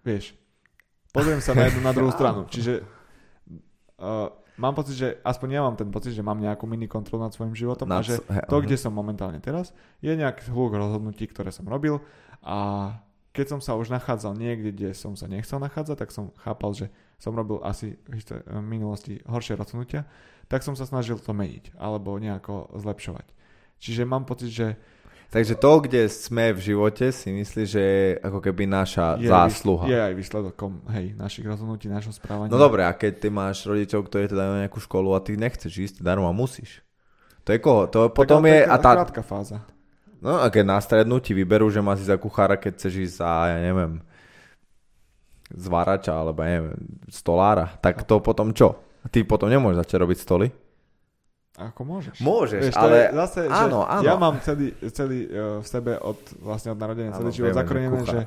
vieš, 0.01 0.33
pozriem 1.13 1.41
sa 1.41 1.53
na 1.53 1.69
jednu, 1.69 1.81
na 1.85 1.93
druhú 1.93 2.09
stranu, 2.17 2.49
čiže 2.49 2.81
uh, 4.01 4.29
mám 4.57 4.73
pocit, 4.73 4.97
že 4.97 5.07
aspoň 5.21 5.47
ja 5.53 5.61
mám 5.63 5.77
ten 5.77 5.89
pocit, 5.93 6.17
že 6.17 6.25
mám 6.25 6.41
nejakú 6.41 6.65
mini 6.65 6.89
kontrolu 6.89 7.23
nad 7.23 7.33
svojim 7.33 7.53
životom 7.53 7.87
nad, 7.87 8.01
a 8.01 8.05
že 8.05 8.19
he, 8.19 8.41
to, 8.49 8.57
kde 8.59 8.77
som 8.77 8.91
momentálne 8.91 9.37
teraz, 9.39 9.71
je 10.01 10.11
nejaký 10.11 10.49
hluk 10.49 10.73
rozhodnutí, 10.73 11.29
ktoré 11.29 11.53
som 11.53 11.69
robil 11.69 12.01
a 12.41 12.91
keď 13.37 13.45
som 13.53 13.59
sa 13.61 13.77
už 13.77 13.93
nachádzal 13.93 14.33
niekde, 14.33 14.73
kde 14.73 14.89
som 14.97 15.13
sa 15.13 15.29
nechcel 15.29 15.61
nachádzať, 15.61 15.95
tak 16.01 16.09
som 16.09 16.33
chápal, 16.41 16.73
že 16.73 16.89
som 17.21 17.37
robil 17.37 17.61
asi 17.61 18.01
v 18.09 18.17
minulosti 18.65 19.21
horšie 19.29 19.53
rozhodnutia, 19.53 20.09
tak 20.49 20.65
som 20.65 20.73
sa 20.73 20.89
snažil 20.89 21.21
to 21.21 21.37
meniť 21.37 21.77
alebo 21.77 22.17
nejako 22.17 22.73
zlepšovať. 22.73 23.29
Čiže 23.77 24.09
mám 24.09 24.25
pocit, 24.25 24.49
že 24.49 24.67
Takže 25.27 25.59
to, 25.59 25.71
kde 25.83 26.07
sme 26.07 26.55
v 26.55 26.59
živote, 26.71 27.11
si 27.11 27.35
myslí, 27.35 27.63
že 27.67 27.81
je 27.83 28.07
ako 28.23 28.39
keby 28.39 28.63
naša 28.63 29.19
je 29.19 29.27
zásluha. 29.27 29.83
Je 29.83 29.99
aj 29.99 30.13
výsledkom 30.15 30.79
hej, 30.95 31.19
našich 31.19 31.43
rozhodnutí, 31.43 31.91
našho 31.91 32.15
správania. 32.15 32.47
No 32.47 32.55
dobre, 32.55 32.87
a 32.87 32.95
keď 32.95 33.13
ty 33.19 33.27
máš 33.27 33.67
rodičov, 33.67 34.07
ktorí 34.07 34.31
teda 34.31 34.47
dajú 34.47 34.63
nejakú 34.63 34.79
školu 34.79 35.11
a 35.11 35.19
ty 35.19 35.35
nechceš 35.35 35.73
ísť 35.75 35.95
darmo 35.99 36.31
a 36.31 36.33
musíš. 36.33 36.79
To 37.43 37.51
je 37.51 37.59
koho? 37.59 37.91
To 37.91 38.07
potom 38.07 38.39
je... 38.47 38.63
A 38.63 38.79
tá... 38.79 39.03
krátka 39.03 39.19
fáza. 39.19 39.67
No 40.23 40.39
a 40.39 40.47
keď 40.47 40.63
na 40.63 40.79
strednú 40.79 41.19
ti 41.19 41.35
vyberú, 41.35 41.67
že 41.67 41.83
má 41.83 41.93
si 41.99 42.07
za 42.07 42.15
kuchára, 42.15 42.55
keď 42.55 42.79
chceš 42.79 42.93
ísť 43.11 43.15
za, 43.19 43.31
ja 43.51 43.59
neviem, 43.59 43.99
zvárača, 45.51 46.15
alebo 46.15 46.39
ja 46.43 46.59
neviem, 46.59 46.75
stolára, 47.11 47.75
tak 47.83 48.07
to 48.07 48.23
potom 48.23 48.55
čo? 48.55 48.79
Ty 49.11 49.23
potom 49.27 49.51
nemôžeš 49.51 49.83
začať 49.83 49.97
robiť 50.03 50.17
stoly? 50.19 50.47
Ako 51.57 51.81
môžeš. 51.89 52.21
Môžeš, 52.21 52.69
Vieš, 52.69 52.77
ale... 52.77 53.09
zase, 53.17 53.49
áno, 53.49 53.81
áno. 53.81 54.05
Ja 54.05 54.13
mám 54.13 54.37
celý, 54.45 54.77
celý 54.93 55.25
uh, 55.25 55.57
v 55.57 55.65
sebe 55.65 55.97
od, 55.97 56.13
vlastne 56.37 56.69
od 56.69 56.77
narodenia 56.77 57.09
celý 57.17 57.33
život 57.33 57.57
zakorenené, 57.57 58.05
že... 58.05 58.21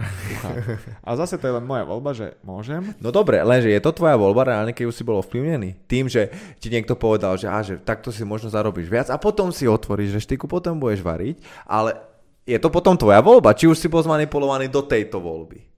A 1.07 1.15
zase 1.15 1.39
to 1.39 1.47
je 1.47 1.55
len 1.55 1.63
moja 1.63 1.87
voľba, 1.87 2.11
že 2.11 2.35
môžem. 2.43 2.91
No 2.99 3.15
dobre, 3.15 3.39
lenže 3.47 3.71
je 3.71 3.79
to 3.79 3.95
tvoja 3.95 4.19
voľba 4.19 4.51
reálne, 4.51 4.75
keď 4.75 4.91
už 4.91 4.99
si 4.99 5.07
bol 5.07 5.23
ovplyvnený. 5.23 5.79
Tým, 5.87 6.11
že 6.11 6.27
ti 6.59 6.75
niekto 6.75 6.99
povedal, 6.99 7.39
že, 7.39 7.47
á, 7.47 7.63
že 7.63 7.79
takto 7.79 8.11
si 8.11 8.27
možno 8.27 8.51
zarobíš 8.51 8.91
viac 8.91 9.07
a 9.07 9.17
potom 9.17 9.55
si 9.55 9.63
otvoríš 9.71 10.19
reštiku, 10.19 10.51
potom 10.51 10.83
budeš 10.83 11.07
variť, 11.07 11.39
ale 11.71 12.03
je 12.43 12.59
to 12.59 12.67
potom 12.67 12.99
tvoja 12.99 13.23
voľba, 13.23 13.55
či 13.55 13.71
už 13.71 13.79
si 13.79 13.87
bol 13.87 14.03
zmanipulovaný 14.03 14.67
do 14.67 14.83
tejto 14.83 15.23
voľby. 15.23 15.71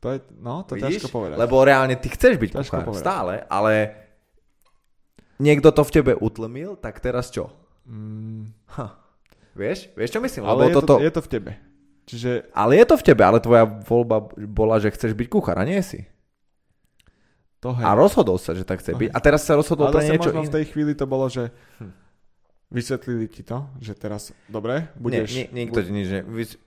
To 0.00 0.16
je, 0.16 0.18
no, 0.40 0.64
to 0.64 0.80
Vidíš? 0.80 1.04
ťažko 1.04 1.08
povedať. 1.12 1.36
Lebo 1.36 1.60
reálne 1.68 2.00
ty 2.00 2.08
chceš 2.08 2.40
byť 2.40 2.50
kuchár, 2.56 2.86
stále, 2.96 3.44
ale 3.50 4.07
niekto 5.38 5.70
to 5.70 5.82
v 5.82 5.94
tebe 5.94 6.12
utlmil, 6.18 6.76
tak 6.78 6.98
teraz 7.02 7.30
čo? 7.32 7.50
Mm. 7.88 8.52
Ha. 8.78 8.86
Vieš? 9.58 9.90
Vieš, 9.98 10.10
čo 10.14 10.20
myslím? 10.22 10.44
Ale 10.46 10.66
Lebo 10.66 10.70
je, 10.70 10.74
toto... 10.78 10.94
to, 10.98 11.02
je 11.02 11.12
to 11.14 11.22
v 11.24 11.30
tebe. 11.30 11.52
Čiže... 12.08 12.30
Ale 12.54 12.72
je 12.78 12.86
to 12.88 12.96
v 12.96 13.04
tebe, 13.04 13.22
ale 13.26 13.38
tvoja 13.42 13.64
voľba 13.66 14.30
bola, 14.48 14.78
že 14.78 14.94
chceš 14.94 15.12
byť 15.12 15.26
kuchár 15.28 15.58
a 15.60 15.64
nie 15.66 15.82
si. 15.82 16.06
To 17.58 17.74
hej. 17.74 17.84
A 17.84 17.90
rozhodol 17.98 18.38
sa, 18.38 18.54
že 18.54 18.62
tak 18.62 18.78
chce 18.78 18.94
byť. 18.94 19.10
A 19.10 19.18
teraz 19.18 19.42
sa 19.42 19.58
rozhodol 19.58 19.90
pre 19.90 20.06
niečo 20.06 20.30
iné. 20.30 20.46
v 20.46 20.54
tej 20.62 20.64
chvíli 20.70 20.92
to 20.94 21.10
bolo, 21.10 21.26
že 21.26 21.50
hm. 21.82 21.90
vysvetlili 22.70 23.26
ti 23.26 23.42
to, 23.42 23.66
že 23.82 23.98
teraz, 23.98 24.30
dobre, 24.46 24.94
budeš... 24.94 25.34
Nie, 25.34 25.46
nie, 25.50 25.66
nikto 25.66 25.82
ti 25.82 25.90
nič, 25.90 26.08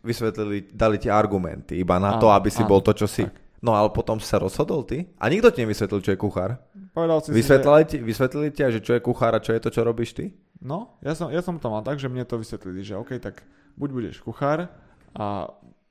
vysvetlili, 0.04 0.68
dali 0.76 1.00
ti 1.00 1.08
argumenty 1.08 1.80
iba 1.80 1.96
na 1.96 2.20
áno, 2.20 2.22
to, 2.22 2.28
aby 2.28 2.52
si 2.52 2.62
áno, 2.62 2.70
bol 2.76 2.84
to, 2.84 2.92
čo 2.92 3.08
si. 3.08 3.24
Tak. 3.24 3.51
No 3.62 3.78
ale 3.78 3.94
potom 3.94 4.18
sa 4.18 4.42
rozhodol 4.42 4.82
ty? 4.82 5.14
A 5.22 5.30
nikto 5.30 5.54
ti 5.54 5.62
nevysvetlil, 5.62 6.02
čo 6.02 6.12
je 6.14 6.20
kuchár? 6.20 6.58
Povedal 6.98 7.22
si 7.22 7.30
vysvetlili, 7.30 7.82
si, 7.82 7.86
že... 7.86 7.90
ti, 7.90 7.98
vysvetlili 8.02 8.48
ti, 8.50 8.62
že 8.66 8.82
čo 8.82 8.92
je 8.98 9.02
kuchár 9.06 9.38
a 9.38 9.40
čo 9.40 9.54
je 9.54 9.62
to, 9.62 9.70
čo 9.70 9.86
robíš 9.86 10.18
ty? 10.18 10.34
No, 10.62 10.98
ja 11.06 11.14
som, 11.14 11.30
ja 11.30 11.46
som 11.46 11.62
to 11.62 11.70
mal 11.70 11.86
tak, 11.86 12.02
že 12.02 12.10
mne 12.10 12.26
to 12.26 12.42
vysvetlili, 12.42 12.82
že 12.82 12.98
OK, 12.98 13.22
tak 13.22 13.46
buď 13.78 13.90
budeš 13.94 14.16
kuchár 14.26 14.66
a 15.14 15.26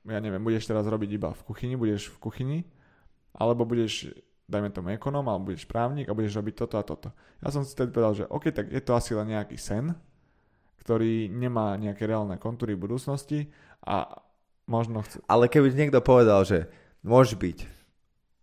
ja 0.07 0.19
neviem, 0.19 0.43
budeš 0.43 0.67
teraz 0.67 0.83
robiť 0.83 1.09
iba 1.15 1.31
v 1.31 1.41
kuchyni, 1.47 1.73
budeš 1.79 2.11
v 2.11 2.17
kuchyni, 2.19 2.59
alebo 3.35 3.63
budeš, 3.63 4.11
dajme 4.51 4.73
tomu 4.73 4.91
ekonom, 4.91 5.23
alebo 5.31 5.53
budeš 5.53 5.63
právnik 5.63 6.11
a 6.11 6.17
budeš 6.17 6.35
robiť 6.39 6.53
toto 6.59 6.75
a 6.75 6.83
toto. 6.83 7.09
Ja 7.39 7.53
som 7.53 7.63
si 7.63 7.71
tedy 7.71 7.93
povedal, 7.93 8.13
že 8.19 8.25
OK, 8.27 8.51
tak 8.51 8.67
je 8.67 8.81
to 8.83 8.97
asi 8.97 9.15
len 9.15 9.31
nejaký 9.31 9.55
sen, 9.55 9.95
ktorý 10.81 11.29
nemá 11.29 11.77
nejaké 11.77 12.09
reálne 12.09 12.35
kontúry 12.41 12.73
budúcnosti 12.73 13.47
a 13.85 14.09
možno 14.65 15.05
chce... 15.05 15.21
Ale 15.29 15.45
keby 15.45 15.71
niekto 15.77 16.01
povedal, 16.01 16.41
že 16.41 16.65
Môžeš 17.01 17.35
byť. 17.37 17.57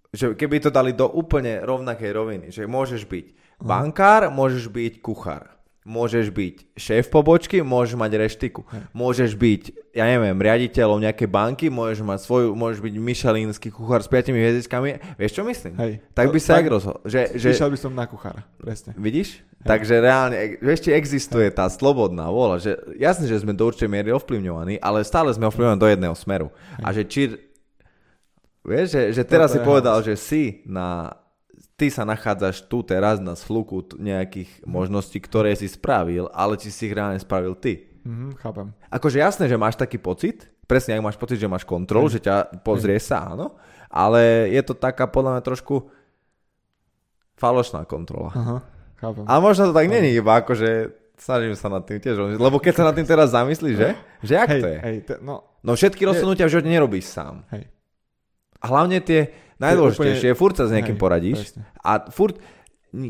Že 0.08 0.24
keby 0.34 0.56
to 0.58 0.70
dali 0.72 0.96
do 0.96 1.06
úplne 1.06 1.62
rovnakej 1.62 2.10
roviny, 2.10 2.46
že 2.48 2.66
môžeš 2.66 3.06
byť 3.06 3.26
bankár, 3.60 4.32
môžeš 4.32 4.72
byť 4.72 5.04
kuchár. 5.04 5.58
Môžeš 5.88 6.28
byť 6.36 6.76
šéf 6.76 7.08
pobočky, 7.08 7.64
môžeš 7.64 7.96
mať 7.96 8.20
reštiku. 8.20 8.60
Môžeš 8.92 9.32
byť, 9.32 9.96
ja 9.96 10.04
neviem, 10.04 10.36
riaditeľom 10.36 11.00
nejakej 11.00 11.28
banky, 11.32 11.72
môžeš 11.72 12.04
mať 12.04 12.28
svoju, 12.28 12.52
môžeš 12.52 12.84
byť 12.84 12.94
myšelínsky 13.00 13.72
kuchár 13.72 14.04
s 14.04 14.08
5 14.12 14.28
hviezdičkami. 14.28 15.16
Vieš, 15.16 15.32
čo 15.32 15.48
myslím? 15.48 15.80
Hej. 15.80 16.04
Tak 16.12 16.28
by 16.28 16.38
sa 16.44 16.60
tak 16.60 16.68
rozhodol. 16.68 17.00
Že, 17.08 17.40
že... 17.40 17.48
Vyšiel 17.56 17.72
by 17.72 17.78
som 17.80 17.92
na 17.96 18.04
kuchára, 18.04 18.44
presne. 18.60 18.92
Vidíš? 19.00 19.40
Hej. 19.40 19.64
Takže 19.64 19.94
reálne, 20.04 20.36
vieš, 20.60 20.84
či 20.84 20.90
existuje 20.92 21.48
tá 21.48 21.64
slobodná 21.72 22.28
vola, 22.28 22.60
že 22.60 22.76
jasne, 23.00 23.24
že 23.24 23.40
sme 23.40 23.56
do 23.56 23.64
určitej 23.64 23.88
miery 23.88 24.12
ovplyvňovaní, 24.12 24.84
ale 24.84 25.08
stále 25.08 25.32
sme 25.32 25.48
ovplyvňovaní 25.48 25.80
do 25.80 25.88
jedného 25.88 26.16
smeru. 26.20 26.52
Hej. 26.52 26.84
A 26.84 26.88
že 26.92 27.02
či 27.08 27.20
Vieš, 28.66 28.86
že, 28.90 29.02
že 29.16 29.22
teraz 29.24 29.54
si 29.54 29.60
povedal, 29.62 30.02
že 30.02 30.14
si 30.18 30.62
na... 30.66 31.16
Ty 31.78 31.94
sa 31.94 32.02
nachádzaš 32.02 32.66
tu 32.66 32.82
teraz 32.82 33.22
na 33.22 33.38
sluku 33.38 33.86
nejakých 34.02 34.50
mm. 34.62 34.66
možností, 34.66 35.22
ktoré 35.22 35.54
si 35.54 35.70
spravil, 35.70 36.26
ale 36.34 36.58
či 36.58 36.74
si 36.74 36.90
ich 36.90 36.94
reálne 36.94 37.22
spravil 37.22 37.54
ty. 37.54 37.86
Mm, 38.02 38.34
chápem. 38.34 38.74
Akože 38.90 39.22
jasné, 39.22 39.46
že 39.46 39.54
máš 39.54 39.78
taký 39.78 39.94
pocit, 39.94 40.50
presne 40.66 40.98
ak 40.98 41.06
máš 41.06 41.14
pocit, 41.14 41.38
že 41.38 41.46
máš 41.46 41.62
kontrol, 41.62 42.10
mm. 42.10 42.12
že 42.18 42.20
ťa 42.26 42.36
pozrie 42.66 42.98
mm. 42.98 43.06
sa, 43.06 43.30
áno, 43.30 43.54
ale 43.86 44.50
je 44.50 44.62
to 44.66 44.74
taká 44.74 45.06
podľa 45.06 45.38
mňa 45.38 45.42
trošku 45.46 45.86
falošná 47.38 47.86
kontrola. 47.86 48.34
Aha, 48.34 48.56
chápem. 48.98 49.22
A 49.22 49.32
možno 49.38 49.70
to 49.70 49.74
tak 49.78 49.86
není, 49.86 50.18
iba 50.18 50.42
akože 50.42 50.98
snažím 51.14 51.54
sa 51.54 51.70
nad 51.70 51.86
tým 51.86 52.02
tiež, 52.02 52.38
lebo 52.38 52.58
keď 52.58 52.74
sa 52.74 52.84
nad 52.90 52.94
tým 52.98 53.06
teraz 53.06 53.30
zamyslíš, 53.30 53.74
že? 53.78 53.90
Že 54.26 54.32
jak 54.34 54.48
hej, 54.50 54.62
to 54.62 54.68
je? 54.68 54.78
Hej, 54.82 54.96
te, 55.06 55.14
no, 55.22 55.46
no 55.62 55.70
všetky 55.78 56.02
rozhodnutia 56.02 56.50
v 56.50 56.58
živote 56.58 56.70
nerobíš 56.70 57.06
sám. 57.06 57.46
Hej. 57.54 57.70
A 58.58 58.64
hlavne 58.70 58.98
tie 59.02 59.30
najdôležitejšie, 59.58 60.30
úplne... 60.34 60.40
furt 60.40 60.54
sa 60.54 60.66
s 60.66 60.74
nejakým 60.74 60.98
Hej, 60.98 61.02
poradíš 61.02 61.38
presne. 61.42 61.62
a 61.82 61.92
furt 62.10 62.36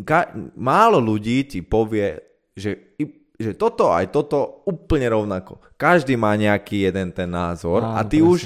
ka, 0.05 0.33
málo 0.57 0.99
ľudí 0.99 1.45
ti 1.45 1.61
povie, 1.61 2.19
že, 2.57 2.99
že 3.37 3.55
toto 3.55 3.93
aj 3.93 4.11
toto 4.11 4.65
úplne 4.67 5.07
rovnako. 5.13 5.61
Každý 5.79 6.17
má 6.19 6.35
nejaký 6.35 6.89
jeden 6.91 7.15
ten 7.15 7.29
názor 7.29 7.85
Áno, 7.85 7.97
a 7.97 8.01
ty 8.03 8.19
presne. 8.19 8.33
už 8.33 8.41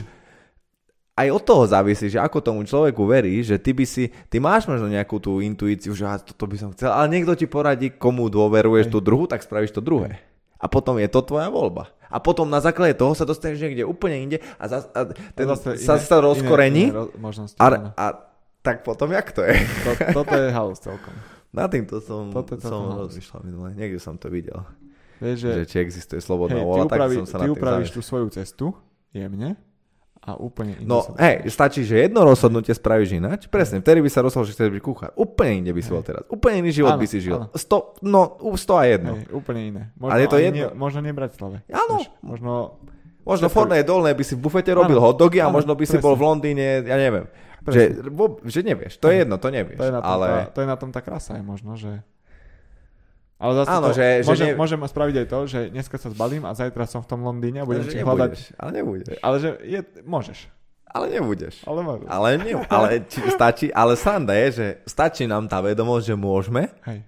aj 1.13 1.29
od 1.29 1.43
toho 1.45 1.65
závisí, 1.69 2.09
že 2.09 2.19
ako 2.19 2.41
tomu 2.41 2.61
človeku 2.65 3.05
verí, 3.05 3.45
že 3.45 3.61
ty 3.61 3.77
by 3.77 3.85
si, 3.85 4.09
ty 4.33 4.41
máš 4.41 4.65
možno 4.65 4.89
nejakú 4.89 5.21
tú 5.21 5.45
intuíciu, 5.45 5.93
že 5.93 6.09
toto 6.25 6.49
by 6.49 6.57
som 6.59 6.71
chcel, 6.73 6.91
ale 6.91 7.13
niekto 7.13 7.37
ti 7.37 7.45
poradí, 7.45 7.93
komu 7.93 8.33
dôveruješ 8.33 8.89
Hej. 8.89 8.93
tú 8.93 8.99
druhu, 8.99 9.29
tak 9.29 9.45
spravíš 9.45 9.77
to 9.77 9.85
druhé. 9.85 10.19
A 10.63 10.71
potom 10.71 10.97
je 10.97 11.09
to 11.11 11.21
tvoja 11.27 11.51
voľba 11.51 11.91
a 12.13 12.21
potom 12.21 12.45
na 12.45 12.61
základe 12.61 12.93
toho 12.95 13.17
sa 13.17 13.25
dostaneš 13.25 13.65
niekde 13.65 13.89
úplne 13.89 14.29
inde 14.29 14.37
a, 14.61 14.65
za, 14.69 14.85
a 14.93 15.09
ten 15.33 15.49
a 15.49 15.57
sa, 15.57 15.73
iné, 15.73 16.05
sa 16.05 16.17
rozkorení 16.21 16.93
iné, 16.93 17.09
iné 17.17 17.49
a, 17.57 17.67
a 17.97 18.07
tak 18.61 18.85
potom 18.85 19.11
jak 19.11 19.33
to 19.33 19.43
je? 19.43 19.57
To, 19.59 19.91
toto 20.23 20.35
je 20.37 20.49
halus 20.53 20.79
celkom. 20.79 21.15
Na 21.57 21.67
týmto 21.69 21.99
som, 22.05 22.31
toto 22.33 22.61
som 22.61 23.09
rozmýšľal 23.09 23.41
minule, 23.45 23.69
niekde 23.77 24.01
som 24.01 24.17
to 24.17 24.29
videl. 24.29 24.65
Vieš, 25.21 25.37
že, 25.41 25.51
že 25.63 25.65
či 25.69 25.77
existuje 25.81 26.21
slobodná 26.21 26.61
hej, 26.61 26.67
vola, 26.67 26.85
tak 26.89 27.01
som 27.25 27.27
sa 27.29 27.39
ty 27.45 27.49
upravíš 27.49 27.91
tú 27.95 28.01
svoju 28.05 28.29
cestu 28.33 28.77
jemne 29.13 29.57
a 30.23 30.39
úplne 30.39 30.79
inde 30.79 30.87
No, 30.87 31.03
hej, 31.19 31.51
stačí, 31.51 31.83
že 31.83 32.07
jedno 32.07 32.23
rozhodnutie 32.23 32.71
spravíš 32.71 33.19
ináč. 33.19 33.51
Presne, 33.51 33.83
vtedy 33.83 33.99
by 33.99 34.11
sa 34.11 34.23
rozhodol, 34.23 34.47
že 34.47 34.55
chceš 34.55 34.71
byť 34.71 34.83
kuchár. 34.83 35.11
Úplne 35.19 35.67
inde 35.67 35.75
by 35.75 35.81
si 35.83 35.91
bol 35.91 36.03
teraz. 36.07 36.23
Úplne 36.31 36.63
iný 36.63 36.71
život 36.71 36.95
áno, 36.95 37.03
by 37.03 37.07
si 37.11 37.19
žil. 37.19 37.43
Sto, 37.59 37.99
no, 38.07 38.39
sto 38.55 38.79
a 38.79 38.87
jedno. 38.87 39.19
Hej, 39.19 39.35
úplne 39.35 39.61
iné. 39.67 39.83
Možno 39.99 40.15
Ale 40.15 40.23
je 40.23 40.29
to 40.31 40.39
jedno. 40.39 40.71
Ne, 40.71 40.79
možno 40.79 40.99
nebrať 41.03 41.31
slave. 41.35 41.59
Áno. 41.75 42.07
Možno... 42.23 42.79
Možno 43.23 43.47
v 43.47 43.55
Hornej 43.55 43.87
dolnej 43.87 44.19
by 44.19 44.25
si 44.27 44.35
v 44.35 44.43
bufete 44.43 44.75
robil 44.75 44.99
áno, 44.99 45.15
hotdogy 45.15 45.39
a 45.39 45.47
áno, 45.47 45.55
možno 45.55 45.79
by 45.79 45.87
presne. 45.87 46.03
si 46.03 46.03
bol 46.03 46.19
v 46.19 46.27
Londýne, 46.27 46.83
ja 46.83 46.99
neviem. 46.99 47.31
Že, 47.63 48.11
že 48.43 48.61
nevieš, 48.67 48.99
to 48.99 49.07
je 49.15 49.23
jedno, 49.23 49.39
to 49.39 49.47
nevieš. 49.47 49.79
To 49.79 49.87
je 49.87 49.95
na 49.95 50.03
tom, 50.03 50.11
ale... 50.11 50.27
tá, 50.27 50.39
to 50.51 50.59
je 50.59 50.67
na 50.67 50.75
tom 50.75 50.91
tá 50.91 50.99
krása 50.99 51.39
je 51.39 51.47
možno, 51.47 51.79
že 51.79 52.03
ale 53.43 53.53
zase 53.59 53.75
Áno, 53.75 53.87
to, 53.91 53.99
že, 53.99 54.07
môžem, 54.23 54.39
že 54.39 54.47
ne... 54.47 54.55
môžem 54.55 54.81
spraviť 54.87 55.17
aj 55.19 55.27
to, 55.27 55.39
že 55.51 55.61
dneska 55.75 55.97
sa 55.99 56.09
zbalím 56.15 56.47
a 56.47 56.55
zajtra 56.55 56.87
som 56.87 57.03
v 57.03 57.09
tom 57.11 57.27
Londýne 57.27 57.59
a 57.61 57.67
budem 57.67 57.83
ti 57.91 57.99
hľadať. 57.99 58.55
Ale 58.55 58.71
nebudeš. 58.71 59.19
Ale 59.19 59.37
že 59.43 59.51
je, 59.67 59.81
môžeš. 60.07 60.39
Ale 60.87 61.11
nebudeš. 61.11 61.67
Ale 61.67 61.81
môžeš. 61.83 62.07
Ale, 62.07 62.29
ne, 62.39 62.53
ale 62.71 62.89
či, 63.11 63.19
stačí, 63.35 63.67
ale 63.75 63.99
sranda 63.99 64.37
je, 64.47 64.49
že 64.55 64.67
stačí 64.87 65.27
nám 65.27 65.51
tá 65.51 65.59
vedomosť, 65.59 66.15
že 66.15 66.17
môžeme. 66.17 66.71
Hej. 66.87 67.03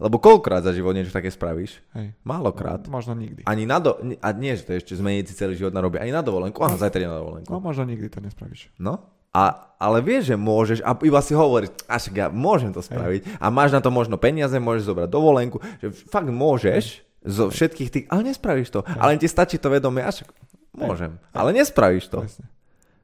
Lebo 0.00 0.16
koľkokrát 0.16 0.64
za 0.64 0.72
život 0.72 0.96
niečo 0.96 1.12
také 1.12 1.28
spravíš? 1.28 1.84
Hej. 1.92 2.16
Málokrát. 2.24 2.80
No, 2.88 2.96
možno 2.96 3.12
nikdy. 3.12 3.44
Ani 3.44 3.68
na 3.68 3.84
do... 3.84 4.00
A 4.24 4.32
nie, 4.32 4.56
že 4.56 4.64
to 4.64 4.72
ešte 4.72 4.96
zmeniť 4.96 5.28
si 5.28 5.34
celý 5.36 5.60
život 5.60 5.76
na 5.76 5.84
robie. 5.84 6.00
Ani 6.00 6.08
na 6.08 6.24
dovolenku. 6.24 6.56
Áno, 6.64 6.80
zajtra 6.80 7.04
na 7.04 7.20
dovolenku. 7.20 7.52
No 7.52 7.60
možno 7.60 7.84
nikdy 7.84 8.08
to 8.08 8.24
nespravíš. 8.24 8.72
No. 8.80 9.19
A, 9.30 9.70
ale 9.78 10.02
vieš, 10.02 10.34
že 10.34 10.36
môžeš, 10.36 10.78
a 10.82 10.90
iba 11.06 11.20
si 11.22 11.32
hovoríš, 11.38 11.70
až 11.86 12.10
ja 12.10 12.26
môžem 12.26 12.74
to 12.74 12.82
spraviť. 12.82 13.38
A 13.38 13.46
máš 13.48 13.70
na 13.70 13.78
to 13.78 13.94
možno 13.94 14.18
peniaze, 14.18 14.54
môžeš 14.58 14.90
zobrať 14.90 15.08
dovolenku, 15.08 15.62
že 15.78 15.94
fakt 16.10 16.28
môžeš 16.28 17.06
zo 17.22 17.52
všetkých 17.52 17.90
tých, 17.90 18.06
ale 18.10 18.26
nespravíš 18.26 18.74
to. 18.74 18.80
Hej. 18.82 18.98
Ale 18.98 19.20
ti 19.20 19.28
stačí 19.30 19.56
to 19.60 19.70
vedomie, 19.70 20.02
až 20.02 20.26
môžem. 20.74 21.14
Hej. 21.14 21.36
Ale 21.36 21.50
nespravíš 21.54 22.10
to. 22.10 22.26
Presne. 22.26 22.46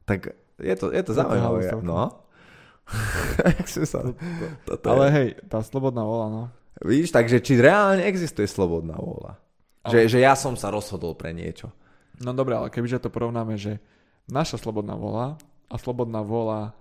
Tak 0.02 0.34
je 0.58 0.74
to, 0.74 0.86
je 0.90 1.02
to 1.04 1.12
zaujímavé. 1.14 1.70
No. 1.84 2.26
sa... 3.66 4.00
Ale 4.86 5.04
hej, 5.10 5.28
tá 5.46 5.62
slobodná 5.62 6.02
vola, 6.06 6.26
no. 6.30 6.42
Víš, 6.82 7.14
takže 7.14 7.40
či 7.40 7.56
reálne 7.56 8.04
existuje 8.04 8.44
slobodná 8.44 8.98
vôľa? 9.00 9.40
Že, 9.86 9.98
že 10.10 10.18
ja 10.20 10.34
som 10.34 10.58
sa 10.58 10.68
rozhodol 10.68 11.14
pre 11.14 11.30
niečo. 11.30 11.70
No 12.20 12.34
dobre, 12.34 12.58
ale 12.58 12.68
kebyže 12.68 13.00
to 13.00 13.12
porovnáme, 13.12 13.54
že 13.56 13.78
naša 14.28 14.58
slobodná 14.58 14.98
vôľa 14.98 15.38
a 15.66 15.74
slobodná 15.76 16.22
vôľa 16.22 16.74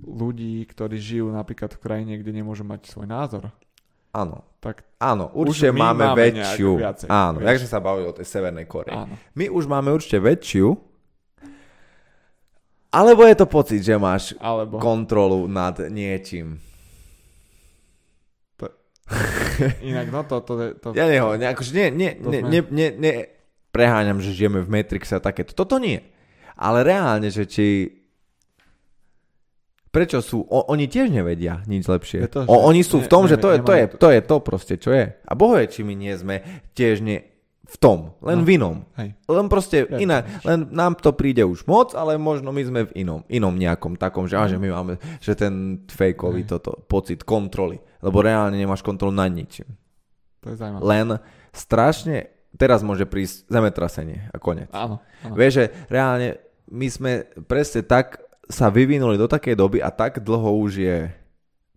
ľudí, 0.00 0.64
ktorí 0.64 0.96
žijú 0.96 1.28
napríklad 1.30 1.76
v 1.76 1.82
krajine, 1.82 2.12
kde 2.16 2.32
nemôžu 2.32 2.64
mať 2.64 2.88
svoj 2.88 3.06
názor. 3.06 3.52
Áno. 4.10 4.42
Tak 4.60 4.84
áno, 5.00 5.32
určite 5.32 5.72
máme, 5.72 6.12
máme 6.12 6.20
väčšiu. 6.20 6.70
Viacej, 6.76 7.08
áno, 7.08 7.40
jak 7.40 7.64
sa 7.64 7.80
bavili 7.80 8.12
o 8.12 8.16
tej 8.16 8.28
Severnej 8.28 8.68
Koreji. 8.68 8.92
My 9.32 9.48
už 9.48 9.64
máme 9.64 9.88
určite 9.88 10.20
väčšiu, 10.20 10.76
alebo 12.92 13.24
je 13.24 13.36
to 13.38 13.46
pocit, 13.48 13.80
že 13.80 13.96
máš 13.96 14.36
Alebo. 14.36 14.76
kontrolu 14.82 15.48
nad 15.48 15.78
niečím. 15.88 16.58
Inak, 19.80 20.12
no 20.12 20.28
to... 20.28 20.44
to, 20.44 20.52
to 20.76 20.88
ja 20.92 21.08
neho, 21.08 21.40
ne, 21.40 21.56
akože 21.56 21.72
nie, 21.72 21.88
nie, 21.88 22.10
ne, 22.20 22.38
ne, 22.44 22.60
ne, 22.60 22.88
ne, 22.94 23.12
preháňam, 23.72 24.20
že 24.20 24.36
žijeme 24.36 24.60
v 24.60 24.68
Matrixe 24.68 25.16
a 25.16 25.24
takéto. 25.24 25.56
Toto 25.56 25.80
nie. 25.80 26.04
Ale 26.58 26.84
reálne, 26.84 27.32
že 27.32 27.48
či... 27.48 27.66
Prečo 29.90 30.22
sú? 30.22 30.46
O, 30.46 30.70
oni 30.70 30.86
tiež 30.86 31.10
nevedia 31.10 31.66
nič 31.66 31.90
lepšie. 31.90 32.30
To, 32.30 32.46
o, 32.46 32.56
oni 32.70 32.86
sú 32.86 33.02
ne, 33.02 33.04
v 33.04 33.08
tom, 33.10 33.26
ne, 33.26 33.34
že 33.34 33.36
to 33.42 33.50
je, 33.50 33.58
to, 33.58 33.72
je, 33.74 33.84
to 33.98 34.08
je 34.14 34.20
to 34.22 34.36
proste, 34.38 34.74
čo 34.78 34.90
je. 34.94 35.10
A 35.10 35.32
boho 35.34 35.58
je, 35.58 35.66
či 35.66 35.80
my 35.82 35.98
nie 35.98 36.14
sme 36.14 36.62
tiež 36.78 37.02
nie, 37.02 37.26
v 37.70 37.76
tom, 37.78 37.98
len 38.18 38.42
no. 38.42 38.46
v 38.46 38.58
inom. 38.58 38.76
Hej. 38.98 39.14
Len 39.30 39.46
proste 39.46 39.86
ja, 39.86 39.98
iná, 40.02 40.26
len 40.42 40.66
nám 40.74 40.98
to 40.98 41.14
príde 41.14 41.46
už 41.46 41.70
moc, 41.70 41.94
ale 41.94 42.18
možno 42.18 42.50
my 42.50 42.62
sme 42.66 42.80
v 42.90 43.06
inom, 43.06 43.22
inom 43.30 43.54
nejakom 43.54 43.94
takom, 43.94 44.26
že, 44.26 44.34
mm. 44.34 44.50
že 44.50 44.58
my 44.58 44.68
máme, 44.74 44.94
že 45.22 45.38
ten 45.38 45.86
fejkový 45.86 46.50
toto, 46.50 46.82
pocit 46.90 47.22
kontroly, 47.22 47.78
lebo 48.02 48.26
reálne 48.26 48.58
nemáš 48.58 48.82
kontrolu 48.82 49.14
nad 49.14 49.30
ničím. 49.30 49.70
To 50.42 50.50
je 50.50 50.56
zaujímavé. 50.58 50.82
Len 50.82 51.06
strašne, 51.54 52.16
teraz 52.58 52.82
môže 52.82 53.06
prísť 53.06 53.46
zemetrasenie 53.46 54.34
a 54.34 54.36
konec. 54.42 54.66
Áno, 54.74 54.98
áno. 55.22 55.34
Vieš, 55.38 55.52
že 55.62 55.64
reálne 55.86 56.42
my 56.74 56.86
sme 56.90 57.12
presne 57.46 57.86
tak 57.86 58.18
sa 58.50 58.66
vyvinuli 58.68 59.16
do 59.16 59.30
takej 59.30 59.54
doby 59.54 59.78
a 59.80 59.88
tak 59.94 60.20
dlho 60.20 60.50
už 60.60 60.72
je 60.76 60.96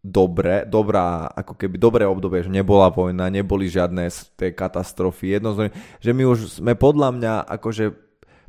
dobre, 0.04 0.68
dobrá, 0.68 1.32
ako 1.32 1.56
keby 1.56 1.80
dobré 1.80 2.04
obdobie, 2.04 2.44
že 2.44 2.52
nebola 2.52 2.92
vojna, 2.92 3.32
neboli 3.32 3.72
žiadne 3.72 4.12
tie 4.36 4.52
katastrofy, 4.52 5.40
jednoznačne, 5.40 5.72
že 6.04 6.12
my 6.12 6.24
už 6.28 6.60
sme 6.60 6.76
podľa 6.76 7.10
mňa 7.16 7.34
akože 7.48 7.96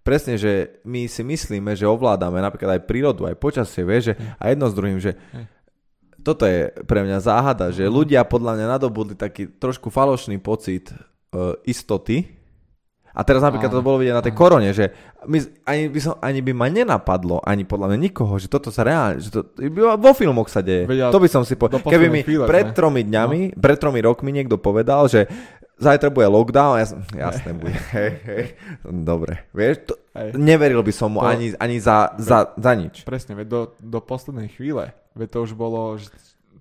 presne, 0.02 0.34
že 0.34 0.82
my 0.82 1.06
si 1.06 1.22
myslíme, 1.22 1.78
že 1.78 1.86
ovládame 1.86 2.42
napríklad 2.42 2.82
aj 2.82 2.86
prírodu, 2.90 3.30
aj 3.30 3.38
počasie, 3.38 3.86
vieš, 3.86 4.12
že, 4.12 4.14
a 4.18 4.50
jedno 4.50 4.66
s 4.66 4.74
druhým, 4.74 4.98
že 4.98 5.14
toto 6.26 6.48
je 6.48 6.74
pre 6.88 7.06
mňa 7.06 7.18
záhada, 7.22 7.70
že 7.70 7.86
ľudia 7.86 8.26
podľa 8.26 8.58
mňa 8.58 8.66
nadobudli 8.74 9.14
taký 9.14 9.46
trošku 9.60 9.94
falošný 9.94 10.42
pocit 10.42 10.90
uh, 10.90 11.54
istoty, 11.68 12.43
a 13.14 13.20
teraz 13.22 13.46
napríklad 13.46 13.70
to 13.70 13.78
bolo 13.78 14.02
vidieť 14.02 14.16
na 14.18 14.26
tej 14.26 14.34
korone, 14.34 14.74
že 14.74 14.90
my, 15.30 15.38
ani, 15.70 15.86
by 15.86 16.00
som, 16.02 16.14
ani 16.18 16.42
by 16.42 16.50
ma 16.50 16.66
nenapadlo, 16.66 17.38
ani 17.46 17.62
podľa 17.62 17.94
mňa 17.94 17.98
nikoho, 18.10 18.34
že 18.42 18.50
toto 18.50 18.74
sa 18.74 18.82
reálne, 18.82 19.22
že 19.22 19.30
to 19.30 19.46
vo 19.94 20.12
filmoch 20.18 20.50
sa 20.50 20.66
deje. 20.66 20.90
Vedia, 20.90 21.14
to 21.14 21.22
by 21.22 21.30
som 21.30 21.46
si 21.46 21.54
povedal. 21.54 21.78
Keby 21.86 22.10
mi 22.10 22.26
chvíle, 22.26 22.50
pred 22.50 22.74
tromi 22.74 23.06
dňami, 23.06 23.54
no. 23.54 23.62
pred 23.62 23.78
tromi 23.78 24.02
rokmi 24.02 24.34
niekto 24.34 24.58
povedal, 24.58 25.06
že 25.06 25.30
zajtra 25.78 26.10
bude 26.10 26.26
lockdown, 26.26 26.74
ja 26.82 26.86
som, 26.90 26.98
jasné 27.14 27.50
bude, 27.62 27.78
hej, 27.94 28.12
hej, 28.26 28.44
dobre, 28.82 29.46
vieš, 29.54 29.90
to, 29.90 29.94
neveril 30.34 30.82
by 30.82 30.92
som 30.94 31.14
mu 31.14 31.22
to, 31.22 31.30
ani, 31.30 31.46
ani 31.54 31.78
za, 31.78 32.18
za, 32.18 32.50
za 32.58 32.72
nič. 32.74 33.06
Presne, 33.06 33.38
veď 33.38 33.46
do, 33.46 33.60
do 33.78 33.98
poslednej 34.02 34.50
chvíle, 34.50 34.90
veď 35.14 35.28
to 35.30 35.38
už 35.46 35.54
bolo, 35.54 35.98
že 35.98 36.10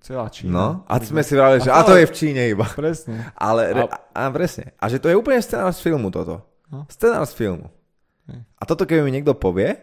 celá 0.04 0.28
Čína. 0.28 0.52
No, 0.52 0.66
a 0.84 1.00
sme 1.00 1.24
si 1.24 1.32
vrali, 1.32 1.64
že 1.64 1.72
a, 1.72 1.80
to 1.80 1.96
je 1.96 2.04
v 2.04 2.12
Číne 2.12 2.42
iba. 2.52 2.68
Presne. 2.68 3.32
Ale, 3.32 3.72
a, 3.72 3.96
a 4.12 4.28
presne. 4.28 4.76
A 4.76 4.92
že 4.92 5.00
to 5.00 5.08
je 5.08 5.16
úplne 5.16 5.40
scenár 5.40 5.72
z 5.72 5.80
filmu 5.80 6.12
toto. 6.12 6.44
No. 6.68 6.84
Scenár 6.92 7.24
z 7.24 7.32
filmu. 7.32 7.72
A 8.60 8.62
toto 8.68 8.84
keby 8.84 9.04
mi 9.04 9.12
niekto 9.20 9.36
povie, 9.36 9.76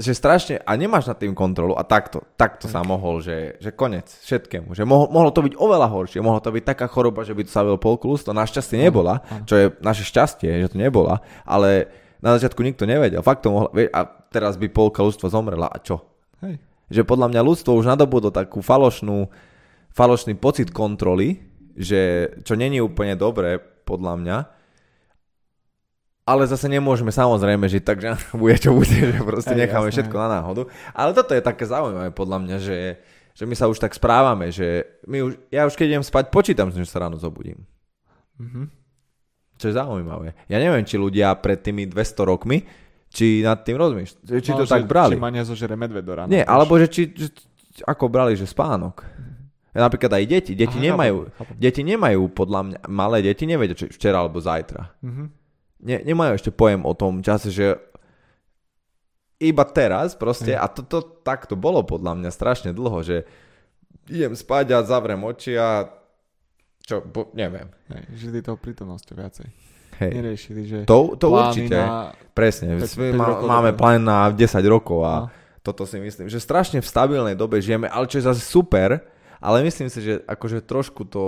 že 0.00 0.16
strašne, 0.16 0.60
a 0.64 0.72
nemáš 0.80 1.08
nad 1.12 1.16
tým 1.20 1.36
kontrolu 1.36 1.76
a 1.76 1.84
takto, 1.84 2.24
takto 2.36 2.68
sa 2.68 2.80
mohol, 2.80 3.20
že, 3.20 3.60
že 3.60 3.72
konec 3.72 4.08
všetkému, 4.08 4.72
že 4.72 4.88
mohlo, 4.88 5.12
mohlo 5.12 5.28
to 5.32 5.44
byť 5.44 5.60
oveľa 5.60 5.88
horšie, 5.92 6.24
mohlo 6.24 6.40
to 6.40 6.52
byť 6.52 6.64
taká 6.64 6.86
choroba, 6.88 7.20
že 7.24 7.36
by 7.36 7.44
to 7.44 7.52
savil 7.52 7.76
polkulus, 7.76 8.24
to 8.24 8.32
našťastie 8.32 8.80
nebola, 8.80 9.20
čo 9.44 9.54
je 9.60 9.66
naše 9.84 10.08
šťastie, 10.08 10.48
že 10.64 10.72
to 10.72 10.78
nebola, 10.80 11.20
ale 11.44 11.90
na 12.20 12.32
začiatku 12.36 12.64
nikto 12.64 12.88
nevedel, 12.88 13.20
fakt 13.20 13.44
to 13.44 13.52
mohlo, 13.52 13.68
a 13.76 14.00
teraz 14.32 14.56
by 14.56 14.72
polka 14.72 15.04
ľudstva 15.04 15.28
zomrela 15.28 15.68
a 15.68 15.76
čo? 15.82 16.00
Hej 16.40 16.69
že 16.90 17.06
podľa 17.06 17.30
mňa 17.30 17.40
ľudstvo 17.46 17.78
už 17.78 17.86
nadobudlo 17.86 18.34
takú 18.34 18.60
falošnú, 18.60 19.30
falošný 19.94 20.34
pocit 20.36 20.74
kontroly, 20.74 21.40
že 21.78 22.34
čo 22.42 22.58
není 22.58 22.82
úplne 22.82 23.14
dobré, 23.14 23.62
podľa 23.90 24.14
mňa, 24.22 24.36
ale 26.30 26.46
zase 26.46 26.70
nemôžeme 26.70 27.10
samozrejme 27.10 27.66
žiť 27.66 27.82
tak, 27.82 27.98
že 27.98 28.14
bude 28.38 28.54
čo 28.54 28.70
bude, 28.70 28.94
že 28.94 29.18
proste 29.26 29.54
Aj, 29.58 29.60
necháme 29.66 29.90
jasné. 29.90 30.06
všetko 30.06 30.16
na 30.18 30.28
náhodu. 30.38 30.62
Ale 30.94 31.10
toto 31.10 31.34
je 31.34 31.42
také 31.42 31.66
zaujímavé 31.66 32.14
podľa 32.14 32.38
mňa, 32.46 32.56
že, 32.62 33.02
že 33.34 33.44
my 33.50 33.54
sa 33.58 33.66
už 33.66 33.82
tak 33.82 33.98
správame, 33.98 34.54
že 34.54 34.86
my 35.10 35.26
už, 35.26 35.32
ja 35.50 35.66
už 35.66 35.74
keď 35.74 35.98
idem 35.98 36.04
spať, 36.06 36.30
počítam, 36.30 36.70
že 36.70 36.86
sa 36.86 37.02
ráno 37.02 37.18
zobudím. 37.18 37.66
Mm-hmm. 38.38 38.66
Čo 39.58 39.66
je 39.68 39.74
zaujímavé. 39.74 40.38
Ja 40.46 40.62
neviem, 40.62 40.86
či 40.86 40.96
ľudia 40.96 41.34
pred 41.36 41.60
tými 41.60 41.90
200 41.90 42.30
rokmi 42.30 42.62
či 43.10 43.42
nad 43.42 43.58
tým 43.66 43.76
rozmýšľaš, 43.76 44.40
či 44.40 44.50
no, 44.54 44.58
to 44.62 44.64
že, 44.64 44.70
tak 44.70 44.86
brali. 44.86 45.18
Či 45.18 45.22
ma 45.22 45.30
nezožere 45.34 45.74
medved 45.74 46.06
do 46.06 46.14
rána. 46.14 46.30
Nie, 46.30 46.46
alebo 46.46 46.78
že 46.78 46.86
či, 46.86 47.10
či, 47.10 47.26
ako 47.82 48.06
brali, 48.06 48.38
že 48.38 48.46
spánok. 48.46 49.02
Napríklad 49.70 50.18
aj 50.18 50.24
deti. 50.26 50.52
Deti 50.58 50.78
Aha, 50.82 50.86
nemajú, 50.90 51.30
chápem, 51.30 51.54
deti 51.58 51.82
nemajú, 51.86 52.26
podľa 52.34 52.60
mňa, 52.66 52.78
malé 52.90 53.22
deti 53.22 53.46
nevedia, 53.46 53.78
či 53.78 53.86
včera 53.90 54.22
alebo 54.22 54.42
zajtra. 54.42 54.94
Mm-hmm. 55.02 55.26
Ne, 55.86 55.96
nemajú 56.06 56.32
ešte 56.38 56.50
pojem 56.50 56.82
o 56.82 56.92
tom 56.94 57.22
čase, 57.22 57.54
že 57.54 57.78
iba 59.40 59.64
teraz 59.64 60.12
proste, 60.18 60.52
mm. 60.52 60.60
a 60.60 60.66
to, 60.68 60.84
to 60.84 60.98
tak 61.24 61.48
to 61.48 61.56
bolo 61.56 61.80
podľa 61.80 62.18
mňa 62.18 62.30
strašne 62.34 62.70
dlho, 62.76 63.00
že 63.00 63.24
idem 64.10 64.36
spať 64.36 64.76
a 64.76 64.84
zavrem 64.84 65.22
oči 65.22 65.56
a 65.56 65.88
čo, 66.84 67.00
bo, 67.00 67.30
neviem. 67.32 67.70
Žili 68.12 68.42
tou 68.42 68.58
prítomnosťou 68.58 69.14
viacej. 69.16 69.48
Hej. 70.00 70.12
Neriešili, 70.16 70.62
že 70.64 70.78
to, 70.88 71.12
to 71.20 71.28
určite, 71.28 71.76
na... 71.76 72.16
presne. 72.32 72.80
5, 72.80 73.12
5 73.12 73.20
má, 73.20 73.28
máme 73.60 73.76
plán 73.76 74.00
na 74.00 74.32
10 74.32 74.56
rokov 74.64 75.04
a 75.04 75.14
no. 75.24 75.26
toto 75.60 75.84
si 75.84 76.00
myslím, 76.00 76.32
že 76.32 76.40
strašne 76.40 76.80
v 76.80 76.88
stabilnej 76.88 77.36
dobe 77.36 77.60
žijeme, 77.60 77.84
ale 77.84 78.08
čo 78.08 78.16
je 78.16 78.24
zase 78.24 78.40
super, 78.40 79.04
ale 79.44 79.60
myslím 79.60 79.92
si, 79.92 80.00
že 80.00 80.24
akože 80.24 80.64
trošku 80.64 81.04
to 81.04 81.24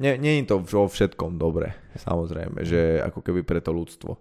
nie, 0.00 0.16
nie 0.16 0.40
je 0.40 0.56
to 0.56 0.56
vo 0.64 0.88
všetkom 0.88 1.36
dobre, 1.36 1.76
samozrejme, 2.00 2.64
že 2.64 3.04
ako 3.04 3.20
keby 3.20 3.44
pre 3.44 3.60
to 3.60 3.76
ľudstvo. 3.76 4.16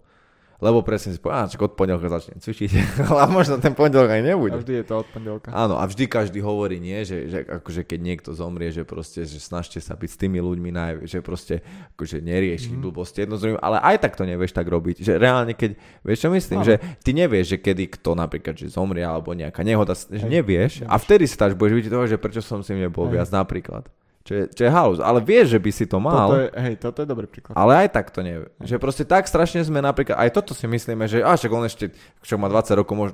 Lebo 0.59 0.83
presne 0.83 1.15
si 1.15 1.19
povedal, 1.23 1.47
od 1.47 1.73
pondelka 1.79 2.11
začnem 2.11 2.43
cvičiť, 2.43 2.69
ale 3.09 3.31
možno 3.31 3.63
ten 3.63 3.71
pondelok 3.71 4.11
aj 4.11 4.21
nebude. 4.27 4.55
A 4.55 4.59
vždy 4.59 4.83
je 4.83 4.85
to 4.85 4.95
od 4.99 5.07
pondelka. 5.07 5.49
Áno, 5.55 5.79
a 5.79 5.87
vždy 5.87 6.03
každý 6.11 6.43
hovorí, 6.43 6.83
nie, 6.83 6.99
že, 7.07 7.31
že 7.31 7.37
akože 7.47 7.87
keď 7.87 7.99
niekto 8.03 8.29
zomrie, 8.35 8.67
že 8.67 8.83
proste, 8.83 9.23
že 9.23 9.39
snažte 9.39 9.79
sa 9.79 9.95
byť 9.95 10.09
s 10.11 10.17
tými 10.19 10.43
ľuďmi 10.43 10.69
naj, 10.75 10.91
že 11.07 11.23
proste 11.23 11.63
akože 11.95 12.19
neriešiť 12.19 12.75
mm. 12.75 12.81
blbosti 12.83 13.23
jedno 13.23 13.39
ale 13.39 13.79
aj 13.79 14.03
tak 14.03 14.19
to 14.19 14.27
nevieš 14.27 14.51
tak 14.51 14.67
robiť, 14.67 14.99
že 14.99 15.15
reálne 15.15 15.55
keď, 15.55 15.79
vieš 16.03 16.27
čo 16.27 16.29
myslím, 16.35 16.59
Áno. 16.59 16.67
že 16.67 16.75
ty 17.03 17.15
nevieš, 17.15 17.55
že 17.55 17.57
kedy 17.63 17.95
kto 17.95 18.19
napríklad, 18.19 18.59
že 18.59 18.67
zomrie 18.67 19.01
alebo 19.01 19.31
nejaká 19.31 19.63
nehoda, 19.63 19.95
že 19.95 20.27
nevieš, 20.27 20.83
nevieš. 20.83 20.91
a 20.91 20.95
vtedy 20.99 21.23
si 21.23 21.35
budeš 21.55 21.73
vidieť 21.79 21.91
toho, 21.95 22.05
že 22.05 22.17
prečo 22.19 22.43
som 22.43 22.59
si 22.59 22.75
nebol 22.75 23.07
Hej. 23.07 23.13
viac 23.15 23.29
napríklad. 23.31 23.87
Čo 24.29 24.33
je, 24.37 24.43
čo 24.53 24.61
je 24.61 24.69
halus. 24.69 25.01
Ale 25.01 25.25
vieš, 25.25 25.57
že 25.57 25.59
by 25.59 25.71
si 25.73 25.89
to 25.89 25.97
mal. 25.97 26.29
Toto 26.29 26.37
je, 26.37 26.47
hej, 26.53 26.75
toto 26.77 27.01
je 27.01 27.07
dobrý 27.09 27.25
príklad. 27.25 27.57
Ale 27.57 27.81
aj 27.81 27.97
tak 27.97 28.13
to 28.13 28.21
nevie. 28.21 28.45
Že 28.61 28.77
proste 28.77 29.01
tak 29.01 29.25
strašne 29.25 29.65
sme 29.65 29.81
napríklad, 29.81 30.21
aj 30.21 30.29
toto 30.37 30.53
si 30.53 30.69
myslíme, 30.69 31.09
že 31.09 31.25
až 31.25 31.49
on 31.49 31.65
ešte, 31.65 31.89
čo 32.21 32.37
má 32.37 32.45
20 32.45 32.77
rokov, 32.77 32.93
môž, 32.93 33.11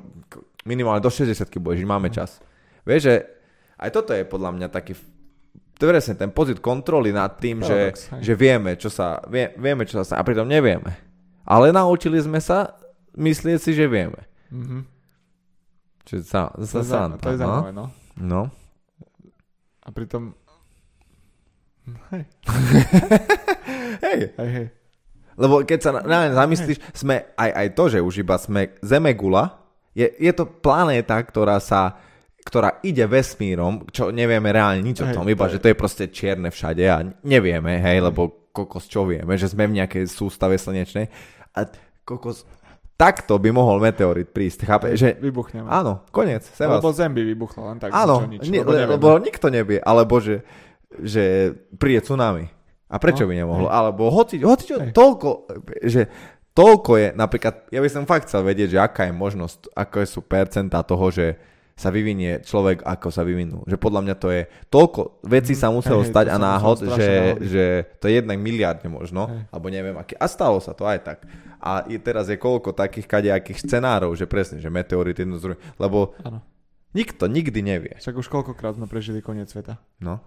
minimálne 0.67 0.99
do 0.99 1.07
60 1.07 1.39
bude 1.63 1.79
žiť, 1.79 1.87
máme 1.87 2.11
čas. 2.11 2.43
Vieš, 2.83 2.99
že 2.99 3.15
aj 3.79 3.95
toto 3.95 4.11
je 4.11 4.27
podľa 4.27 4.59
mňa 4.59 4.67
taký 4.67 4.99
to 5.75 5.91
presne 5.91 6.19
ten 6.19 6.31
pocit 6.31 6.59
kontroly 6.59 7.11
nad 7.11 7.35
tým, 7.35 7.63
že, 7.63 7.95
že 8.19 8.33
vieme, 8.35 8.75
čo 8.79 8.87
sa, 8.87 9.19
vie, 9.27 9.51
vieme, 9.59 9.83
čo 9.83 10.03
sa 10.03 10.19
a 10.19 10.23
pritom 10.23 10.47
nevieme. 10.47 10.99
Ale 11.47 11.71
naučili 11.71 12.19
sme 12.19 12.39
sa 12.39 12.75
myslieť 13.15 13.59
si, 13.59 13.71
že 13.71 13.87
vieme. 13.87 14.23
Mm-hmm. 14.51 14.81
Čiže 16.07 16.23
sa, 16.27 16.51
sa, 16.63 16.79
to, 17.11 17.19
je, 17.19 17.23
to 17.23 17.27
je 17.27 17.35
no? 17.35 17.39
zaujímavé, 17.39 17.71
no. 17.75 17.85
no. 18.19 18.41
A 19.83 19.87
pritom 19.91 20.35
Hej. 22.11 22.23
hej. 24.01 24.19
Hej, 24.37 24.49
hej. 24.51 24.67
Lebo 25.35 25.63
keď 25.67 25.79
sa 25.79 25.91
na, 25.91 26.01
na 26.03 26.19
zamyslíš, 26.31 26.79
hej. 26.79 26.95
sme 26.95 27.15
aj, 27.35 27.51
aj 27.51 27.67
to, 27.75 27.83
že 27.91 27.99
už 27.99 28.23
iba 28.23 28.35
sme 28.39 28.75
Zemegula, 28.79 29.59
je, 29.91 30.07
je 30.07 30.31
to 30.31 30.47
planéta, 30.47 31.15
ktorá 31.19 31.59
sa 31.59 31.99
ktorá 32.45 32.77
ide 32.85 33.09
vesmírom, 33.09 33.89
čo 33.89 34.13
nevieme 34.13 34.53
reálne 34.53 34.85
nič 34.85 35.01
o 35.01 35.09
tom, 35.09 35.25
iba 35.25 35.49
že 35.49 35.57
to 35.57 35.73
je 35.73 35.81
proste 35.81 36.13
čierne 36.13 36.53
všade 36.53 36.85
a 36.85 37.01
nevieme, 37.25 37.81
hej, 37.81 38.05
lebo 38.05 38.45
kokos 38.53 38.85
čo 38.85 39.09
vieme, 39.09 39.33
že 39.33 39.49
sme 39.49 39.65
v 39.65 39.81
nejakej 39.81 40.05
sústave 40.05 40.53
slnečnej 40.61 41.09
a 41.57 41.65
kokos 42.05 42.45
takto 42.95 43.35
by 43.41 43.49
mohol 43.51 43.81
meteorit 43.83 44.31
prísť, 44.31 44.63
chápe? 44.63 44.87
Že, 44.95 45.19
Vybuchneme. 45.19 45.67
Áno, 45.67 46.07
koniec. 46.15 46.47
Sebas. 46.47 46.79
Lebo 46.79 46.95
Zem 46.95 47.11
by 47.11 47.21
vybuchlo, 47.27 47.67
len 47.67 47.77
tak. 47.81 47.91
Áno, 47.91 48.23
nič, 48.23 48.47
ne, 48.47 48.63
lebo, 48.63 48.71
lebo 48.71 49.09
nikto 49.19 49.51
nevie, 49.51 49.83
alebo 49.83 50.21
že, 50.23 50.45
že 51.03 51.55
príde 51.75 52.03
tsunami. 52.05 52.47
A 52.85 52.95
prečo 53.01 53.25
no, 53.25 53.29
by 53.29 53.33
nemohlo? 53.35 53.67
Hej. 53.67 53.75
Alebo 53.75 54.03
hoci, 54.13 54.35
hoci 54.45 54.63
čo, 54.69 54.77
toľko, 54.79 55.29
že 55.83 56.05
toľko 56.55 56.91
je, 56.95 57.07
napríklad, 57.17 57.67
ja 57.73 57.81
by 57.83 57.89
som 57.91 58.07
fakt 58.07 58.29
chcel 58.29 58.45
vedieť, 58.45 58.77
že 58.77 58.79
aká 58.79 59.09
je 59.09 59.13
možnosť, 59.13 59.73
ako 59.75 59.95
sú 60.05 60.21
percentá 60.23 60.79
toho, 60.85 61.11
že 61.11 61.35
sa 61.75 61.91
vyvinie 61.91 62.39
človek, 62.39 62.87
ako 62.87 63.11
sa 63.11 63.27
vyvinul. 63.27 63.67
Že 63.67 63.75
podľa 63.75 64.01
mňa 64.07 64.15
to 64.15 64.31
je, 64.31 64.41
toľko 64.71 65.19
vecí 65.27 65.59
sa 65.59 65.67
muselo 65.75 66.07
hey, 66.07 66.07
stať 66.07 66.31
a 66.31 66.39
náhod, 66.39 66.87
že, 66.87 67.35
že 67.43 67.63
to 67.99 68.07
je 68.07 68.23
jednak 68.23 68.39
miliardne 68.39 68.87
možno, 68.87 69.27
hey. 69.27 69.43
alebo 69.51 69.67
neviem 69.67 69.97
aké. 69.99 70.15
A 70.15 70.31
stalo 70.31 70.63
sa 70.63 70.71
to 70.71 70.87
aj 70.87 71.03
tak. 71.03 71.27
A 71.59 71.83
je, 71.83 71.99
teraz 71.99 72.31
je 72.31 72.39
koľko 72.39 72.71
takých 72.71 73.11
kadejakých 73.11 73.59
scenárov, 73.67 74.15
že 74.15 74.23
presne, 74.23 74.63
že 74.63 74.71
meteorit 74.71 75.19
jedno 75.19 75.35
z 75.35 75.59
lebo 75.75 76.15
ano. 76.23 76.39
Nikto 76.95 77.27
nikdy 77.27 77.59
nevie. 77.59 77.93
Však 77.99 78.15
už 78.15 78.31
koľkokrát 78.31 78.79
sme 78.79 78.87
prežili 78.87 79.19
koniec 79.19 79.51
sveta. 79.51 79.77
No. 79.99 80.23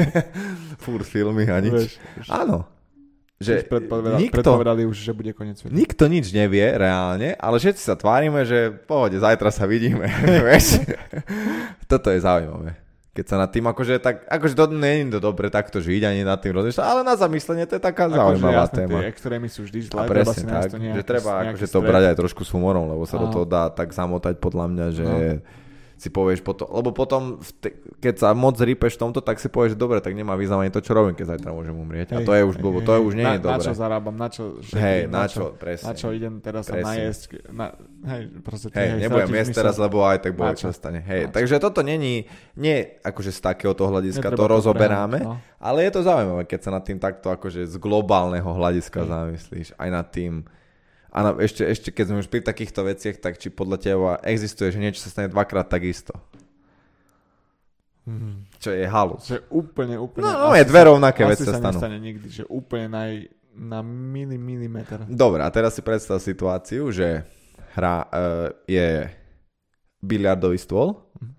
Fúr 0.82 1.04
filmy 1.04 1.44
a 1.46 1.60
nič. 1.60 1.76
Vieš, 1.76 1.92
vieš. 2.16 2.28
Áno 2.32 2.78
že 3.38 3.62
predpovedali, 3.70 4.18
nikto, 4.18 4.42
predpovedali 4.42 4.82
už, 4.82 4.98
že 4.98 5.12
bude 5.14 5.30
koniec 5.30 5.62
sveta. 5.62 5.70
Nikto 5.70 6.10
nič 6.10 6.34
nevie 6.34 6.74
reálne, 6.74 7.38
ale 7.38 7.62
všetci 7.62 7.82
sa 7.86 7.94
tvárime, 7.94 8.42
že 8.42 8.74
pohode, 8.74 9.14
zajtra 9.14 9.54
sa 9.54 9.70
vidíme. 9.70 10.10
Toto 11.90 12.10
je 12.10 12.18
zaujímavé. 12.18 12.74
Keď 13.14 13.24
sa 13.26 13.36
nad 13.38 13.50
tým, 13.50 13.66
akože, 13.66 13.98
tak, 13.98 14.26
akože 14.30 14.54
to 14.54 14.74
nie 14.78 15.06
je 15.06 15.18
to 15.18 15.20
dobre 15.22 15.50
takto 15.50 15.78
žiť, 15.82 16.02
ani 16.06 16.22
nad 16.22 16.38
tým 16.38 16.54
rozmýšľať, 16.54 16.86
ale 16.86 17.00
na 17.02 17.14
zamyslenie 17.18 17.66
to 17.66 17.78
je 17.78 17.82
taká 17.82 18.10
akože 18.10 18.18
zaujímavá 18.18 18.62
jasné, 18.66 18.78
téma. 18.78 18.98
Tie 18.98 19.10
extrémy 19.10 19.48
sú 19.50 19.60
vždy 19.66 19.78
zlé, 19.86 19.98
a 19.98 20.02
presne 20.06 20.42
treba 20.46 20.62
tak, 20.62 20.70
nejaký, 20.78 20.98
že 20.98 21.04
treba 21.06 21.30
akože 21.46 21.66
to 21.66 21.78
brať 21.82 22.04
aj 22.10 22.16
trošku 22.18 22.42
s 22.46 22.50
humorom, 22.54 22.84
lebo 22.90 23.02
sa 23.06 23.18
Aha. 23.18 23.22
do 23.26 23.26
toho 23.34 23.46
dá 23.46 23.70
tak 23.70 23.90
zamotať 23.94 24.34
podľa 24.42 24.66
mňa, 24.66 24.86
že... 24.94 25.06
No 25.06 25.18
si 25.98 26.14
povieš 26.14 26.46
potom, 26.46 26.70
lebo 26.70 26.94
potom, 26.94 27.42
keď 27.98 28.14
sa 28.22 28.28
moc 28.30 28.54
rípeš 28.54 28.94
v 28.94 29.02
tomto, 29.02 29.18
tak 29.18 29.42
si 29.42 29.50
povieš, 29.50 29.74
dobre, 29.74 29.98
tak 29.98 30.14
nemá 30.14 30.38
význam 30.38 30.62
ani 30.62 30.70
to, 30.70 30.78
čo 30.78 30.94
robím, 30.94 31.18
keď 31.18 31.34
zajtra 31.34 31.50
môžem 31.50 31.74
umrieť. 31.74 32.14
Hej, 32.14 32.22
a 32.22 32.26
to 32.26 32.32
je 32.38 32.42
už 32.46 32.56
blbo, 32.62 32.78
to 32.86 32.94
je 32.94 33.00
už 33.02 33.14
nie 33.18 33.26
na, 33.26 33.34
je 33.34 33.40
dobre. 33.42 33.58
Na 33.58 33.66
čo 33.66 33.74
zarábam, 33.74 34.14
na 34.14 34.28
čo 34.30 34.62
šetrím, 34.62 34.78
hej, 34.86 35.00
na, 35.10 35.24
čo, 35.26 35.42
presne. 35.58 35.86
Na 35.90 35.92
čo 35.98 36.06
idem 36.14 36.34
teraz 36.38 36.64
presne. 36.70 36.78
sa 36.78 36.88
najesť, 36.94 37.22
na, 37.50 37.66
hej, 38.14 38.22
proste 38.46 38.66
hej, 38.70 38.88
hej 38.94 39.00
nebudem 39.02 39.34
jesť 39.42 39.52
teraz, 39.58 39.74
lebo 39.74 40.06
aj 40.06 40.18
tak 40.22 40.32
bude 40.38 40.54
čo 40.54 40.70
stane. 40.70 41.02
Hej, 41.02 41.34
takže 41.34 41.58
toto 41.58 41.82
není, 41.82 42.30
nie 42.54 42.78
akože 43.02 43.34
z 43.34 43.40
takéhoto 43.42 43.90
hľadiska 43.90 44.30
to 44.30 44.44
rozoberáme, 44.46 45.18
no. 45.18 45.34
ale 45.58 45.82
je 45.82 45.98
to 45.98 46.06
zaujímavé, 46.06 46.46
keď 46.46 46.60
sa 46.62 46.70
nad 46.78 46.86
tým 46.86 47.02
takto 47.02 47.34
akože 47.34 47.66
z 47.66 47.74
globálneho 47.82 48.46
hľadiska 48.46 49.02
zamyslíš, 49.02 49.74
aj 49.74 49.88
nad 49.90 50.06
tým, 50.14 50.46
a 51.08 51.18
na, 51.24 51.30
ešte, 51.40 51.64
ešte 51.64 51.88
keď 51.88 52.04
sme 52.12 52.20
už 52.20 52.28
pri 52.28 52.44
takýchto 52.44 52.84
veciach, 52.84 53.16
tak 53.16 53.40
či 53.40 53.48
podľa 53.48 53.78
teba 53.80 54.10
existuje, 54.20 54.68
že 54.68 54.78
niečo 54.80 55.00
sa 55.00 55.08
stane 55.08 55.32
dvakrát 55.32 55.64
takisto? 55.64 56.12
Mm. 58.08 58.44
Čo 58.60 58.70
je 58.72 58.84
halus. 58.88 59.24
Že 59.28 59.38
úplne, 59.52 59.96
úplne... 60.00 60.24
No, 60.24 60.52
no 60.52 60.56
je 60.56 60.64
dve 60.64 60.80
rovnaké 60.88 61.24
veci 61.28 61.44
sa 61.44 61.56
stanú. 61.56 61.76
nestane 61.76 62.00
nikdy, 62.00 62.28
že 62.28 62.44
úplne 62.48 62.88
naj, 62.92 63.12
na 63.56 63.80
mili, 63.84 64.36
milimeter. 64.36 65.04
Dobre, 65.08 65.44
a 65.44 65.48
teraz 65.52 65.76
si 65.76 65.84
predstav 65.84 66.20
situáciu, 66.20 66.88
že 66.92 67.24
hra 67.76 68.08
uh, 68.08 68.48
je 68.64 69.08
biliardový 70.00 70.60
stôl, 70.60 70.96
mm. 71.20 71.32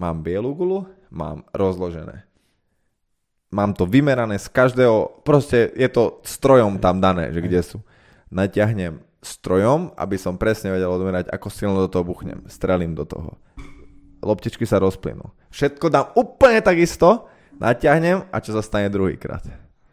mám 0.00 0.16
bielú 0.20 0.52
gulu, 0.52 0.84
mám 1.12 1.48
rozložené. 1.52 2.28
Mám 3.54 3.72
to 3.72 3.86
vymerané 3.86 4.36
z 4.36 4.50
každého, 4.50 5.22
proste 5.22 5.70
je 5.78 5.86
to 5.86 6.20
strojom 6.26 6.76
tam 6.82 6.98
dané, 6.98 7.30
že 7.30 7.40
kde 7.40 7.60
sú. 7.62 7.78
Natiahnem 8.34 8.98
strojom, 9.24 9.96
aby 9.96 10.16
som 10.20 10.36
presne 10.36 10.70
vedel 10.70 10.92
odmerať, 10.92 11.32
ako 11.32 11.48
silno 11.48 11.80
do 11.82 11.90
toho 11.90 12.04
buchnem. 12.04 12.44
Strelím 12.46 12.92
do 12.92 13.08
toho 13.08 13.40
loptičky 14.24 14.64
sa 14.64 14.80
rozplynú. 14.80 15.28
Všetko 15.52 15.86
dám 15.92 16.06
úplne 16.16 16.64
takisto, 16.64 17.28
natiahnem 17.60 18.24
a 18.32 18.36
čo 18.40 18.56
sa 18.56 18.64
stane 18.64 18.88
druhýkrát. 18.88 19.44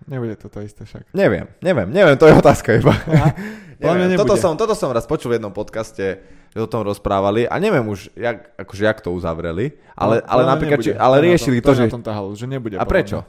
Nebude 0.09 0.33
to 0.39 0.49
to 0.49 0.65
isté 0.65 0.87
však. 0.87 1.13
Neviem, 1.13 1.45
neviem, 1.61 1.87
neviem, 1.91 2.17
to 2.17 2.25
je 2.25 2.33
otázka 2.33 2.79
iba. 2.79 2.95
neviem, 3.83 4.17
toto, 4.17 4.33
som, 4.39 4.57
toto 4.57 4.73
som 4.73 4.89
raz 4.89 5.05
počul 5.05 5.35
v 5.35 5.37
jednom 5.37 5.53
podcaste, 5.53 6.25
že 6.51 6.59
o 6.59 6.65
tom 6.65 6.81
rozprávali 6.81 7.45
a 7.45 7.55
neviem 7.61 7.85
už, 7.85 8.09
jak, 8.17 8.49
akože, 8.57 8.83
jak 8.83 8.99
to 8.99 9.13
uzavreli, 9.13 9.77
ale, 9.93 10.19
no, 10.19 10.25
ale 10.25 10.41
napríklad, 10.49 10.79
či, 10.81 10.91
ale 10.97 11.21
riešili 11.21 11.61
to, 11.61 11.71
to, 11.71 11.85
že... 11.85 11.93
Tom 11.93 12.01
tahalu, 12.01 12.33
že 12.33 12.49
nebude. 12.49 12.81
A 12.81 12.83
prečo? 12.87 13.21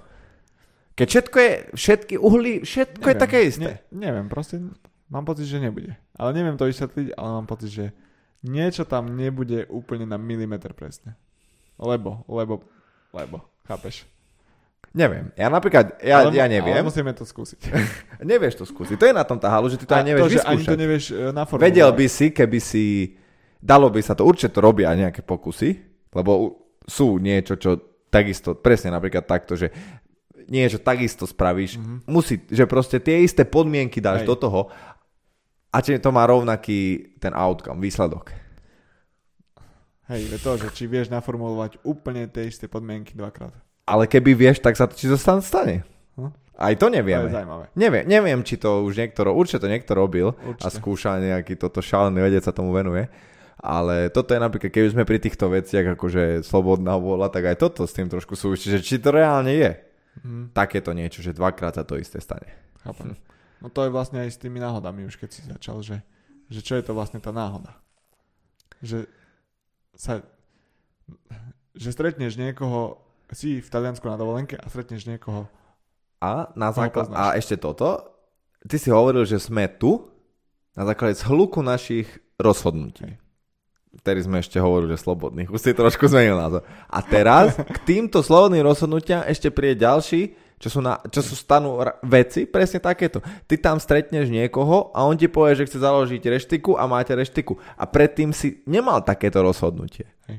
Keď 0.96 1.06
všetko 1.08 1.36
je, 1.36 1.52
všetky 1.76 2.14
uhly, 2.20 2.54
všetko 2.64 3.04
neviem, 3.04 3.12
je 3.16 3.22
také 3.22 3.38
isté. 3.44 3.70
Ne, 3.92 4.08
neviem, 4.08 4.26
proste 4.28 4.60
mám 5.12 5.28
pocit, 5.28 5.44
že 5.44 5.60
nebude. 5.60 5.92
Ale 6.16 6.32
neviem 6.32 6.56
to 6.56 6.64
vysvetliť, 6.64 7.12
ale 7.12 7.28
mám 7.36 7.46
pocit, 7.46 7.68
že 7.68 7.84
niečo 8.40 8.88
tam 8.88 9.12
nebude 9.12 9.68
úplne 9.68 10.08
na 10.08 10.16
milimeter 10.16 10.72
presne. 10.72 11.14
Lebo, 11.76 12.24
lebo, 12.26 12.64
lebo, 13.12 13.44
chápeš? 13.68 14.08
Neviem. 14.92 15.32
Ja 15.36 15.48
napríklad, 15.48 16.00
ja, 16.04 16.20
ale, 16.20 16.36
ja 16.36 16.44
neviem. 16.48 16.76
Ale 16.76 16.84
musíme 16.84 17.16
to 17.16 17.24
skúsiť. 17.24 17.60
nevieš 18.32 18.60
to 18.60 18.64
skúsiť. 18.68 18.96
To 19.00 19.06
je 19.08 19.14
na 19.16 19.24
tom 19.24 19.40
tá 19.40 19.48
halu, 19.48 19.72
že 19.72 19.80
ty 19.80 19.88
to 19.88 19.96
aj 19.96 20.04
nevieš 20.04 20.20
to, 20.20 20.32
vyskúšať. 20.36 20.52
ani 20.52 20.64
to 20.68 20.76
nevieš 20.76 21.04
e, 21.08 21.14
naformulovať. 21.32 21.64
Vedel 21.68 21.90
by 21.96 22.06
si, 22.08 22.26
keby 22.28 22.58
si, 22.60 22.84
dalo 23.56 23.88
by 23.88 24.00
sa 24.04 24.12
to, 24.12 24.24
určite 24.28 24.52
to 24.52 24.60
robia 24.60 24.92
nejaké 24.92 25.24
pokusy, 25.24 25.80
lebo 26.12 26.60
sú 26.84 27.16
niečo, 27.16 27.56
čo 27.56 28.04
takisto, 28.12 28.52
presne 28.52 28.92
napríklad 28.92 29.24
takto, 29.24 29.56
že 29.56 29.72
niečo 30.52 30.76
takisto 30.76 31.24
spravíš, 31.24 31.80
mm-hmm. 31.80 31.98
musí, 32.12 32.44
že 32.52 32.68
proste 32.68 33.00
tie 33.00 33.24
isté 33.24 33.48
podmienky 33.48 34.04
dáš 34.04 34.26
Hej. 34.26 34.28
do 34.28 34.36
toho 34.36 34.60
a 35.72 35.76
či 35.80 35.96
to 35.96 36.12
má 36.12 36.28
rovnaký 36.28 37.12
ten 37.16 37.32
outcome, 37.32 37.80
výsledok. 37.80 38.36
Hej, 40.12 40.36
to, 40.44 40.60
že 40.60 40.68
či 40.76 40.84
vieš 40.84 41.08
naformulovať 41.08 41.80
úplne 41.88 42.28
tie 42.28 42.52
isté 42.52 42.68
podmienky 42.68 43.16
dvakrát. 43.16 43.56
Ale 43.88 44.04
keby 44.04 44.36
vieš, 44.36 44.60
tak 44.60 44.76
sa 44.76 44.84
to 44.84 44.92
či 44.92 45.08
zostane 45.08 45.40
stane. 45.40 45.88
Hm? 46.20 46.30
Aj 46.60 46.74
to 46.76 46.92
nevieme. 46.92 47.26
To 47.26 47.32
je 47.32 47.38
zaujímavé. 47.40 47.64
Neviem, 47.72 48.04
neviem, 48.04 48.40
či 48.44 48.60
to 48.60 48.84
už 48.84 48.92
niekto, 49.00 49.24
určite 49.32 49.64
to 49.64 49.72
niekto 49.72 49.92
robil 49.96 50.36
určite. 50.36 50.68
a 50.68 50.68
skúša 50.68 51.16
nejaký 51.16 51.56
toto 51.56 51.80
šalený 51.80 52.20
vedec 52.20 52.44
sa 52.44 52.52
tomu 52.52 52.76
venuje. 52.76 53.08
Ale 53.62 54.10
toto 54.10 54.34
je 54.34 54.42
napríklad, 54.42 54.74
keď 54.74 54.92
sme 54.92 55.06
pri 55.06 55.22
týchto 55.22 55.46
veciach, 55.46 55.94
akože 55.94 56.42
slobodná 56.42 56.98
vôľa, 56.98 57.30
tak 57.30 57.54
aj 57.54 57.56
toto 57.62 57.86
s 57.86 57.94
tým 57.94 58.10
trošku 58.10 58.34
súvisí, 58.34 58.68
že 58.68 58.82
či 58.82 58.98
to 58.98 59.14
reálne 59.14 59.54
je. 59.54 59.70
Hmm. 60.20 60.50
Takéto 60.52 60.92
niečo, 60.92 61.24
že 61.24 61.32
dvakrát 61.32 61.78
sa 61.78 61.86
to 61.86 61.96
isté 61.96 62.20
stane. 62.20 62.52
Chápem. 62.84 63.16
Hm. 63.16 63.18
No 63.62 63.70
to 63.70 63.86
je 63.86 63.94
vlastne 63.94 64.26
aj 64.26 64.34
s 64.34 64.42
tými 64.42 64.58
náhodami 64.58 65.06
už 65.06 65.22
keď 65.22 65.30
si 65.30 65.46
začal, 65.46 65.78
že, 65.86 66.02
že 66.50 66.60
čo 66.60 66.74
je 66.74 66.82
to 66.82 66.92
vlastne 66.92 67.22
tá 67.22 67.30
náhoda. 67.30 67.78
Že 68.82 69.06
sa, 69.94 70.26
že 71.78 71.94
stretneš 71.94 72.34
niekoho, 72.34 72.98
si 73.32 73.64
v 73.64 73.68
Taliansku 73.70 74.04
na 74.04 74.20
dovolenke 74.20 74.58
a 74.58 74.66
stretneš 74.68 75.08
niekoho. 75.08 75.48
A 76.20 76.52
na 76.58 76.74
základ, 76.74 77.08
a 77.14 77.38
ešte 77.38 77.56
toto, 77.56 78.12
ty 78.66 78.76
si 78.76 78.92
hovoril, 78.92 79.24
že 79.24 79.40
sme 79.40 79.70
tu 79.70 80.10
na 80.76 80.84
základe 80.84 81.16
zhluku 81.18 81.64
našich 81.64 82.06
rozhodnutí. 82.36 83.16
Vtedy 83.92 84.24
sme 84.24 84.40
ešte 84.40 84.56
hovorili, 84.56 84.96
že 84.96 85.04
slobodných. 85.04 85.52
Už 85.52 85.60
si 85.60 85.76
trošku 85.76 86.08
zmenil 86.08 86.40
názor. 86.40 86.64
A 86.88 87.04
teraz 87.04 87.52
k 87.60 87.76
týmto 87.84 88.24
slobodným 88.24 88.64
rozhodnutiam 88.64 89.20
ešte 89.28 89.52
príde 89.52 89.84
ďalší, 89.84 90.32
čo 90.62 90.78
sú, 90.78 90.78
na, 90.78 91.02
čo 91.10 91.26
sú 91.26 91.34
stanú 91.34 91.82
veci, 92.06 92.46
presne 92.46 92.78
takéto. 92.78 93.18
Ty 93.50 93.54
tam 93.58 93.82
stretneš 93.82 94.30
niekoho 94.30 94.94
a 94.94 95.02
on 95.02 95.18
ti 95.18 95.26
povie, 95.26 95.58
že 95.58 95.66
chce 95.66 95.82
založiť 95.82 96.22
reštiku 96.22 96.78
a 96.78 96.86
máte 96.86 97.18
reštiku. 97.18 97.58
A 97.74 97.82
predtým 97.90 98.30
si 98.30 98.62
nemal 98.70 99.02
takéto 99.02 99.42
rozhodnutie. 99.42 100.06
Hej. 100.30 100.38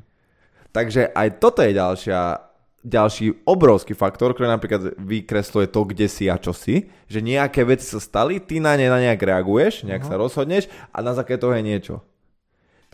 Takže 0.72 1.12
aj 1.12 1.28
toto 1.44 1.60
je 1.60 1.76
ďalšia, 1.76 2.40
ďalší 2.88 3.44
obrovský 3.44 4.00
faktor, 4.00 4.32
ktorý 4.32 4.48
napríklad 4.48 4.96
vykresluje 4.96 5.68
to, 5.68 5.84
kde 5.92 6.08
si 6.08 6.32
a 6.32 6.40
čo 6.40 6.56
si. 6.56 6.88
Že 7.12 7.20
nejaké 7.20 7.68
veci 7.68 7.84
sa 7.84 8.00
stali, 8.00 8.40
ty 8.40 8.64
na 8.64 8.80
ne 8.80 8.88
na 8.88 9.04
nejak 9.04 9.20
reaguješ, 9.20 9.84
nejak 9.84 10.08
uh-huh. 10.08 10.16
sa 10.16 10.24
rozhodneš 10.24 10.72
a 10.96 11.04
na 11.04 11.12
základe 11.12 11.44
toho 11.44 11.52
je 11.52 11.68
niečo. 11.68 11.96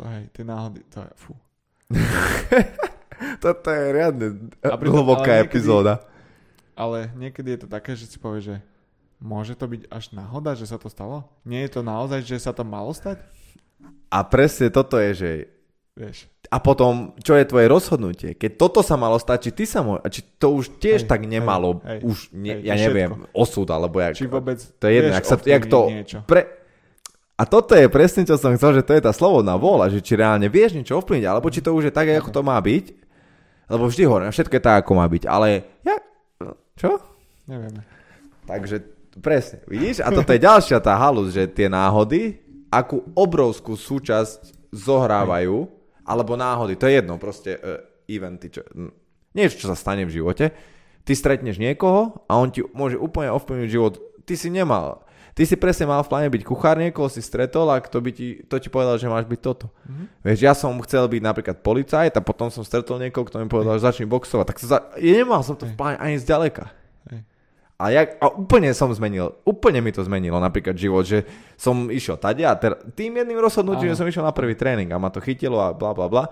To 0.02 0.04
je, 0.10 0.34
tie 0.34 0.42
náhody, 0.42 0.82
to 0.90 1.06
je, 1.06 1.12
fú. 1.14 1.38
Toto 3.44 3.70
je 3.70 3.86
riadne 3.94 4.50
hlboká 4.66 5.46
epizóda 5.46 6.09
ale 6.80 7.12
niekedy 7.20 7.60
je 7.60 7.60
to 7.66 7.68
také, 7.68 8.00
že 8.00 8.08
si 8.08 8.16
povie, 8.16 8.40
že 8.40 8.56
môže 9.20 9.52
to 9.60 9.68
byť 9.68 9.92
až 9.92 10.16
náhoda, 10.16 10.56
že 10.56 10.64
sa 10.64 10.80
to 10.80 10.88
stalo? 10.88 11.28
Nie 11.44 11.68
je 11.68 11.76
to 11.76 11.82
naozaj, 11.84 12.24
že 12.24 12.40
sa 12.40 12.56
to 12.56 12.64
malo 12.64 12.96
stať? 12.96 13.20
A 14.08 14.24
presne 14.24 14.72
toto 14.72 14.96
je, 14.96 15.12
že 15.12 15.32
Vieš. 16.00 16.32
A 16.48 16.64
potom, 16.64 17.12
čo 17.20 17.36
je 17.36 17.44
tvoje 17.44 17.68
rozhodnutie? 17.68 18.32
Keď 18.32 18.56
toto 18.56 18.80
sa 18.80 18.96
malo 18.96 19.20
stať, 19.20 19.38
či 19.44 19.52
ty 19.52 19.64
sa 19.68 19.84
mo- 19.84 20.00
či 20.08 20.24
to 20.40 20.56
už 20.56 20.80
tiež 20.80 21.04
hej, 21.04 21.10
tak 21.12 21.28
nemalo, 21.28 21.84
hej, 21.84 22.00
už, 22.08 22.32
ne, 22.32 22.56
hej, 22.56 22.72
ja 22.72 22.76
neviem, 22.80 23.12
všetko. 23.12 23.36
osud, 23.36 23.68
alebo 23.68 24.00
jak... 24.00 24.16
Či 24.16 24.32
vôbec 24.32 24.64
to 24.64 24.88
je 24.88 24.94
jedno, 24.96 25.12
jak, 25.12 25.26
sa, 25.28 25.36
jak 25.44 25.64
to... 25.68 25.80
Pre, 26.24 26.42
a 27.36 27.44
toto 27.44 27.76
je 27.76 27.92
presne, 27.92 28.24
čo 28.24 28.40
som 28.40 28.56
chcel, 28.56 28.80
že 28.80 28.88
to 28.88 28.96
je 28.96 29.04
tá 29.04 29.12
slobodná 29.12 29.60
vôľa, 29.60 29.92
že 29.92 30.00
či 30.00 30.16
reálne 30.16 30.48
vieš 30.48 30.80
niečo 30.80 31.04
ovplyvniť, 31.04 31.28
alebo 31.28 31.52
či 31.52 31.60
to 31.60 31.76
už 31.76 31.92
je 31.92 31.94
tak, 31.94 32.08
ako 32.08 32.32
to 32.32 32.42
má 32.48 32.56
byť. 32.56 32.86
Lebo 33.70 33.92
vždy 33.92 34.04
hovorím, 34.08 34.32
všetko 34.32 34.56
je 34.56 34.64
tak, 34.64 34.76
ako 34.88 34.92
má 34.96 35.06
byť, 35.06 35.24
ale 35.28 35.68
ja... 35.84 36.00
Čo? 36.80 36.96
Nevieme. 37.44 37.84
Takže 38.48 38.80
presne, 39.20 39.60
vidíš? 39.68 40.00
A 40.00 40.16
toto 40.16 40.32
je 40.32 40.40
ďalšia 40.40 40.80
tá 40.80 40.96
halus, 40.96 41.36
že 41.36 41.52
tie 41.52 41.68
náhody, 41.68 42.40
akú 42.72 43.04
obrovskú 43.14 43.76
súčasť 43.76 44.72
zohrávajú, 44.72 45.68
alebo 46.08 46.40
náhody, 46.40 46.80
to 46.80 46.88
je 46.88 47.04
jedno, 47.04 47.20
proste 47.20 47.60
uh, 47.60 47.84
eventy, 48.08 48.48
čo, 48.50 48.64
niečo, 49.36 49.60
čo 49.60 49.68
sa 49.70 49.78
stane 49.78 50.08
v 50.08 50.16
živote, 50.16 50.56
ty 51.04 51.12
stretneš 51.14 51.60
niekoho 51.60 52.26
a 52.26 52.40
on 52.40 52.50
ti 52.50 52.64
môže 52.74 52.96
úplne 52.96 53.30
ovplyvniť 53.36 53.70
život, 53.70 54.00
ty 54.24 54.40
si 54.40 54.48
nemal, 54.50 55.04
ty 55.34 55.44
si 55.46 55.56
presne 55.56 55.90
mal 55.90 56.02
v 56.02 56.10
pláne 56.10 56.30
byť 56.30 56.44
kuchár, 56.46 56.78
niekoho 56.80 57.10
si 57.12 57.20
stretol 57.20 57.70
a 57.70 57.82
kto 57.82 57.98
by 58.00 58.12
ti, 58.14 58.28
to 58.46 58.56
ti 58.58 58.70
povedal, 58.72 58.96
že 58.98 59.10
máš 59.12 59.26
byť 59.28 59.40
toto. 59.40 59.70
Mm-hmm. 59.86 60.06
Vieš, 60.26 60.40
ja 60.40 60.54
som 60.56 60.74
chcel 60.86 61.06
byť 61.10 61.22
napríklad 61.22 61.58
policajt 61.62 62.14
a 62.18 62.22
potom 62.22 62.48
som 62.54 62.64
stretol 62.64 63.02
niekoho, 63.02 63.28
kto 63.28 63.42
mi 63.42 63.48
povedal, 63.50 63.78
že 63.78 63.86
začni 63.86 64.06
boxovať, 64.10 64.46
tak 64.50 64.58
sa 64.60 64.88
ja 64.98 65.14
nemal 65.22 65.42
som 65.42 65.58
to 65.58 65.68
v 65.68 65.74
pláne 65.76 65.98
ani 66.00 66.18
zďaleka. 66.18 66.74
A, 67.80 67.96
ja, 67.96 68.04
a 68.20 68.28
úplne 68.36 68.76
som 68.76 68.92
zmenil, 68.92 69.40
úplne 69.48 69.80
mi 69.80 69.96
to 69.96 70.04
zmenilo 70.04 70.36
napríklad 70.36 70.76
život, 70.76 71.08
že 71.08 71.24
som 71.56 71.88
išiel 71.88 72.20
tady 72.20 72.44
a 72.44 72.52
ter, 72.60 72.76
tým 72.92 73.24
jedným 73.24 73.40
rozhodnutím, 73.40 73.96
že 73.96 74.04
som 74.04 74.04
išiel 74.04 74.28
na 74.28 74.36
prvý 74.36 74.52
tréning 74.52 74.92
a 74.92 75.00
ma 75.00 75.08
to 75.08 75.24
chytilo 75.24 75.56
a 75.64 75.72
bla 75.72 75.96
bla 75.96 76.12
bla, 76.12 76.28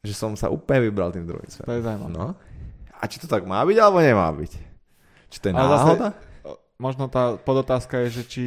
že 0.00 0.16
som 0.16 0.32
sa 0.32 0.48
úplne 0.48 0.88
vybral 0.88 1.12
tým 1.12 1.28
druhým 1.28 1.44
smerom. 1.52 1.68
To 1.68 1.76
je 1.76 1.84
zaujímavé. 1.84 2.08
No. 2.08 2.26
A 2.96 3.04
či 3.04 3.20
to 3.20 3.28
tak 3.28 3.44
má 3.44 3.60
byť, 3.68 3.76
alebo 3.76 4.00
nemá 4.00 4.32
byť? 4.32 4.52
Či 5.28 5.36
to 5.44 5.46
je 5.50 5.52
Ale 5.52 5.60
náhoda? 5.60 6.08
Zase, 6.08 6.25
možno 6.76 7.08
tá 7.08 7.36
podotázka 7.40 8.06
je, 8.06 8.22
že 8.22 8.24
či 8.28 8.44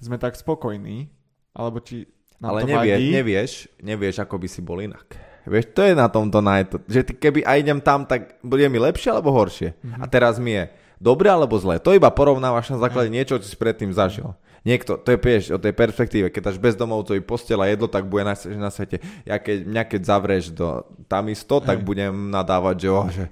sme 0.00 0.16
tak 0.16 0.36
spokojní, 0.36 1.12
alebo 1.52 1.80
či 1.80 2.08
nám 2.40 2.56
Ale 2.56 2.60
to 2.64 2.68
nevie, 2.72 2.94
vadí. 2.96 3.10
nevieš, 3.12 3.52
nevieš, 3.84 4.16
ako 4.24 4.40
by 4.40 4.48
si 4.48 4.60
bol 4.64 4.80
inak. 4.80 5.06
Vieš, 5.44 5.72
to 5.72 5.80
je 5.84 5.94
na 5.96 6.08
tomto 6.08 6.40
najto, 6.44 6.84
že 6.84 7.00
ty 7.04 7.12
keby 7.16 7.44
aj 7.44 7.56
idem 7.60 7.80
tam, 7.80 8.04
tak 8.04 8.40
bude 8.44 8.64
mi 8.68 8.76
lepšie 8.76 9.12
alebo 9.12 9.32
horšie. 9.32 9.72
Mm-hmm. 9.72 10.00
A 10.00 10.04
teraz 10.08 10.36
mi 10.36 10.52
je 10.52 10.68
dobre 11.00 11.32
alebo 11.32 11.56
zlé. 11.56 11.80
To 11.80 11.96
iba 11.96 12.12
porovnávaš 12.12 12.76
na 12.76 12.78
základe 12.80 13.08
niečo, 13.08 13.40
čo 13.40 13.48
si 13.48 13.56
predtým 13.56 13.92
zažil. 13.92 14.36
Niekto, 14.60 15.00
to 15.00 15.16
je 15.16 15.18
pieš 15.18 15.56
o 15.56 15.58
tej 15.58 15.72
perspektíve, 15.72 16.28
keď 16.28 16.52
dáš 16.52 16.60
bezdomovcovi 16.60 17.24
postel 17.24 17.64
a 17.64 17.72
jedlo, 17.72 17.88
tak 17.88 18.04
bude 18.04 18.28
na, 18.28 18.36
na 18.60 18.68
svete. 18.68 19.00
Ja 19.24 19.40
keď, 19.40 19.64
mňa 19.64 19.82
keď 19.88 20.00
zavrieš 20.04 20.52
do 20.52 20.84
tam 21.08 21.32
isto, 21.32 21.64
tak 21.64 21.80
budem 21.80 22.28
nadávať, 22.28 22.76
že, 22.76 22.88
oh, 22.92 23.08
že 23.08 23.24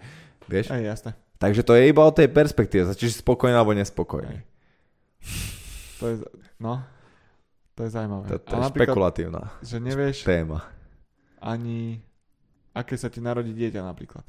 vieš? 0.48 0.72
Aj, 0.72 0.80
jasné. 0.80 1.12
Takže 1.38 1.62
to 1.62 1.72
je 1.78 1.90
iba 1.90 2.02
o 2.02 2.10
tej 2.10 2.26
perspektíve, 2.26 2.90
či 2.98 3.14
si 3.14 3.22
spokojný 3.22 3.54
alebo 3.54 3.70
nespokojný. 3.74 4.42
To 6.02 6.04
je, 6.10 6.14
no, 6.58 6.82
to 7.78 7.86
je 7.86 7.90
zaujímavé. 7.94 8.26
To, 8.30 8.36
to 8.42 8.54
je 8.58 8.62
špekulatívna 8.74 9.42
že 9.62 9.78
nevieš 9.78 10.26
téma. 10.26 10.66
Ani 11.38 12.02
aké 12.74 12.98
sa 12.98 13.06
ti 13.10 13.22
narodí 13.22 13.54
dieťa 13.54 13.82
napríklad. 13.82 14.26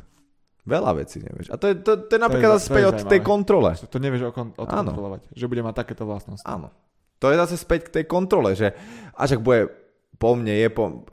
Veľa 0.69 1.01
vecí 1.01 1.17
nevieš. 1.17 1.49
A 1.49 1.57
to 1.57 1.73
je, 1.73 1.81
to, 1.81 1.97
to 2.05 2.11
je 2.13 2.21
napríklad 2.21 2.61
zase 2.61 2.69
späť 2.69 2.83
od 2.93 2.97
tej 3.09 3.21
kontrole. 3.25 3.73
To 3.73 3.97
nevieš 3.97 4.29
okon, 4.29 4.53
odkontrolovať, 4.53 5.21
že 5.33 5.49
bude 5.49 5.65
mať 5.65 5.75
takéto 5.81 6.05
vlastnosti. 6.05 6.45
Áno. 6.45 6.69
To 7.17 7.33
je 7.33 7.41
zase 7.41 7.55
späť 7.57 7.89
k 7.89 8.01
tej 8.01 8.05
kontrole, 8.05 8.53
že 8.53 8.77
až 9.17 9.37
ak 9.37 9.41
bude 9.41 9.73
po 10.21 10.37
mne, 10.37 10.53
je 10.53 10.69
po... 10.69 11.09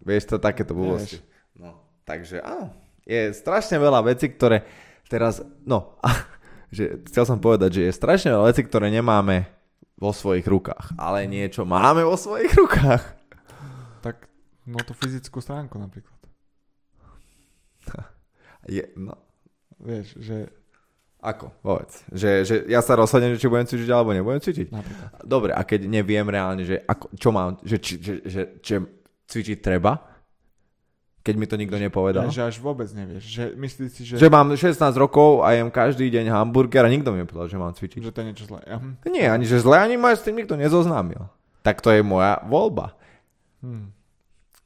Vieš 0.00 0.30
to 0.30 0.36
takéto 0.40 0.72
blbosti. 0.72 1.20
No, 1.58 1.76
takže 2.08 2.40
áno. 2.40 2.72
Je 3.04 3.34
strašne 3.34 3.76
veľa 3.76 4.00
vecí, 4.06 4.30
ktoré 4.32 4.64
teraz... 5.10 5.42
No, 5.66 5.98
že 6.76 7.02
chcel 7.10 7.26
som 7.26 7.42
povedať, 7.42 7.82
že 7.82 7.82
je 7.90 7.98
strašne 7.98 8.30
veľa 8.30 8.54
vecí, 8.54 8.62
ktoré 8.62 8.94
nemáme 8.94 9.50
vo 9.98 10.14
svojich 10.14 10.46
rukách. 10.46 10.94
Ale 10.96 11.26
niečo 11.26 11.66
máme 11.66 12.06
vo 12.06 12.14
svojich 12.14 12.54
rukách. 12.54 13.02
Tak, 14.00 14.30
no 14.64 14.78
tú 14.86 14.94
fyzickú 14.94 15.42
stránku 15.42 15.76
napríklad. 15.76 16.16
Je, 18.70 18.86
no. 18.94 19.18
Vieš, 19.80 20.16
že... 20.20 20.48
Ako? 21.20 21.52
Povedz. 21.60 22.00
Že, 22.08 22.30
že 22.48 22.54
ja 22.64 22.80
sa 22.80 22.96
rozhodnem, 22.96 23.36
či 23.36 23.44
budem 23.44 23.68
cvičiť 23.68 23.92
alebo 23.92 24.16
nebudem 24.16 24.40
cvičiť? 24.40 24.72
Napríklad. 24.72 25.08
Dobre, 25.20 25.52
a 25.52 25.60
keď 25.68 25.84
neviem 25.84 26.24
reálne, 26.24 26.64
že 26.64 26.80
ako, 26.80 27.12
čo 27.12 27.28
mám, 27.28 27.60
že, 27.60 27.76
či, 27.76 28.00
že, 28.00 28.14
že, 28.24 28.42
že 28.64 28.80
cvičiť 29.28 29.60
treba, 29.60 30.00
keď 31.20 31.34
mi 31.36 31.46
to 31.46 31.60
nikto 31.60 31.76
nepovedal. 31.76 32.32
Že 32.32 32.48
až 32.48 32.56
vôbec 32.64 32.88
nevieš. 32.96 33.22
Že 33.28 33.44
myslíš 33.60 33.90
si, 33.92 34.02
že... 34.08 34.14
Že 34.16 34.32
mám 34.32 34.48
16 34.56 34.80
rokov 34.96 35.44
a 35.44 35.52
jem 35.52 35.68
každý 35.68 36.08
deň 36.08 36.32
hamburger 36.32 36.88
a 36.88 36.90
nikto 36.90 37.12
mi 37.12 37.20
nepovedal, 37.20 37.48
že 37.52 37.60
mám 37.60 37.76
cvičiť. 37.76 38.00
Že 38.00 38.12
to 38.12 38.18
je 38.20 38.26
niečo 38.26 38.44
zlé. 38.48 38.60
Ja. 38.64 38.80
Hm. 38.80 38.94
Nie, 39.04 39.26
ani 39.28 39.44
že 39.44 39.60
zlé, 39.60 39.84
ani 39.84 40.00
ma 40.00 40.16
s 40.16 40.24
tým 40.24 40.40
nikto 40.40 40.56
nezoznámil. 40.56 41.28
Tak 41.60 41.84
to 41.84 41.92
je 41.92 42.00
moja 42.00 42.40
voľba. 42.48 42.96
Hmm. 43.60 43.92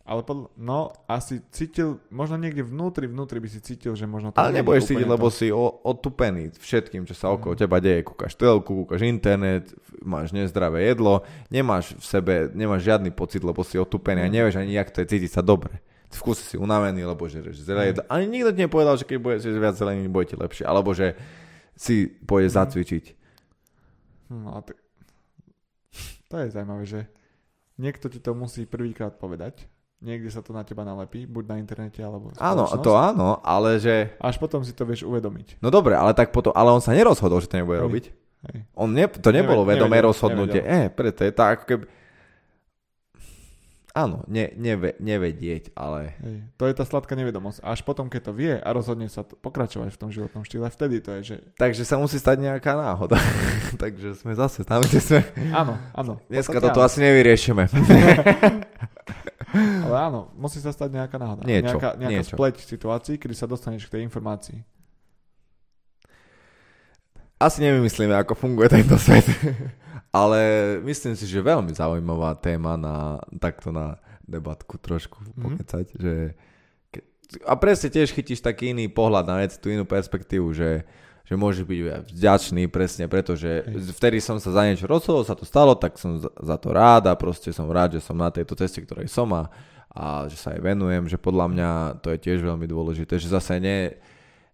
Ale 0.04 0.20
podľa, 0.20 0.52
no, 0.60 0.92
asi 1.08 1.40
cítil, 1.48 1.96
možno 2.12 2.36
niekde 2.36 2.60
vnútri, 2.60 3.08
vnútri 3.08 3.40
by 3.40 3.48
si 3.48 3.64
cítil, 3.64 3.96
že 3.96 4.04
možno 4.04 4.30
to 4.30 4.36
Ale 4.36 4.52
nebudeš 4.52 4.92
cítiť, 4.92 5.08
lebo 5.08 5.32
si 5.32 5.48
o, 5.48 5.80
otupený 5.80 6.52
všetkým, 6.60 7.08
čo 7.08 7.16
sa 7.16 7.32
okolo 7.32 7.56
mm. 7.56 7.60
teba 7.64 7.80
deje. 7.80 8.04
Kúkaš 8.04 8.36
telku, 8.36 8.84
kúkaš 8.84 9.00
internet, 9.00 9.72
máš 10.04 10.36
nezdravé 10.36 10.92
jedlo, 10.92 11.24
nemáš 11.48 11.96
v 11.96 12.04
sebe, 12.04 12.34
nemáš 12.52 12.84
žiadny 12.84 13.16
pocit, 13.16 13.40
lebo 13.40 13.64
si 13.64 13.80
otupený 13.80 14.20
mm. 14.20 14.26
a 14.28 14.34
nevieš 14.36 14.56
ani, 14.60 14.76
jak 14.76 14.92
to 14.92 15.00
je 15.00 15.08
cítiť 15.08 15.40
sa 15.40 15.40
dobre. 15.40 15.80
V 16.14 16.20
kuse 16.22 16.46
si 16.46 16.56
unavený, 16.56 17.02
lebo 17.02 17.26
že 17.26 17.42
zelené 17.50 17.90
jedlo. 17.90 18.06
Ani 18.06 18.30
nikto 18.30 18.54
ti 18.54 18.62
nepovedal, 18.62 18.94
že 18.94 19.04
keď 19.04 19.18
budeš 19.18 19.50
viac 19.58 19.74
zelený, 19.74 20.06
bude 20.06 20.30
ti 20.30 20.38
lepšie. 20.38 20.62
Alebo 20.62 20.94
že 20.94 21.18
si 21.74 22.06
pôjdeš 22.06 22.54
mm. 22.54 22.58
zacvičiť. 22.62 23.04
No, 24.30 24.62
to... 24.62 24.72
to 26.30 26.34
je 26.38 26.48
zaujímavé, 26.54 26.84
že 26.86 27.00
niekto 27.82 28.06
ti 28.06 28.22
to 28.22 28.32
musí 28.32 28.62
prvýkrát 28.64 29.18
povedať 29.18 29.66
niekde 30.04 30.28
sa 30.28 30.44
to 30.44 30.52
na 30.52 30.60
teba 30.60 30.84
nalepí, 30.84 31.24
buď 31.24 31.44
na 31.48 31.56
internete 31.56 32.04
alebo 32.04 32.28
Áno, 32.36 32.68
to 32.84 32.92
áno, 32.92 33.40
ale 33.40 33.80
že... 33.80 34.12
Až 34.20 34.36
potom 34.36 34.60
si 34.60 34.76
to 34.76 34.84
vieš 34.84 35.08
uvedomiť. 35.08 35.64
No 35.64 35.72
dobre, 35.72 35.96
ale 35.96 36.12
tak 36.12 36.30
potom, 36.30 36.52
ale 36.52 36.68
on 36.68 36.84
sa 36.84 36.92
nerozhodol, 36.92 37.40
že 37.40 37.48
to 37.48 37.56
nebude 37.56 37.80
Hej. 37.80 37.84
robiť. 37.88 38.04
Hej. 38.44 38.58
On 38.76 38.92
ne, 38.92 39.08
to 39.08 39.32
nebolo 39.32 39.64
Neved, 39.64 39.80
vedomé 39.80 39.96
nevedel, 39.98 40.08
rozhodnutie. 40.12 40.60
Nevedel. 40.60 40.84
Eh, 40.84 40.86
preto 40.92 41.20
je 41.24 41.32
tak, 41.32 41.48
ako 41.56 41.64
keby... 41.64 41.84
Áno, 43.94 44.26
ne, 44.26 44.50
neve, 44.58 44.98
nevedieť, 44.98 45.70
ale... 45.78 46.18
Hej. 46.18 46.50
To 46.58 46.66
je 46.66 46.74
tá 46.74 46.82
sladká 46.82 47.14
nevedomosť. 47.14 47.62
Až 47.62 47.86
potom, 47.86 48.10
keď 48.10 48.20
to 48.26 48.32
vie 48.34 48.58
a 48.58 48.68
rozhodne 48.74 49.06
sa 49.06 49.22
to, 49.22 49.38
pokračovať 49.38 49.94
v 49.94 49.98
tom 50.02 50.10
životnom 50.10 50.42
štýle, 50.42 50.66
vtedy 50.66 50.98
to 50.98 51.14
je, 51.14 51.20
že... 51.22 51.36
Takže 51.54 51.86
sa 51.86 52.02
musí 52.02 52.18
stať 52.18 52.42
nejaká 52.42 52.74
náhoda. 52.74 53.22
Takže 53.82 54.18
sme 54.18 54.34
zase 54.34 54.66
tam, 54.66 54.82
kde 54.82 54.98
sme... 54.98 55.22
Áno, 55.54 55.78
áno. 55.94 56.18
Dneska 56.26 56.58
toto 56.58 56.82
asi 56.82 57.06
nevyriešime. 57.06 57.70
Ale 59.54 59.96
áno, 60.10 60.34
musí 60.34 60.58
sa 60.58 60.74
stať 60.74 60.90
nejaká 60.90 61.14
náhoda. 61.14 61.46
Niečo, 61.46 61.78
nejaká, 61.78 61.94
nejaká 61.94 62.22
niečo. 62.26 62.34
spleť 62.34 62.54
situácií, 62.66 63.14
kedy 63.22 63.34
sa 63.38 63.46
dostaneš 63.46 63.86
k 63.86 63.94
tej 63.94 64.02
informácii. 64.10 64.58
Asi 67.38 67.62
nevymyslíme, 67.62 68.10
ako 68.18 68.34
funguje 68.34 68.74
tento 68.74 68.98
svet. 68.98 69.22
Ale 70.14 70.40
myslím 70.86 71.18
si, 71.18 71.26
že 71.26 71.42
veľmi 71.42 71.74
zaujímavá 71.74 72.38
téma 72.38 72.78
na 72.78 73.18
takto 73.42 73.74
na 73.74 73.98
debatku 74.22 74.78
trošku 74.78 75.18
mm-hmm. 75.18 75.42
pokecať, 75.42 75.86
že 75.98 76.14
a 77.42 77.58
presne 77.58 77.90
tiež 77.90 78.14
chytíš 78.14 78.38
taký 78.38 78.70
iný 78.70 78.86
pohľad 78.86 79.26
na 79.26 79.42
vec, 79.42 79.58
tú 79.58 79.74
inú 79.74 79.82
perspektívu, 79.82 80.54
že 80.54 80.86
že 81.24 81.40
môže 81.40 81.64
byť 81.64 82.12
vďačný 82.12 82.68
presne 82.68 83.08
pretože 83.08 83.64
vtedy 83.96 84.20
som 84.20 84.36
sa 84.36 84.52
za 84.52 84.62
niečo 84.68 84.84
rozhodol, 84.84 85.24
sa 85.24 85.32
to 85.32 85.48
stalo, 85.48 85.72
tak 85.72 85.96
som 85.96 86.20
za 86.20 86.56
to 86.60 86.68
rád 86.68 87.08
a 87.08 87.16
proste 87.16 87.48
som 87.48 87.64
rád, 87.72 87.96
že 87.96 88.04
som 88.04 88.12
na 88.12 88.28
tejto 88.28 88.52
ceste, 88.60 88.84
ktorej 88.84 89.08
som 89.08 89.32
a, 89.32 89.48
a 89.88 90.28
že 90.28 90.36
sa 90.36 90.52
aj 90.52 90.60
venujem, 90.60 91.08
že 91.08 91.16
podľa 91.16 91.46
mňa 91.48 91.70
to 92.04 92.12
je 92.12 92.18
tiež 92.28 92.44
veľmi 92.44 92.68
dôležité, 92.68 93.16
že 93.16 93.32
zase 93.32 93.56
nie, 93.56 93.96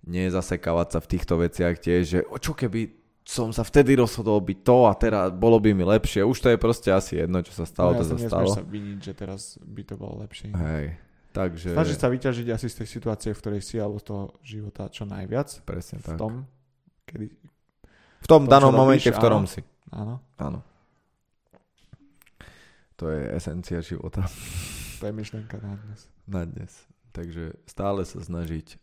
nie 0.06 0.30
zasekávať 0.30 0.88
sa 0.94 0.98
v 1.02 1.10
týchto 1.10 1.42
veciach 1.42 1.74
tiež, 1.74 2.02
že 2.06 2.18
čo 2.38 2.54
keby 2.54 2.99
som 3.24 3.52
sa 3.54 3.62
vtedy 3.62 3.94
rozhodol 3.94 4.40
byť 4.42 4.58
to 4.64 4.78
a 4.88 4.92
teraz 4.96 5.30
bolo 5.30 5.60
by 5.60 5.70
mi 5.76 5.84
lepšie. 5.84 6.24
Už 6.24 6.40
to 6.40 6.48
je 6.50 6.58
proste 6.58 6.90
asi 6.90 7.20
jedno, 7.20 7.44
čo 7.44 7.52
sa 7.54 7.68
stalo, 7.68 7.94
no, 7.94 8.00
ja 8.00 8.02
to 8.02 8.16
sa 8.16 8.18
stalo. 8.26 8.50
sa 8.50 8.64
viniť, 8.64 8.98
že 8.98 9.12
teraz 9.12 9.60
by 9.62 9.82
to 9.86 9.94
bolo 9.94 10.24
lepšie. 10.24 10.50
Hej, 10.50 10.96
takže... 11.30 11.76
Snažiť 11.76 11.98
sa 12.00 12.08
vyťažiť 12.08 12.46
asi 12.50 12.66
z 12.66 12.74
tej 12.82 12.88
situácie, 12.88 13.30
v 13.36 13.38
ktorej 13.38 13.62
si, 13.62 13.76
alebo 13.78 14.00
z 14.00 14.04
toho 14.08 14.24
života 14.42 14.88
čo 14.88 15.04
najviac. 15.06 15.62
Presne 15.62 16.02
tak. 16.02 16.16
V 16.16 16.20
tom, 16.20 16.32
kedy... 17.06 17.26
V 18.20 18.26
tom 18.28 18.42
to, 18.44 18.50
danom 18.50 18.72
momente, 18.74 19.08
robíš, 19.08 19.16
v 19.16 19.20
ktorom 19.20 19.44
áno. 19.46 19.52
si. 19.52 19.60
Áno. 19.92 20.14
Áno. 20.40 20.60
To 23.00 23.08
je 23.08 23.22
esencia 23.32 23.80
života. 23.80 24.28
To 25.00 25.08
je 25.08 25.14
myšlenka 25.16 25.56
na 25.64 25.72
dnes. 25.80 26.00
Na 26.28 26.42
dnes. 26.44 26.72
Takže 27.16 27.56
stále 27.64 28.04
sa 28.04 28.20
snažiť 28.20 28.76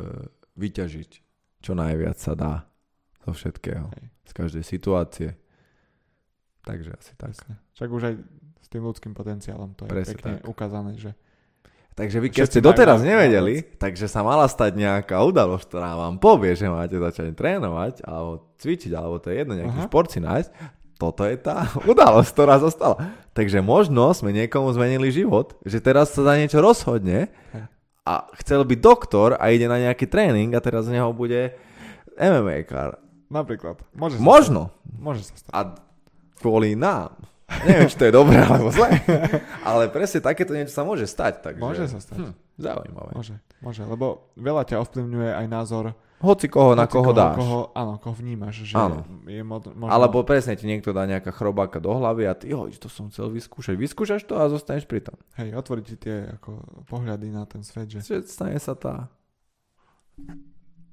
uh, 0.00 0.24
vyťažiť 0.56 1.10
čo 1.58 1.72
najviac 1.74 2.16
sa 2.16 2.32
dá 2.38 2.64
zo 3.24 3.32
všetkého. 3.34 3.86
Hej. 3.94 4.04
Z 4.28 4.32
každej 4.36 4.64
situácie. 4.66 5.28
Takže 6.62 6.90
asi 6.92 7.12
tak. 7.16 7.32
Presne. 7.32 7.54
Však 7.74 7.88
už 7.88 8.02
aj 8.12 8.14
s 8.60 8.68
tým 8.68 8.82
ľudským 8.84 9.12
potenciálom 9.16 9.72
to 9.72 9.88
je 9.88 9.90
Presne 9.90 10.14
pekne 10.14 10.34
tak. 10.38 10.44
ukázané, 10.44 10.92
že 11.00 11.16
Takže 11.98 12.22
vy, 12.22 12.28
keď 12.30 12.46
ste 12.46 12.62
doteraz 12.62 13.02
nevedeli, 13.02 13.58
takže 13.74 14.06
sa 14.06 14.22
mala 14.22 14.46
stať 14.46 14.78
nejaká 14.78 15.18
udalosť, 15.18 15.66
ktorá 15.66 15.98
vám 15.98 16.22
povie, 16.22 16.54
že 16.54 16.70
máte 16.70 16.94
začať 16.94 17.34
trénovať, 17.34 18.06
alebo 18.06 18.54
cvičiť, 18.54 18.94
alebo 18.94 19.18
to 19.18 19.34
je 19.34 19.42
jedno, 19.42 19.58
nejaký 19.58 19.78
Aha. 19.82 19.86
šport 19.90 20.06
si 20.06 20.22
nájsť. 20.22 20.50
Toto 20.94 21.26
je 21.26 21.34
tá 21.42 21.66
udalosť, 21.90 22.30
ktorá 22.30 22.62
zostala. 22.62 23.02
Takže 23.34 23.58
možno 23.66 24.14
sme 24.14 24.30
niekomu 24.30 24.70
zmenili 24.78 25.10
život, 25.10 25.58
že 25.66 25.82
teraz 25.82 26.14
sa 26.14 26.22
za 26.22 26.38
niečo 26.38 26.62
rozhodne 26.62 27.34
a 28.06 28.30
chcel 28.38 28.62
byť 28.62 28.78
doktor 28.78 29.34
a 29.34 29.50
ide 29.50 29.66
na 29.66 29.82
nejaký 29.82 30.06
tréning 30.06 30.54
a 30.54 30.62
teraz 30.62 30.86
z 30.86 31.02
neho 31.02 31.10
bude 31.10 31.50
MMA 32.14 32.62
kar. 32.62 32.94
Napríklad. 33.28 33.80
Môže 33.92 34.16
sa 34.16 34.24
Možno. 34.24 34.62
Stať. 34.72 35.00
Môže 35.00 35.22
sa 35.24 35.34
stať. 35.36 35.52
A 35.52 35.60
kvôli 36.40 36.72
nám. 36.74 37.16
Neviem, 37.68 37.88
či 37.88 37.96
to 37.96 38.04
je 38.08 38.12
dobré 38.12 38.36
alebo 38.44 38.68
zlé, 38.68 39.00
ale 39.68 39.88
presne 39.88 40.20
takéto 40.20 40.52
niečo 40.52 40.76
sa 40.76 40.84
môže 40.84 41.08
stať. 41.08 41.40
Takže... 41.40 41.60
Môže 41.60 41.88
sa 41.88 41.96
stať. 41.96 42.28
Hm, 42.28 42.32
zaujímavé. 42.60 43.10
Môže, 43.16 43.40
môže, 43.64 43.82
lebo 43.88 44.28
veľa 44.36 44.68
ťa 44.68 44.84
ovplyvňuje 44.84 45.30
aj 45.32 45.46
názor 45.48 45.96
hoci 46.18 46.50
koho, 46.50 46.74
hoci 46.74 46.82
na 46.82 46.86
koho, 46.90 47.08
koho 47.08 47.12
dáš. 47.14 47.36
Koho, 47.38 47.60
áno, 47.78 47.94
koho 48.02 48.14
vnímaš. 48.18 48.66
Že 48.66 48.74
áno. 48.74 49.06
Je 49.24 49.38
možno... 49.46 49.86
Alebo 49.86 50.26
presne 50.26 50.58
ti 50.58 50.66
niekto 50.66 50.90
dá 50.90 51.06
nejaká 51.06 51.30
chrobáka 51.30 51.78
do 51.78 51.94
hlavy 51.94 52.26
a 52.26 52.34
ty, 52.34 52.50
oj, 52.50 52.74
to 52.74 52.90
som 52.90 53.06
chcel 53.08 53.30
vyskúšať. 53.30 53.78
Vyskúšaš 53.78 54.26
to 54.26 54.34
a 54.34 54.50
zostaneš 54.50 54.90
pri 54.90 55.06
tom. 55.06 55.14
Hej, 55.38 55.54
otvoriť 55.54 55.84
ti 55.94 55.96
tie 55.96 56.16
ako, 56.36 56.84
pohľady 56.90 57.30
na 57.30 57.46
ten 57.46 57.62
svet. 57.62 57.86
Že... 57.86 58.26
Stane 58.26 58.58
sa 58.58 58.74
tá 58.74 59.06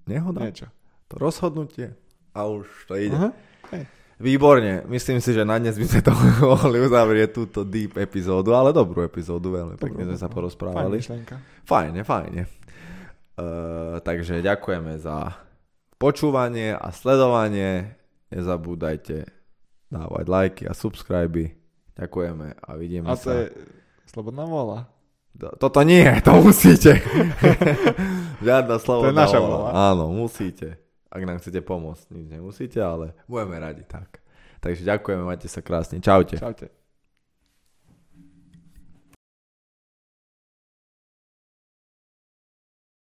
nehoda. 0.06 0.46
Niečo. 0.46 0.70
To 1.10 1.18
rozhodnutie 1.18 1.98
a 2.36 2.40
už 2.44 2.68
to 2.86 3.00
ide. 3.00 3.16
Hej. 3.72 3.88
Výborne, 4.16 4.88
myslím 4.88 5.20
si, 5.20 5.36
že 5.36 5.44
na 5.44 5.60
dnes 5.60 5.76
by 5.76 5.86
sme 5.88 6.02
to 6.04 6.12
mohli 6.56 6.80
uzavrieť 6.84 7.30
túto 7.36 7.64
deep 7.64 7.96
epizódu, 8.00 8.56
ale 8.56 8.76
dobrú 8.76 9.04
epizódu, 9.04 9.56
veľmi 9.56 9.76
pekne 9.76 10.08
sme 10.08 10.18
sa 10.20 10.28
porozprávali. 10.28 11.00
Fajne, 11.68 12.04
fajne. 12.04 12.44
Uh, 13.36 14.00
takže 14.04 14.40
ďakujeme 14.40 14.96
za 15.00 15.36
počúvanie 16.00 16.76
a 16.76 16.92
sledovanie. 16.96 18.00
Nezabúdajte 18.32 19.28
dávať 19.92 20.26
lajky 20.28 20.64
a 20.68 20.74
subscribe. 20.76 21.52
Ďakujeme 21.96 22.56
a 22.56 22.70
vidíme 22.76 23.08
a 23.12 23.20
to 23.20 23.32
sa. 23.32 23.32
je 23.36 23.44
slobodná 24.08 24.48
vola. 24.48 24.88
Toto 25.36 25.84
nie, 25.84 26.08
to 26.24 26.40
musíte. 26.40 27.04
Žiadna 28.48 28.76
slobodná 28.80 29.04
To 29.04 29.12
je 29.12 29.20
naša 29.28 29.40
vola. 29.44 29.70
Áno, 29.92 30.08
musíte. 30.16 30.85
Ak 31.10 31.22
nám 31.24 31.40
chcete 31.40 31.62
pomôcť, 31.62 32.12
nič 32.12 32.26
nemusíte, 32.30 32.80
ale 32.82 33.14
budeme 33.30 33.58
radi 33.62 33.84
tak. 33.86 34.20
Takže 34.60 34.82
ďakujeme, 34.84 35.24
majte 35.24 35.46
sa 35.46 35.62
krásne. 35.62 36.02
Čaute. 36.02 36.42
Čaute. 36.42 36.85